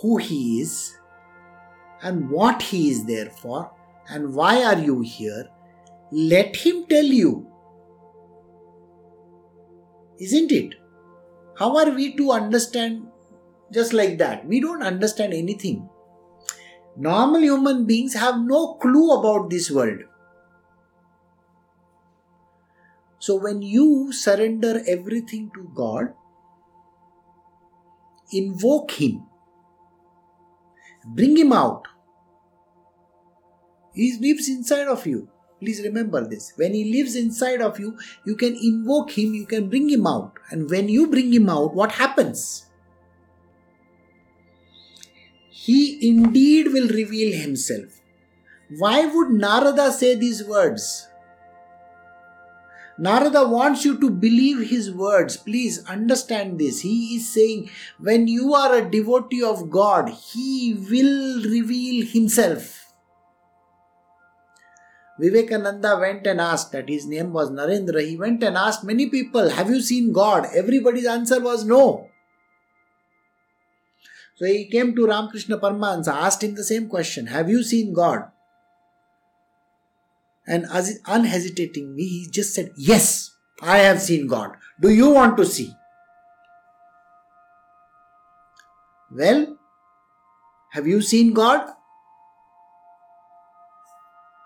who 0.00 0.16
he 0.16 0.60
is 0.60 0.96
and 2.02 2.30
what 2.30 2.62
he 2.62 2.90
is 2.90 3.04
there 3.04 3.30
for 3.30 3.70
and 4.08 4.34
why 4.34 4.64
are 4.64 4.78
you 4.78 5.00
here. 5.00 5.48
Let 6.10 6.56
him 6.56 6.86
tell 6.86 7.04
you. 7.04 7.46
Isn't 10.18 10.50
it? 10.50 10.74
How 11.58 11.76
are 11.76 11.90
we 11.90 12.14
to 12.16 12.30
understand 12.32 13.08
just 13.72 13.92
like 13.92 14.18
that? 14.18 14.46
We 14.46 14.60
don't 14.60 14.82
understand 14.82 15.32
anything. 15.34 15.88
Normal 16.96 17.40
human 17.40 17.84
beings 17.84 18.14
have 18.14 18.40
no 18.40 18.74
clue 18.74 19.12
about 19.12 19.50
this 19.50 19.70
world. 19.70 20.00
So, 23.18 23.36
when 23.36 23.62
you 23.62 24.12
surrender 24.12 24.80
everything 24.86 25.50
to 25.54 25.70
God, 25.74 26.14
invoke 28.32 28.92
Him, 28.92 29.24
bring 31.04 31.36
Him 31.36 31.52
out. 31.52 31.88
He 33.94 34.16
lives 34.20 34.48
inside 34.48 34.86
of 34.86 35.06
you. 35.06 35.28
Please 35.60 35.82
remember 35.82 36.26
this. 36.26 36.52
When 36.56 36.74
He 36.74 36.92
lives 36.92 37.16
inside 37.16 37.60
of 37.60 37.80
you, 37.80 37.98
you 38.24 38.36
can 38.36 38.56
invoke 38.56 39.18
Him, 39.18 39.34
you 39.34 39.46
can 39.46 39.68
bring 39.68 39.90
Him 39.90 40.06
out. 40.06 40.34
And 40.50 40.70
when 40.70 40.88
you 40.88 41.06
bring 41.08 41.32
Him 41.32 41.48
out, 41.48 41.74
what 41.74 41.92
happens? 41.92 42.68
he 45.68 46.08
indeed 46.08 46.68
will 46.72 46.88
reveal 46.88 47.38
himself. 47.38 48.00
Why 48.78 49.04
would 49.04 49.30
Narada 49.30 49.92
say 49.92 50.14
these 50.14 50.42
words? 50.42 51.08
Narada 52.96 53.46
wants 53.46 53.84
you 53.84 54.00
to 54.00 54.08
believe 54.08 54.70
his 54.70 54.90
words. 54.90 55.36
Please 55.36 55.84
understand 55.84 56.58
this. 56.58 56.80
He 56.80 57.16
is 57.16 57.28
saying, 57.28 57.68
when 57.98 58.26
you 58.28 58.54
are 58.54 58.76
a 58.76 58.90
devotee 58.90 59.42
of 59.42 59.68
God, 59.68 60.08
he 60.08 60.74
will 60.90 61.42
reveal 61.42 62.06
himself. 62.06 62.87
Vivekananda 65.18 65.98
went 65.98 66.26
and 66.26 66.40
asked 66.40 66.70
that 66.72 66.88
his 66.88 67.06
name 67.06 67.32
was 67.32 67.50
Narendra. 67.50 68.06
He 68.06 68.16
went 68.16 68.42
and 68.42 68.56
asked 68.56 68.84
many 68.84 69.08
people, 69.10 69.50
Have 69.50 69.68
you 69.68 69.80
seen 69.80 70.12
God? 70.12 70.46
Everybody's 70.54 71.06
answer 71.06 71.40
was 71.40 71.64
no. 71.64 72.08
So 74.36 74.46
he 74.46 74.66
came 74.66 74.94
to 74.94 75.06
Ramakrishna 75.06 75.58
Paramahansa, 75.58 76.14
asked 76.14 76.44
him 76.44 76.54
the 76.54 76.62
same 76.62 76.88
question 76.88 77.26
Have 77.26 77.50
you 77.50 77.64
seen 77.64 77.92
God? 77.92 78.30
And 80.46 80.66
unhesitatingly, 81.06 82.04
he 82.04 82.28
just 82.30 82.54
said, 82.54 82.70
Yes, 82.76 83.36
I 83.60 83.78
have 83.78 84.00
seen 84.00 84.28
God. 84.28 84.52
Do 84.80 84.90
you 84.90 85.10
want 85.10 85.36
to 85.38 85.44
see? 85.44 85.74
Well, 89.10 89.58
have 90.70 90.86
you 90.86 91.02
seen 91.02 91.32
God? 91.32 91.68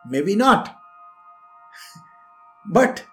Maybe 0.09 0.35
not. 0.37 0.77
but 2.67 3.05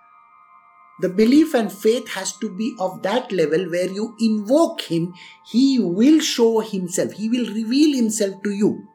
the 1.02 1.10
belief 1.10 1.54
and 1.54 1.72
faith 1.72 2.10
has 2.10 2.34
to 2.38 2.54
be 2.56 2.76
of 2.80 3.02
that 3.04 3.32
level 3.32 3.70
where 3.70 3.90
you 3.90 4.16
invoke 4.20 4.82
Him, 4.82 5.14
He 5.50 5.80
will 5.80 6.20
show 6.20 6.60
Himself, 6.60 7.14
He 7.14 7.30
will 7.30 7.54
reveal 7.54 7.96
Himself 7.96 8.44
to 8.44 8.50
you. 8.52 8.88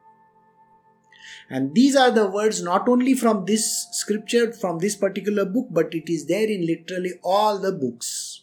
And 1.48 1.74
these 1.74 1.94
are 1.96 2.10
the 2.10 2.28
words 2.28 2.62
not 2.62 2.88
only 2.88 3.14
from 3.14 3.44
this 3.44 3.86
scripture, 3.92 4.52
from 4.52 4.78
this 4.78 4.96
particular 4.96 5.44
book, 5.44 5.68
but 5.70 5.94
it 5.94 6.10
is 6.10 6.26
there 6.26 6.48
in 6.48 6.66
literally 6.66 7.12
all 7.22 7.58
the 7.58 7.72
books. 7.72 8.42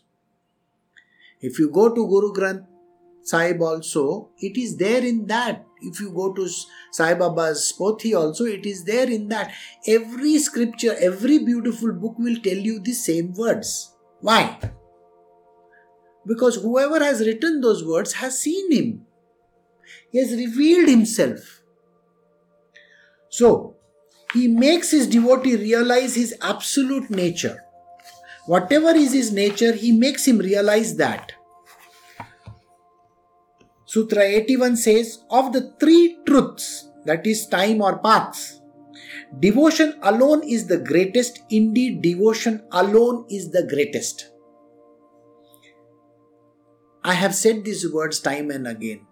If 1.39 1.57
you 1.57 1.69
go 1.71 1.89
to 1.89 2.07
Guru 2.07 2.31
Granth 2.33 2.65
Sahib 3.23 3.61
also, 3.61 4.29
it 4.39 4.57
is 4.57 4.77
there 4.77 5.03
in 5.03 5.25
that. 5.27 5.65
If 5.81 5.99
you 5.99 6.11
go 6.11 6.31
to 6.33 6.47
Sai 6.91 7.15
Baba's 7.15 7.73
Pothi 7.77 8.15
also, 8.15 8.45
it 8.45 8.65
is 8.65 8.83
there 8.83 9.09
in 9.09 9.27
that. 9.29 9.51
Every 9.87 10.37
scripture, 10.37 10.95
every 10.99 11.39
beautiful 11.39 11.91
book 11.93 12.15
will 12.17 12.37
tell 12.41 12.57
you 12.57 12.79
the 12.79 12.93
same 12.93 13.33
words. 13.33 13.95
Why? 14.19 14.59
Because 16.25 16.57
whoever 16.57 17.03
has 17.03 17.21
written 17.21 17.61
those 17.61 17.83
words 17.83 18.13
has 18.13 18.39
seen 18.39 18.71
him. 18.71 19.05
He 20.11 20.19
has 20.19 20.31
revealed 20.31 20.87
himself. 20.87 21.61
So, 23.29 23.75
he 24.33 24.47
makes 24.47 24.91
his 24.91 25.07
devotee 25.07 25.55
realize 25.55 26.15
his 26.15 26.35
absolute 26.41 27.09
nature. 27.09 27.63
Whatever 28.45 28.89
is 28.89 29.13
his 29.13 29.31
nature, 29.31 29.73
he 29.73 29.91
makes 29.91 30.27
him 30.27 30.37
realize 30.37 30.95
that. 30.97 31.33
Sutra 33.91 34.23
81 34.23 34.77
says, 34.77 35.19
Of 35.29 35.51
the 35.51 35.73
three 35.77 36.17
truths, 36.25 36.89
that 37.03 37.27
is, 37.27 37.45
time 37.47 37.81
or 37.81 37.97
paths, 37.99 38.61
devotion 39.37 39.95
alone 40.01 40.47
is 40.47 40.67
the 40.67 40.77
greatest. 40.77 41.39
Indeed, 41.49 42.01
devotion 42.01 42.63
alone 42.71 43.25
is 43.29 43.51
the 43.51 43.67
greatest. 43.67 44.31
I 47.03 47.15
have 47.15 47.35
said 47.35 47.65
these 47.65 47.91
words 47.91 48.21
time 48.21 48.49
and 48.49 48.65
again. 48.65 49.05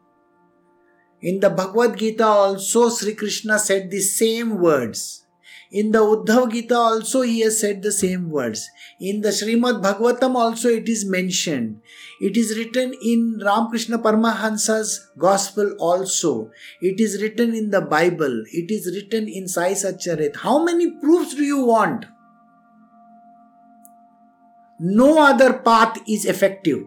In 1.19 1.41
the 1.41 1.49
Bhagavad 1.49 1.97
Gita 1.97 2.25
also 2.25 2.87
Sri 2.87 3.15
Krishna 3.15 3.59
said 3.59 3.91
the 3.91 3.99
same 3.99 4.61
words. 4.61 5.25
In 5.71 5.91
the 5.91 5.99
Uddhav 5.99 6.51
Gita 6.51 6.75
also 6.75 7.21
he 7.21 7.41
has 7.41 7.59
said 7.59 7.83
the 7.83 7.91
same 7.91 8.31
words. 8.31 8.69
In 8.99 9.21
the 9.21 9.29
Srimad 9.29 9.83
Bhagavatam 9.83 10.35
also 10.35 10.67
it 10.69 10.89
is 10.89 11.05
mentioned. 11.05 11.81
It 12.19 12.35
is 12.35 12.57
written 12.57 12.95
in 13.03 13.39
Ramakrishna 13.45 13.99
Paramahansa's 13.99 15.11
Gospel 15.17 15.75
also. 15.77 16.49
It 16.81 16.99
is 16.99 17.21
written 17.21 17.53
in 17.53 17.69
the 17.69 17.81
Bible. 17.81 18.43
It 18.51 18.71
is 18.71 18.91
written 18.95 19.27
in 19.27 19.47
Sai 19.47 19.73
Satcharit. 19.73 20.37
How 20.37 20.63
many 20.63 20.89
proofs 20.89 21.35
do 21.35 21.43
you 21.43 21.63
want? 21.63 22.05
No 24.79 25.21
other 25.21 25.53
path 25.53 25.99
is 26.07 26.25
effective. 26.25 26.85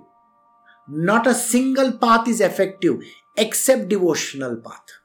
Not 0.88 1.28
a 1.28 1.34
single 1.34 1.92
path 1.92 2.26
is 2.26 2.40
effective 2.40 2.98
except 3.36 3.88
devotional 3.88 4.56
path. 4.56 5.01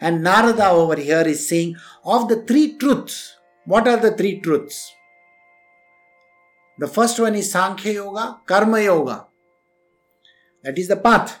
And 0.00 0.22
Narada 0.22 0.68
over 0.68 0.96
here 0.96 1.26
is 1.26 1.48
saying 1.48 1.76
of 2.04 2.28
the 2.28 2.42
three 2.42 2.76
truths, 2.76 3.36
what 3.64 3.88
are 3.88 3.96
the 3.96 4.12
three 4.12 4.40
truths? 4.40 4.92
The 6.78 6.86
first 6.86 7.18
one 7.18 7.34
is 7.34 7.50
Sankhya 7.50 7.94
Yoga, 7.94 8.40
Karma 8.44 8.80
Yoga. 8.80 9.26
That 10.62 10.78
is 10.78 10.88
the 10.88 10.96
path. 10.96 11.40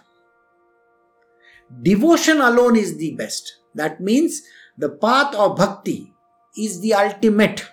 Devotion 1.82 2.40
alone 2.40 2.76
is 2.76 2.96
the 2.96 3.14
best. 3.16 3.58
That 3.74 4.00
means 4.00 4.42
the 4.78 4.88
path 4.88 5.34
of 5.34 5.56
bhakti 5.56 6.12
is 6.56 6.80
the 6.80 6.94
ultimate 6.94 7.66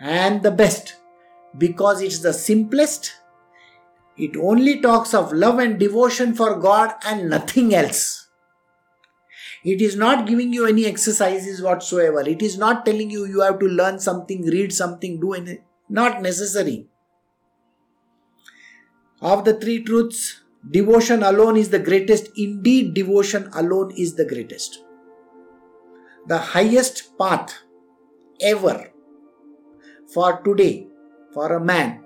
and 0.00 0.42
the 0.42 0.50
best 0.50 0.96
because 1.58 2.00
it's 2.00 2.20
the 2.20 2.32
simplest. 2.32 3.14
It 4.16 4.36
only 4.36 4.80
talks 4.80 5.14
of 5.14 5.32
love 5.32 5.58
and 5.58 5.78
devotion 5.78 6.34
for 6.34 6.58
God 6.58 6.94
and 7.04 7.30
nothing 7.30 7.74
else. 7.74 8.19
It 9.62 9.82
is 9.82 9.94
not 9.94 10.26
giving 10.26 10.52
you 10.52 10.66
any 10.66 10.86
exercises 10.86 11.60
whatsoever. 11.60 12.20
It 12.20 12.40
is 12.40 12.56
not 12.56 12.86
telling 12.86 13.10
you 13.10 13.26
you 13.26 13.40
have 13.40 13.58
to 13.58 13.66
learn 13.66 13.98
something, 13.98 14.42
read 14.46 14.72
something, 14.72 15.20
do 15.20 15.34
anything. 15.34 15.64
Not 15.88 16.22
necessary. 16.22 16.86
Of 19.20 19.44
the 19.44 19.54
three 19.54 19.82
truths, 19.82 20.40
devotion 20.70 21.22
alone 21.22 21.58
is 21.58 21.68
the 21.68 21.78
greatest. 21.78 22.30
Indeed, 22.36 22.94
devotion 22.94 23.50
alone 23.52 23.92
is 23.96 24.14
the 24.14 24.24
greatest. 24.24 24.82
The 26.26 26.38
highest 26.38 27.18
path 27.18 27.54
ever 28.40 28.90
for 30.14 30.40
today, 30.42 30.86
for 31.34 31.52
a 31.52 31.60
man, 31.62 32.02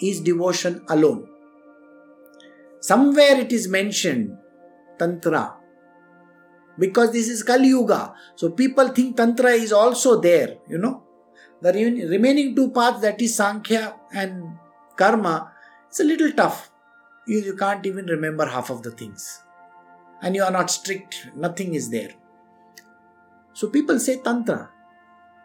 is 0.00 0.20
devotion 0.20 0.82
alone. 0.88 1.28
Somewhere 2.80 3.40
it 3.40 3.52
is 3.52 3.68
mentioned, 3.68 4.36
Tantra, 4.98 5.56
because 6.78 7.12
this 7.12 7.28
is 7.28 7.42
Kali 7.42 7.68
Yuga. 7.68 8.14
So 8.34 8.50
people 8.50 8.88
think 8.88 9.16
Tantra 9.16 9.50
is 9.50 9.72
also 9.72 10.20
there, 10.20 10.58
you 10.68 10.78
know. 10.78 11.02
The 11.62 11.72
remaining 11.72 12.54
two 12.54 12.70
paths, 12.70 13.00
that 13.00 13.20
is 13.20 13.34
Sankhya 13.34 13.96
and 14.12 14.58
Karma, 14.96 15.52
it's 15.88 16.00
a 16.00 16.04
little 16.04 16.32
tough. 16.32 16.70
You, 17.26 17.40
you 17.40 17.56
can't 17.56 17.84
even 17.86 18.06
remember 18.06 18.46
half 18.46 18.70
of 18.70 18.82
the 18.82 18.90
things. 18.90 19.42
And 20.22 20.34
you 20.34 20.42
are 20.42 20.50
not 20.50 20.70
strict, 20.70 21.28
nothing 21.34 21.74
is 21.74 21.90
there. 21.90 22.10
So 23.52 23.68
people 23.68 23.98
say 23.98 24.20
Tantra. 24.20 24.70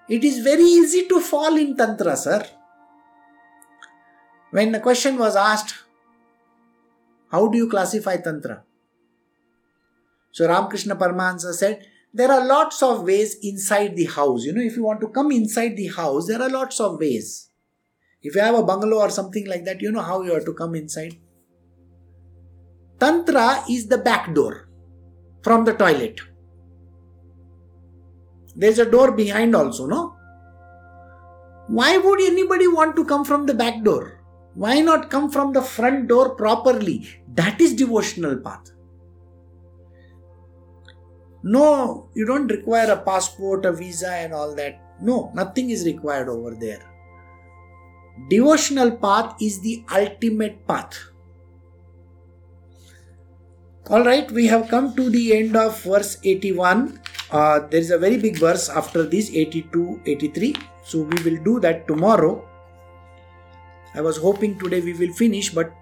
It 0.09 0.23
is 0.23 0.39
very 0.39 0.63
easy 0.63 1.07
to 1.07 1.21
fall 1.21 1.55
in 1.55 1.77
Tantra, 1.77 2.17
sir. 2.17 2.45
When 4.51 4.73
the 4.73 4.82
question 4.82 5.17
was 5.17 5.38
asked, 5.38 5.75
How 7.32 7.47
do 7.47 7.57
you 7.57 7.69
classify 7.69 8.17
Tantra? 8.17 8.63
So 10.32 10.47
Ramakrishna 10.47 10.95
Paramahansa 10.95 11.53
said, 11.53 11.86
there 12.13 12.32
are 12.32 12.45
lots 12.45 12.84
of 12.84 13.03
ways 13.03 13.38
inside 13.41 13.95
the 13.95 14.05
house. 14.05 14.43
You 14.43 14.53
know, 14.53 14.61
if 14.61 14.75
you 14.75 14.84
want 14.84 15.01
to 15.01 15.07
come 15.07 15.32
inside 15.32 15.77
the 15.77 15.88
house, 15.88 16.27
there 16.27 16.41
are 16.41 16.49
lots 16.49 16.79
of 16.79 16.99
ways. 16.99 17.49
If 18.21 18.36
you 18.36 18.41
have 18.41 18.55
a 18.55 18.63
bungalow 18.63 18.97
or 18.97 19.09
something 19.09 19.47
like 19.47 19.65
that, 19.65 19.82
you 19.82 19.91
know 19.91 20.01
how 20.01 20.21
you 20.21 20.34
have 20.34 20.45
to 20.45 20.53
come 20.53 20.75
inside. 20.75 21.15
Tantra 22.99 23.63
is 23.69 23.88
the 23.88 23.97
back 23.97 24.34
door 24.36 24.67
from 25.41 25.65
the 25.65 25.73
toilet. 25.73 26.19
There's 28.55 28.79
a 28.79 28.86
door 28.86 29.13
behind 29.13 29.55
also, 29.55 29.88
no? 29.88 30.15
Why 31.67 31.97
would 31.97 32.21
anybody 32.21 32.67
want 32.67 32.95
to 32.97 33.05
come 33.05 33.23
from 33.23 33.45
the 33.45 33.53
back 33.53 33.84
door? 33.84 34.19
Why 34.53 34.82
not 34.82 35.09
come 35.09 35.32
from 35.32 35.53
the 35.53 35.61
front 35.61 36.09
door 36.09 36.36
properly? 36.36 37.07
That 37.34 37.61
is 37.61 37.73
devotional 37.73 38.36
path. 38.38 38.71
No, 41.44 42.10
you 42.14 42.26
don't 42.26 42.48
require 42.48 42.92
a 42.92 42.98
passport, 42.98 43.66
a 43.66 43.72
visa, 43.72 44.12
and 44.12 44.34
all 44.34 44.56
that. 44.56 44.80
No, 45.02 45.32
nothing 45.34 45.72
is 45.72 45.86
required 45.86 46.30
over 46.30 46.52
there. 46.54 46.82
Devotional 48.30 48.92
path 48.92 49.36
is 49.42 49.60
the 49.62 49.84
ultimate 49.92 50.68
path. 50.68 51.00
All 53.89 54.06
right, 54.06 54.30
we 54.32 54.46
have 54.48 54.68
come 54.70 54.96
to 54.96 55.10
the 55.10 55.36
end 55.36 55.56
of 55.56 55.82
verse 55.84 56.18
81. 56.24 57.00
Uh, 57.32 57.60
there 57.60 57.80
is 57.80 57.89
a 57.89 57.98
very 57.98 58.18
big 58.18 58.38
verse 58.38 58.70
after 58.70 59.04
this 59.04 59.32
82 59.34 60.02
83. 60.06 60.56
So 60.84 61.02
we 61.02 61.24
will 61.24 61.44
do 61.44 61.60
that 61.62 61.88
tomorrow. 61.88 62.48
I 63.96 64.02
was 64.02 64.18
hoping 64.18 64.60
today 64.60 64.82
we 64.82 64.94
will 64.94 65.14
finish, 65.14 65.50
but 65.50 65.74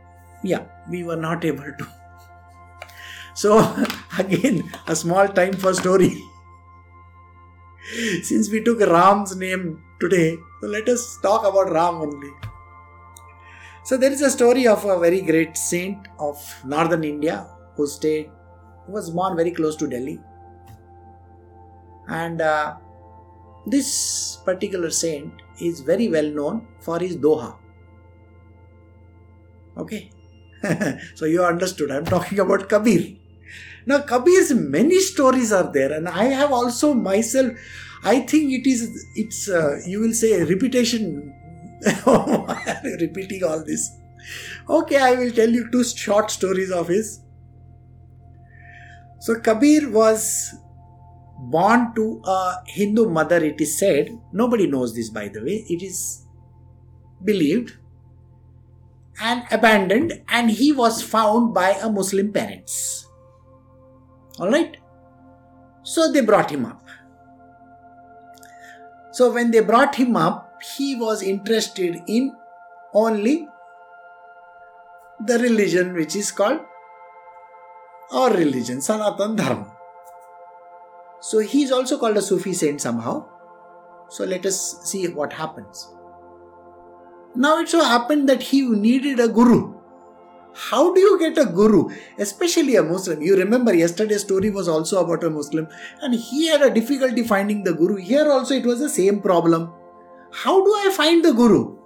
yeah, 0.44 0.64
we 0.90 1.04
were 1.04 1.18
not 1.18 1.44
able 1.52 1.72
to. 1.78 1.99
So, 3.40 3.52
again, 4.18 4.70
a 4.86 4.94
small 4.94 5.26
time 5.30 5.54
for 5.54 5.74
story. 5.74 6.22
Since 8.22 8.50
we 8.52 8.62
took 8.62 8.82
Ram's 8.82 9.34
name 9.34 9.82
today, 10.02 10.36
so 10.60 10.68
let 10.68 10.90
us 10.90 11.18
talk 11.22 11.46
about 11.48 11.72
Ram 11.72 12.02
only. 12.06 12.32
So, 13.86 13.96
there 13.96 14.12
is 14.12 14.22
a 14.22 14.30
story 14.30 14.68
of 14.68 14.84
a 14.84 15.00
very 15.00 15.22
great 15.22 15.56
saint 15.56 16.10
of 16.20 16.36
northern 16.66 17.06
India 17.06 17.48
who 17.78 17.88
stayed, 17.88 18.30
who 18.86 18.92
was 18.92 19.10
born 19.10 19.38
very 19.38 19.52
close 19.52 19.78
to 19.78 19.88
Delhi. 19.88 20.20
And 22.10 22.42
uh, 22.42 22.76
this 23.66 24.40
particular 24.44 24.90
saint 24.90 25.32
is 25.62 25.80
very 25.80 26.10
well 26.10 26.30
known 26.30 26.68
for 26.82 27.00
his 27.00 27.16
Doha. 27.16 27.56
Okay, 29.78 30.12
so 31.16 31.24
you 31.24 31.46
understood. 31.46 31.90
I'm 31.90 32.04
talking 32.04 32.40
about 32.40 32.68
Kabir. 32.68 33.19
Now, 33.90 34.02
Kabir's 34.02 34.54
many 34.54 35.00
stories 35.00 35.52
are 35.52 35.72
there, 35.74 35.92
and 35.92 36.08
I 36.08 36.26
have 36.26 36.52
also 36.52 36.94
myself. 36.94 37.54
I 38.04 38.20
think 38.20 38.52
it 38.58 38.68
is 38.70 38.84
it's 39.16 39.50
uh, 39.50 39.80
you 39.84 40.02
will 40.02 40.14
say 40.14 40.44
repetition. 40.44 41.34
repeating 43.02 43.44
all 43.44 43.64
this. 43.66 43.90
Okay, 44.70 44.98
I 44.98 45.16
will 45.16 45.32
tell 45.32 45.50
you 45.50 45.72
two 45.72 45.84
short 45.84 46.30
stories 46.30 46.70
of 46.72 46.90
his. 46.90 47.22
So 49.22 49.40
Kabir 49.40 49.90
was 49.90 50.54
born 51.58 51.92
to 51.96 52.22
a 52.26 52.62
Hindu 52.68 53.10
mother, 53.10 53.44
it 53.44 53.60
is 53.60 53.80
said. 53.80 54.16
Nobody 54.32 54.68
knows 54.68 54.94
this, 54.94 55.10
by 55.10 55.30
the 55.30 55.42
way. 55.42 55.66
It 55.68 55.82
is 55.82 56.26
believed 57.24 57.78
and 59.20 59.44
abandoned, 59.52 60.22
and 60.28 60.52
he 60.52 60.72
was 60.72 61.02
found 61.02 61.56
by 61.56 61.72
a 61.72 61.90
Muslim 61.90 62.32
parents. 62.32 63.09
Alright? 64.40 64.78
So 65.84 66.12
they 66.12 66.22
brought 66.22 66.52
him 66.52 66.66
up. 66.66 66.82
So 69.12 69.34
when 69.34 69.52
they 69.52 69.60
brought 69.60 69.96
him 69.96 70.16
up, 70.16 70.62
he 70.76 70.96
was 70.96 71.22
interested 71.22 71.98
in 72.08 72.36
only 72.94 73.48
the 75.26 75.40
religion 75.40 75.94
which 75.94 76.16
is 76.16 76.32
called 76.32 76.62
our 78.12 78.32
religion, 78.32 78.82
Sanatan 78.82 79.36
Dharma. 79.36 79.76
So 81.22 81.40
he 81.40 81.64
is 81.64 81.72
also 81.72 81.98
called 81.98 82.18
a 82.18 82.22
Sufi 82.22 82.54
saint 82.54 82.82
somehow. 82.82 83.28
So 84.10 84.24
let 84.26 84.46
us 84.46 84.80
see 84.84 85.08
what 85.08 85.34
happens. 85.34 85.90
Now 87.36 87.60
it 87.60 87.70
so 87.70 87.84
happened 87.84 88.28
that 88.30 88.42
he 88.42 88.62
needed 88.62 89.20
a 89.20 89.28
guru. 89.28 89.79
How 90.68 90.94
do 90.94 91.00
you 91.00 91.18
get 91.18 91.38
a 91.38 91.46
guru, 91.46 91.90
especially 92.18 92.76
a 92.76 92.84
Muslim? 92.84 93.22
You 93.22 93.38
remember 93.38 93.74
yesterday's 93.74 94.22
story 94.22 94.50
was 94.50 94.68
also 94.68 95.02
about 95.02 95.24
a 95.24 95.30
Muslim, 95.30 95.68
and 96.02 96.14
he 96.14 96.48
had 96.48 96.62
a 96.62 96.70
difficulty 96.70 97.24
finding 97.24 97.64
the 97.64 97.74
guru. 97.74 97.96
Here 97.96 98.30
also 98.30 98.56
it 98.56 98.66
was 98.66 98.80
the 98.80 98.90
same 98.90 99.22
problem. 99.22 99.72
How 100.32 100.64
do 100.64 100.72
I 100.72 100.92
find 100.96 101.24
the 101.24 101.34
guru? 101.34 101.78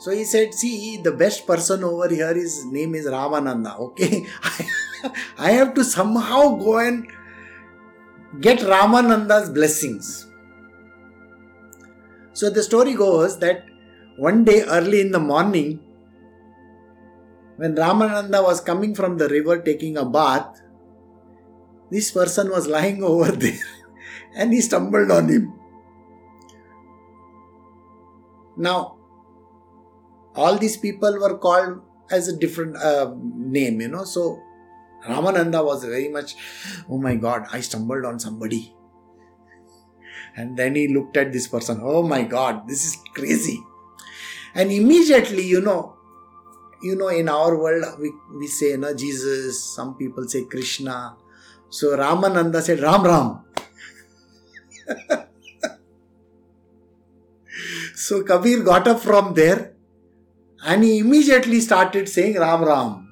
So 0.00 0.10
he 0.10 0.24
said, 0.24 0.52
See, 0.54 0.96
the 0.96 1.12
best 1.12 1.46
person 1.46 1.84
over 1.84 2.08
here, 2.08 2.34
his 2.34 2.64
name 2.66 2.94
is 2.96 3.06
Ramananda. 3.06 3.78
Okay, 3.78 4.26
I 5.38 5.52
have 5.52 5.74
to 5.74 5.84
somehow 5.84 6.56
go 6.56 6.78
and 6.78 7.06
get 8.40 8.58
Ramananda's 8.58 9.50
blessings. 9.50 10.26
So 12.32 12.50
the 12.50 12.62
story 12.62 12.94
goes 12.94 13.38
that 13.38 13.64
one 14.16 14.44
day 14.44 14.62
early 14.62 15.00
in 15.00 15.12
the 15.12 15.20
morning, 15.20 15.80
when 17.58 17.74
Ramananda 17.74 18.42
was 18.42 18.60
coming 18.60 18.94
from 18.94 19.18
the 19.18 19.28
river 19.28 19.60
taking 19.60 19.96
a 19.96 20.04
bath, 20.04 20.62
this 21.90 22.12
person 22.12 22.50
was 22.50 22.68
lying 22.68 23.02
over 23.12 23.32
there 23.32 23.58
and 24.36 24.52
he 24.52 24.60
stumbled 24.60 25.10
on 25.10 25.28
him. 25.28 25.52
Now, 28.56 28.96
all 30.34 30.56
these 30.56 30.76
people 30.76 31.18
were 31.18 31.36
called 31.36 31.80
as 32.10 32.28
a 32.28 32.36
different 32.36 32.76
uh, 32.76 33.12
name, 33.18 33.80
you 33.80 33.88
know. 33.88 34.04
So, 34.04 34.40
Ramananda 35.04 35.64
was 35.64 35.84
very 35.84 36.08
much, 36.08 36.36
oh 36.88 36.98
my 36.98 37.16
god, 37.16 37.46
I 37.52 37.60
stumbled 37.60 38.04
on 38.04 38.20
somebody. 38.20 38.74
And 40.36 40.56
then 40.56 40.76
he 40.76 40.86
looked 40.94 41.16
at 41.16 41.32
this 41.32 41.48
person, 41.48 41.80
oh 41.82 42.04
my 42.04 42.22
god, 42.22 42.68
this 42.68 42.84
is 42.84 42.96
crazy. 43.14 43.60
And 44.54 44.70
immediately, 44.70 45.44
you 45.44 45.60
know, 45.60 45.97
you 46.82 46.96
know, 46.96 47.08
in 47.08 47.28
our 47.28 47.56
world, 47.56 47.84
we, 48.00 48.12
we 48.36 48.46
say, 48.46 48.70
you 48.70 48.78
know, 48.78 48.94
Jesus, 48.94 49.62
some 49.62 49.94
people 49.96 50.28
say 50.28 50.44
Krishna. 50.44 51.16
So 51.70 51.96
Ramananda 51.96 52.62
said, 52.62 52.80
Ram 52.80 53.04
Ram. 53.04 53.40
so 57.94 58.22
Kabir 58.22 58.62
got 58.62 58.88
up 58.88 59.00
from 59.00 59.34
there 59.34 59.74
and 60.64 60.82
he 60.84 60.98
immediately 60.98 61.60
started 61.60 62.08
saying 62.08 62.38
Ram 62.38 62.64
Ram. 62.64 63.04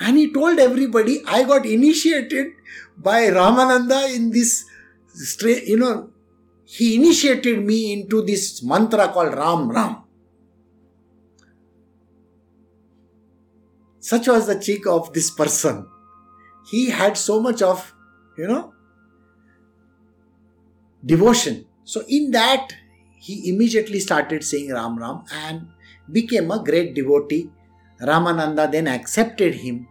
And 0.00 0.16
he 0.16 0.32
told 0.32 0.58
everybody, 0.58 1.22
I 1.26 1.44
got 1.44 1.66
initiated 1.66 2.52
by 2.96 3.28
Ramananda 3.28 4.14
in 4.14 4.30
this, 4.30 4.64
you 5.44 5.76
know, 5.76 6.10
he 6.64 6.96
initiated 6.96 7.64
me 7.64 7.92
into 7.92 8.22
this 8.22 8.62
mantra 8.62 9.08
called 9.08 9.34
Ram 9.34 9.68
Ram. 9.70 10.03
Such 14.04 14.28
was 14.28 14.46
the 14.46 14.60
cheek 14.60 14.86
of 14.86 15.14
this 15.14 15.30
person. 15.30 15.86
He 16.70 16.90
had 16.90 17.16
so 17.16 17.40
much 17.40 17.62
of, 17.62 17.94
you 18.36 18.46
know, 18.46 18.74
devotion. 21.02 21.64
So, 21.84 22.02
in 22.06 22.30
that, 22.32 22.74
he 23.18 23.48
immediately 23.48 24.00
started 24.00 24.44
saying 24.44 24.70
Ram 24.72 24.98
Ram 24.98 25.22
and 25.32 25.68
became 26.12 26.50
a 26.50 26.62
great 26.62 26.94
devotee. 26.94 27.50
Ramananda 27.98 28.70
then 28.70 28.88
accepted 28.88 29.54
him, 29.54 29.88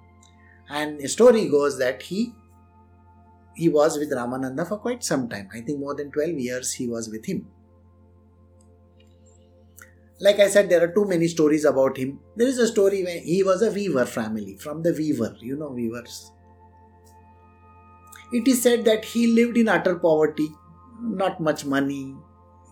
and 0.70 1.00
the 1.00 1.08
story 1.08 1.50
goes 1.50 1.80
that 1.80 2.04
he 2.04 2.34
he 3.56 3.68
was 3.68 3.98
with 3.98 4.12
Ramananda 4.12 4.68
for 4.68 4.78
quite 4.78 5.04
some 5.04 5.28
time. 5.28 5.50
I 5.52 5.62
think 5.62 5.80
more 5.80 5.96
than 5.96 6.12
12 6.12 6.38
years 6.38 6.74
he 6.74 6.88
was 6.88 7.10
with 7.10 7.26
him. 7.26 7.48
Like 10.24 10.40
I 10.40 10.48
said, 10.48 10.70
there 10.70 10.82
are 10.82 10.94
too 10.94 11.04
many 11.06 11.28
stories 11.28 11.66
about 11.66 11.98
him. 11.98 12.18
There 12.38 12.48
is 12.48 12.58
a 12.58 12.66
story 12.66 13.04
where 13.04 13.20
he 13.20 13.44
was 13.44 13.62
a 13.62 13.70
weaver 13.70 14.06
family, 14.06 14.56
from 14.56 14.82
the 14.82 14.94
weaver, 14.94 15.36
you 15.42 15.58
know, 15.58 15.68
weavers. 15.68 16.32
It 18.32 18.48
is 18.48 18.62
said 18.62 18.86
that 18.86 19.04
he 19.04 19.28
lived 19.28 19.58
in 19.58 19.68
utter 19.68 19.96
poverty, 19.96 20.48
not 21.02 21.42
much 21.42 21.66
money. 21.66 22.16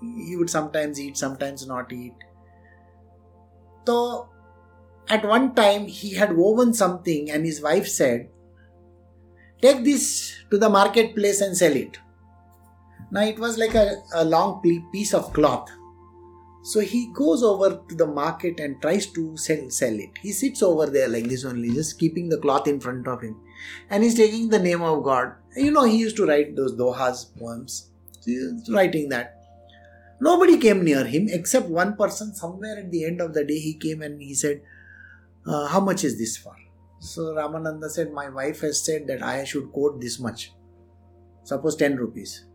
He 0.02 0.38
would 0.38 0.50
sometimes 0.50 0.98
eat, 0.98 1.18
sometimes 1.18 1.68
not 1.68 1.92
eat. 1.92 2.14
So, 3.86 4.30
at 5.10 5.26
one 5.26 5.54
time, 5.54 5.88
he 5.88 6.14
had 6.14 6.38
woven 6.38 6.74
something, 6.74 7.30
and 7.30 7.46
his 7.46 7.62
wife 7.62 7.90
said, 7.90 8.30
Take 9.62 9.84
this 9.84 10.38
to 10.52 10.58
the 10.58 10.70
marketplace 10.70 11.42
and 11.42 11.58
sell 11.58 11.76
it. 11.76 11.98
Now, 13.12 13.24
it 13.24 13.38
was 13.38 13.58
like 13.58 13.76
a, 13.76 14.02
a 14.14 14.24
long 14.24 14.62
piece 14.94 15.14
of 15.14 15.34
cloth 15.34 15.70
so 16.64 16.80
he 16.80 17.12
goes 17.14 17.42
over 17.42 17.82
to 17.90 17.96
the 17.96 18.06
market 18.06 18.60
and 18.60 18.80
tries 18.82 19.08
to 19.08 19.36
sell, 19.36 19.70
sell 19.70 19.94
it. 19.94 20.12
He 20.22 20.32
sits 20.32 20.62
over 20.62 20.86
there 20.86 21.08
like 21.08 21.26
this 21.26 21.44
only, 21.44 21.72
just 21.72 22.00
keeping 22.00 22.30
the 22.30 22.38
cloth 22.38 22.68
in 22.68 22.80
front 22.80 23.08
of 23.08 23.22
him. 23.22 23.36
And 23.90 24.04
he's 24.04 24.16
taking 24.16 24.50
the 24.50 24.60
name 24.60 24.82
of 24.82 25.04
God. 25.04 25.34
You 25.56 25.72
know, 25.72 25.84
he 25.84 25.98
used 25.98 26.18
to 26.18 26.26
write 26.26 26.56
those 26.56 26.74
Dohas 26.74 27.36
poems. 27.38 27.90
He's 28.24 28.70
writing 28.72 29.10
that. 29.10 29.38
Nobody 30.20 30.60
came 30.60 30.84
near 30.84 31.04
him 31.04 31.28
except 31.30 31.68
one 31.68 31.96
person 31.96 32.36
somewhere 32.36 32.78
at 32.78 32.92
the 32.92 33.06
end 33.06 33.22
of 33.22 33.34
the 33.34 33.44
day. 33.44 33.58
He 33.58 33.74
came 33.74 34.04
and 34.04 34.22
he 34.22 34.36
said, 34.36 34.62
uh, 35.48 35.68
How 35.68 35.80
much 35.80 36.04
is 36.04 36.20
this 36.20 36.38
for? 36.38 36.56
So 37.00 37.34
Ramananda 37.34 37.90
said, 37.90 38.14
My 38.14 38.30
wife 38.30 38.62
has 38.62 38.86
said 38.86 39.08
that 39.08 39.24
I 39.24 39.44
should 39.46 39.72
quote 39.72 40.00
this 40.00 40.20
much. 40.20 40.54
Suppose 41.44 41.76
10 41.76 41.96
rupees. 41.96 42.46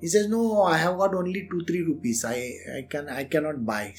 He 0.00 0.08
says, 0.08 0.28
No, 0.28 0.62
I 0.62 0.76
have 0.78 0.96
got 0.98 1.14
only 1.14 1.46
two, 1.50 1.64
three 1.66 1.82
rupees. 1.82 2.24
I, 2.24 2.54
I 2.76 2.86
can 2.88 3.08
I 3.08 3.24
cannot 3.24 3.64
buy. 3.64 3.94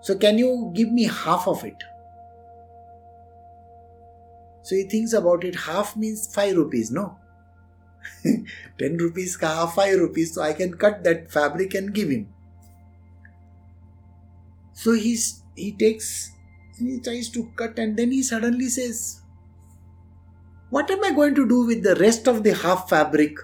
So 0.00 0.16
can 0.16 0.38
you 0.38 0.72
give 0.74 0.90
me 0.90 1.04
half 1.04 1.46
of 1.46 1.64
it? 1.64 1.82
So 4.62 4.76
he 4.76 4.84
thinks 4.84 5.12
about 5.12 5.44
it. 5.44 5.54
Half 5.54 5.96
means 5.96 6.32
five 6.32 6.56
rupees, 6.56 6.90
no? 6.90 7.18
10 8.78 8.96
rupees 8.98 9.36
ka 9.36 9.48
half 9.56 9.74
5 9.78 9.98
rupees 10.00 10.34
so 10.34 10.42
i 10.42 10.52
can 10.52 10.74
cut 10.84 11.02
that 11.04 11.30
fabric 11.30 11.74
and 11.74 11.94
give 11.94 12.10
him 12.10 12.26
so 14.72 14.92
he's 14.92 15.42
he 15.56 15.72
takes 15.72 16.32
and 16.78 16.88
he 16.88 17.00
tries 17.00 17.28
to 17.28 17.44
cut 17.56 17.78
and 17.78 17.96
then 17.96 18.10
he 18.10 18.22
suddenly 18.22 18.68
says 18.68 19.21
what 20.72 20.90
am 20.90 21.04
I 21.04 21.10
going 21.12 21.34
to 21.34 21.46
do 21.46 21.66
with 21.66 21.82
the 21.82 21.94
rest 21.96 22.26
of 22.26 22.42
the 22.42 22.54
half 22.54 22.88
fabric? 22.88 23.36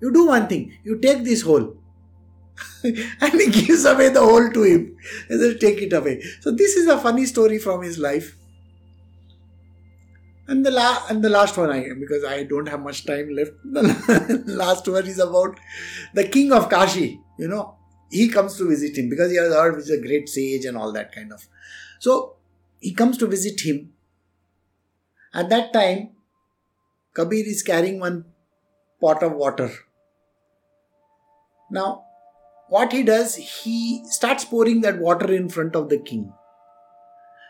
You 0.00 0.12
do 0.12 0.26
one 0.26 0.48
thing, 0.48 0.76
you 0.82 0.98
take 0.98 1.22
this 1.22 1.42
whole. 1.42 1.76
and 2.84 3.40
he 3.40 3.48
gives 3.48 3.84
away 3.84 4.08
the 4.08 4.20
whole 4.20 4.50
to 4.50 4.62
him. 4.64 4.96
He 5.28 5.38
says, 5.38 5.58
take 5.60 5.80
it 5.82 5.92
away. 5.92 6.20
So 6.40 6.50
this 6.50 6.74
is 6.76 6.88
a 6.88 6.98
funny 6.98 7.26
story 7.26 7.58
from 7.58 7.82
his 7.82 7.96
life. 7.96 8.36
And 10.48 10.66
the 10.66 10.72
la- 10.72 11.04
and 11.08 11.22
the 11.22 11.28
last 11.28 11.56
one 11.56 11.70
I 11.70 11.84
am 11.84 12.00
because 12.00 12.24
I 12.24 12.42
don't 12.42 12.68
have 12.68 12.80
much 12.80 13.06
time 13.06 13.28
left. 13.30 13.52
The 13.64 14.56
last 14.62 14.88
one 14.88 15.06
is 15.06 15.20
about 15.20 15.60
the 16.12 16.24
king 16.26 16.52
of 16.52 16.68
Kashi. 16.68 17.20
You 17.38 17.46
know, 17.46 17.76
he 18.10 18.28
comes 18.28 18.56
to 18.56 18.68
visit 18.68 18.98
him 18.98 19.08
because 19.08 19.30
he 19.30 19.36
has 19.36 19.54
heard 19.54 19.76
he's 19.76 19.90
a 19.90 20.00
great 20.00 20.28
sage 20.28 20.64
and 20.64 20.76
all 20.76 20.92
that 20.92 21.14
kind 21.14 21.32
of. 21.32 21.46
So 22.00 22.34
he 22.80 22.92
comes 22.92 23.16
to 23.18 23.28
visit 23.28 23.60
him. 23.60 23.92
At 25.32 25.48
that 25.50 25.72
time, 25.72 26.10
Kabir 27.14 27.44
is 27.46 27.62
carrying 27.62 28.00
one 28.00 28.24
pot 29.00 29.22
of 29.22 29.32
water. 29.32 29.70
Now, 31.70 32.04
what 32.68 32.92
he 32.92 33.02
does, 33.02 33.36
he 33.36 34.02
starts 34.08 34.44
pouring 34.44 34.80
that 34.82 34.98
water 34.98 35.32
in 35.32 35.48
front 35.48 35.76
of 35.76 35.88
the 35.88 35.98
king. 35.98 36.32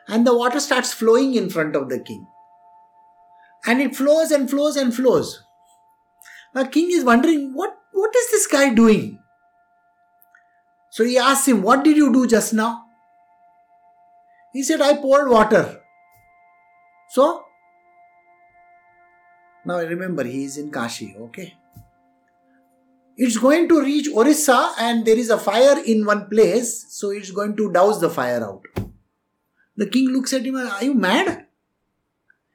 And 0.09 0.27
the 0.27 0.37
water 0.37 0.61
starts 0.61 0.93
flowing 0.93 1.35
in 1.35 1.49
front 1.49 1.77
of 1.77 1.89
the 1.89 2.01
king. 2.01 2.27
And 3.67 3.81
it 3.81 3.95
flows 3.95 4.33
and 4.33 4.51
flows 4.51 4.77
and 4.77 4.95
flows. 4.95 5.45
Now, 6.55 6.65
the 6.65 6.69
king 6.69 6.91
is 6.91 7.05
wondering, 7.05 7.55
what, 7.55 7.77
what 7.93 8.15
is 8.17 8.31
this 8.31 8.47
guy 8.47 8.75
doing? 8.75 9.21
So 10.93 11.05
he 11.05 11.17
asks 11.17 11.49
him, 11.49 11.63
What 11.63 11.85
did 11.85 11.97
you 11.97 12.13
do 12.13 12.27
just 12.27 12.53
now? 12.53 12.85
He 14.53 14.63
said, 14.63 14.83
I 14.83 14.97
poured 14.97 15.31
water. 15.31 15.81
So, 17.09 17.42
now 19.65 19.79
remember, 19.79 20.25
he 20.25 20.45
is 20.45 20.59
in 20.59 20.71
Kashi, 20.71 21.15
okay? 21.19 21.55
It's 23.17 23.37
going 23.37 23.69
to 23.69 23.81
reach 23.81 24.09
Orissa 24.13 24.73
and 24.79 25.05
there 25.05 25.19
is 25.19 25.31
a 25.31 25.39
fire 25.39 25.83
in 25.85 26.05
one 26.05 26.29
place, 26.29 26.87
so 26.89 27.11
it's 27.11 27.31
going 27.31 27.57
to 27.57 27.71
douse 27.73 28.01
the 28.01 28.11
fire 28.11 28.43
out. 28.43 28.63
The 29.77 29.87
king 29.87 30.09
looks 30.09 30.33
at 30.33 30.45
him 30.45 30.57
and 30.57 30.69
Are 30.69 30.85
you 30.85 30.95
mad? 30.95 31.47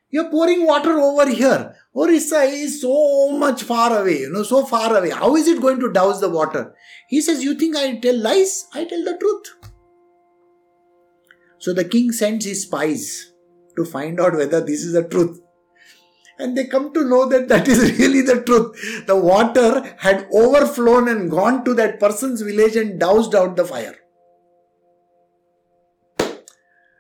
You're 0.10 0.30
pouring 0.30 0.66
water 0.66 1.00
over 1.00 1.30
here. 1.30 1.76
Orissa 1.96 2.42
is 2.42 2.82
so 2.82 3.32
much 3.38 3.64
far 3.64 4.02
away, 4.02 4.20
you 4.20 4.32
know, 4.32 4.44
so 4.44 4.66
far 4.66 4.96
away. 4.96 5.10
How 5.10 5.36
is 5.36 5.48
it 5.48 5.62
going 5.62 5.80
to 5.80 5.92
douse 5.92 6.22
the 6.22 6.30
water? 6.30 6.74
He 7.10 7.22
says, 7.22 7.44
You 7.44 7.56
think 7.56 7.76
I 7.76 7.98
tell 7.98 8.18
lies? 8.18 8.68
I 8.74 8.86
tell 8.86 9.04
the 9.04 9.18
truth. 9.18 9.72
So 11.60 11.74
the 11.74 11.86
king 11.86 12.12
sends 12.12 12.46
his 12.46 12.64
spies 12.64 13.34
to 13.76 13.84
find 13.84 14.20
out 14.20 14.34
whether 14.34 14.62
this 14.62 14.84
is 14.84 14.94
the 14.94 15.04
truth 15.04 15.42
and 16.40 16.56
they 16.56 16.66
come 16.66 16.94
to 16.94 17.04
know 17.04 17.28
that 17.28 17.48
that 17.48 17.68
is 17.68 18.00
really 18.00 18.22
the 18.22 18.42
truth. 18.44 19.06
The 19.08 19.16
water 19.16 19.96
had 19.98 20.28
overflown 20.32 21.08
and 21.08 21.32
gone 21.32 21.64
to 21.66 21.74
that 21.76 22.00
person's 22.00 22.42
village 22.42 22.76
and 22.76 23.00
doused 23.00 23.34
out 23.36 23.56
the 23.56 23.66
fire. 23.66 23.96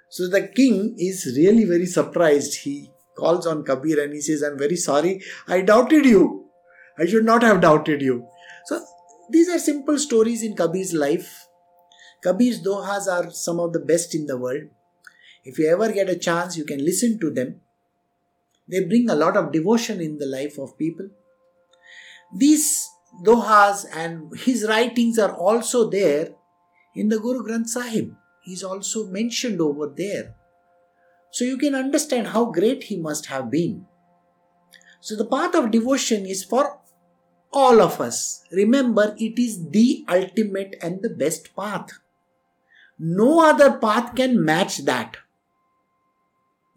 So 0.10 0.28
the 0.28 0.48
king 0.48 0.96
is 0.98 1.34
really 1.38 1.66
very 1.66 1.86
surprised. 1.86 2.62
He 2.62 2.90
calls 3.18 3.46
on 3.46 3.64
Kabir 3.64 4.04
and 4.04 4.14
he 4.14 4.22
says, 4.22 4.42
I'm 4.42 4.58
very 4.58 4.76
sorry, 4.76 5.22
I 5.48 5.62
doubted 5.62 6.06
you. 6.06 6.46
I 6.98 7.06
should 7.06 7.26
not 7.26 7.44
have 7.44 7.62
doubted 7.62 8.02
you. 8.02 8.28
So 8.66 8.84
these 9.30 9.50
are 9.50 9.60
simple 9.60 10.00
stories 10.00 10.42
in 10.42 10.56
Kabir's 10.56 10.94
life. 10.94 11.46
Kabir's 12.24 12.64
dohas 12.64 13.08
are 13.08 13.30
some 13.30 13.60
of 13.60 13.74
the 13.74 13.80
best 13.80 14.16
in 14.16 14.26
the 14.26 14.38
world. 14.38 14.64
If 15.44 15.60
you 15.60 15.68
ever 15.70 15.92
get 15.92 16.10
a 16.10 16.18
chance, 16.18 16.58
you 16.58 16.66
can 16.66 16.84
listen 16.84 17.20
to 17.20 17.30
them 17.30 17.62
they 18.70 18.84
bring 18.86 19.10
a 19.10 19.16
lot 19.16 19.38
of 19.38 19.52
devotion 19.52 20.02
in 20.02 20.18
the 20.18 20.26
life 20.26 20.58
of 20.58 20.78
people. 20.78 21.08
These 22.36 22.90
dohas 23.24 23.86
and 23.96 24.38
his 24.40 24.68
writings 24.68 25.18
are 25.18 25.34
also 25.34 25.90
there 25.90 26.36
in 26.96 27.10
the 27.10 27.20
Guru 27.20 27.44
Granth 27.44 27.68
Sahib. 27.68 28.14
He's 28.44 28.64
also 28.64 29.08
mentioned 29.08 29.62
over 29.62 29.94
there. 29.96 30.36
So 31.32 31.46
you 31.46 31.58
can 31.58 31.76
understand 31.76 32.28
how 32.28 32.46
great 32.46 32.84
he 32.84 32.98
must 32.98 33.28
have 33.28 33.52
been. 33.52 33.86
So 35.02 35.16
the 35.16 35.26
path 35.26 35.56
of 35.56 35.72
devotion 35.72 36.26
is 36.26 36.44
for 36.44 36.80
all 37.52 37.82
of 37.82 38.02
us. 38.02 38.44
Remember, 38.52 39.16
it 39.18 39.40
is 39.40 39.70
the 39.70 40.06
ultimate 40.10 40.76
and 40.82 41.02
the 41.02 41.10
best 41.10 41.56
path. 41.56 41.90
No 43.00 43.48
other 43.48 43.78
path 43.78 44.16
can 44.16 44.44
match 44.44 44.80
that 44.86 45.18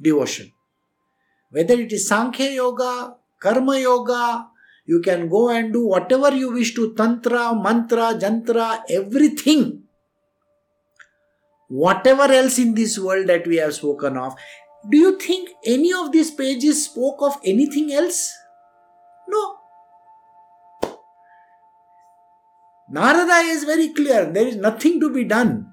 devotion. 0.01 0.53
Whether 1.51 1.75
it 1.75 1.93
is 1.93 2.07
Sankhya 2.07 2.51
Yoga, 2.51 3.17
Karma 3.41 3.79
Yoga, 3.79 4.47
you 4.87 5.01
can 5.01 5.29
go 5.29 5.49
and 5.51 5.73
do 5.73 5.87
whatever 5.87 6.35
you 6.35 6.53
wish 6.53 6.75
to 6.75 6.95
Tantra, 6.95 7.55
Mantra, 7.55 8.15
Jantra, 8.15 8.83
everything. 8.89 9.83
Whatever 11.69 12.25
else 12.33 12.59
in 12.59 12.75
this 12.75 12.99
world 12.99 13.27
that 13.29 13.47
we 13.47 13.57
have 13.57 13.75
spoken 13.75 14.17
of, 14.17 14.35
do 14.89 14.97
you 14.97 15.19
think 15.19 15.51
any 15.65 15.93
of 15.93 16.11
these 16.13 16.31
pages 16.31 16.85
spoke 16.85 17.19
of 17.21 17.37
anything 17.45 17.93
else? 17.93 18.33
No. 19.29 19.57
Narada 22.91 23.47
is 23.49 23.65
very 23.65 23.89
clear 23.89 24.25
there 24.27 24.47
is 24.47 24.57
nothing 24.57 24.99
to 25.01 25.11
be 25.11 25.25
done. 25.25 25.73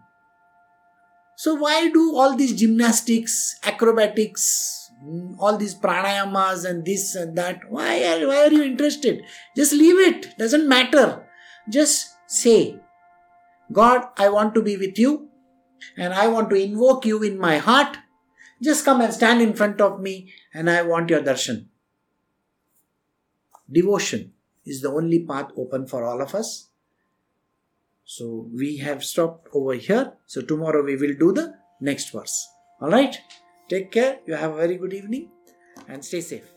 So, 1.36 1.56
why 1.56 1.90
do 1.90 2.16
all 2.16 2.36
these 2.36 2.60
gymnastics, 2.60 3.60
acrobatics, 3.64 4.87
all 5.40 5.58
these 5.58 5.76
pranayamas 5.76 6.66
and 6.70 6.86
this 6.86 7.16
and 7.16 7.38
that? 7.38 7.70
Why 7.70 8.04
are, 8.04 8.28
why 8.28 8.48
are 8.48 8.52
you 8.52 8.64
interested? 8.64 9.24
Just 9.56 9.74
leave 9.74 10.00
it, 10.00 10.38
doesn't 10.38 10.68
matter. 10.68 11.26
Just 11.70 12.16
say, 12.28 12.80
God, 13.72 14.08
I 14.18 14.30
want 14.30 14.54
to 14.56 14.62
be 14.62 14.78
with 14.78 14.98
you 14.98 15.30
and 15.98 16.14
I 16.14 16.28
want 16.28 16.50
to 16.50 16.56
invoke 16.56 17.06
you 17.06 17.22
in 17.24 17.38
my 17.38 17.58
heart. 17.58 17.98
Just 18.62 18.86
come 18.86 19.02
and 19.02 19.14
stand 19.14 19.42
in 19.42 19.54
front 19.54 19.82
of 19.82 20.00
me 20.02 20.34
and 20.54 20.70
I 20.70 20.82
want 20.82 21.10
your 21.10 21.22
darshan. 21.22 21.68
Devotion 23.72 24.34
is 24.66 24.82
the 24.82 24.90
only 24.90 25.26
path 25.26 25.52
open 25.58 25.88
for 25.88 26.04
all 26.04 26.22
of 26.22 26.34
us. 26.34 26.70
So 28.06 28.50
we 28.54 28.78
have 28.78 29.04
stopped 29.04 29.50
over 29.54 29.74
here. 29.74 30.14
So 30.26 30.42
tomorrow 30.42 30.84
we 30.84 30.96
will 30.96 31.14
do 31.20 31.34
the 31.34 31.56
next 31.82 32.12
verse. 32.12 32.48
All 32.82 32.90
right. 32.90 33.18
Take 33.70 33.92
care. 33.92 34.20
You 34.26 34.36
have 34.36 34.52
a 34.54 34.56
very 34.56 34.78
good 34.78 34.94
evening 34.94 35.30
and 35.88 36.04
stay 36.04 36.22
safe. 36.22 36.57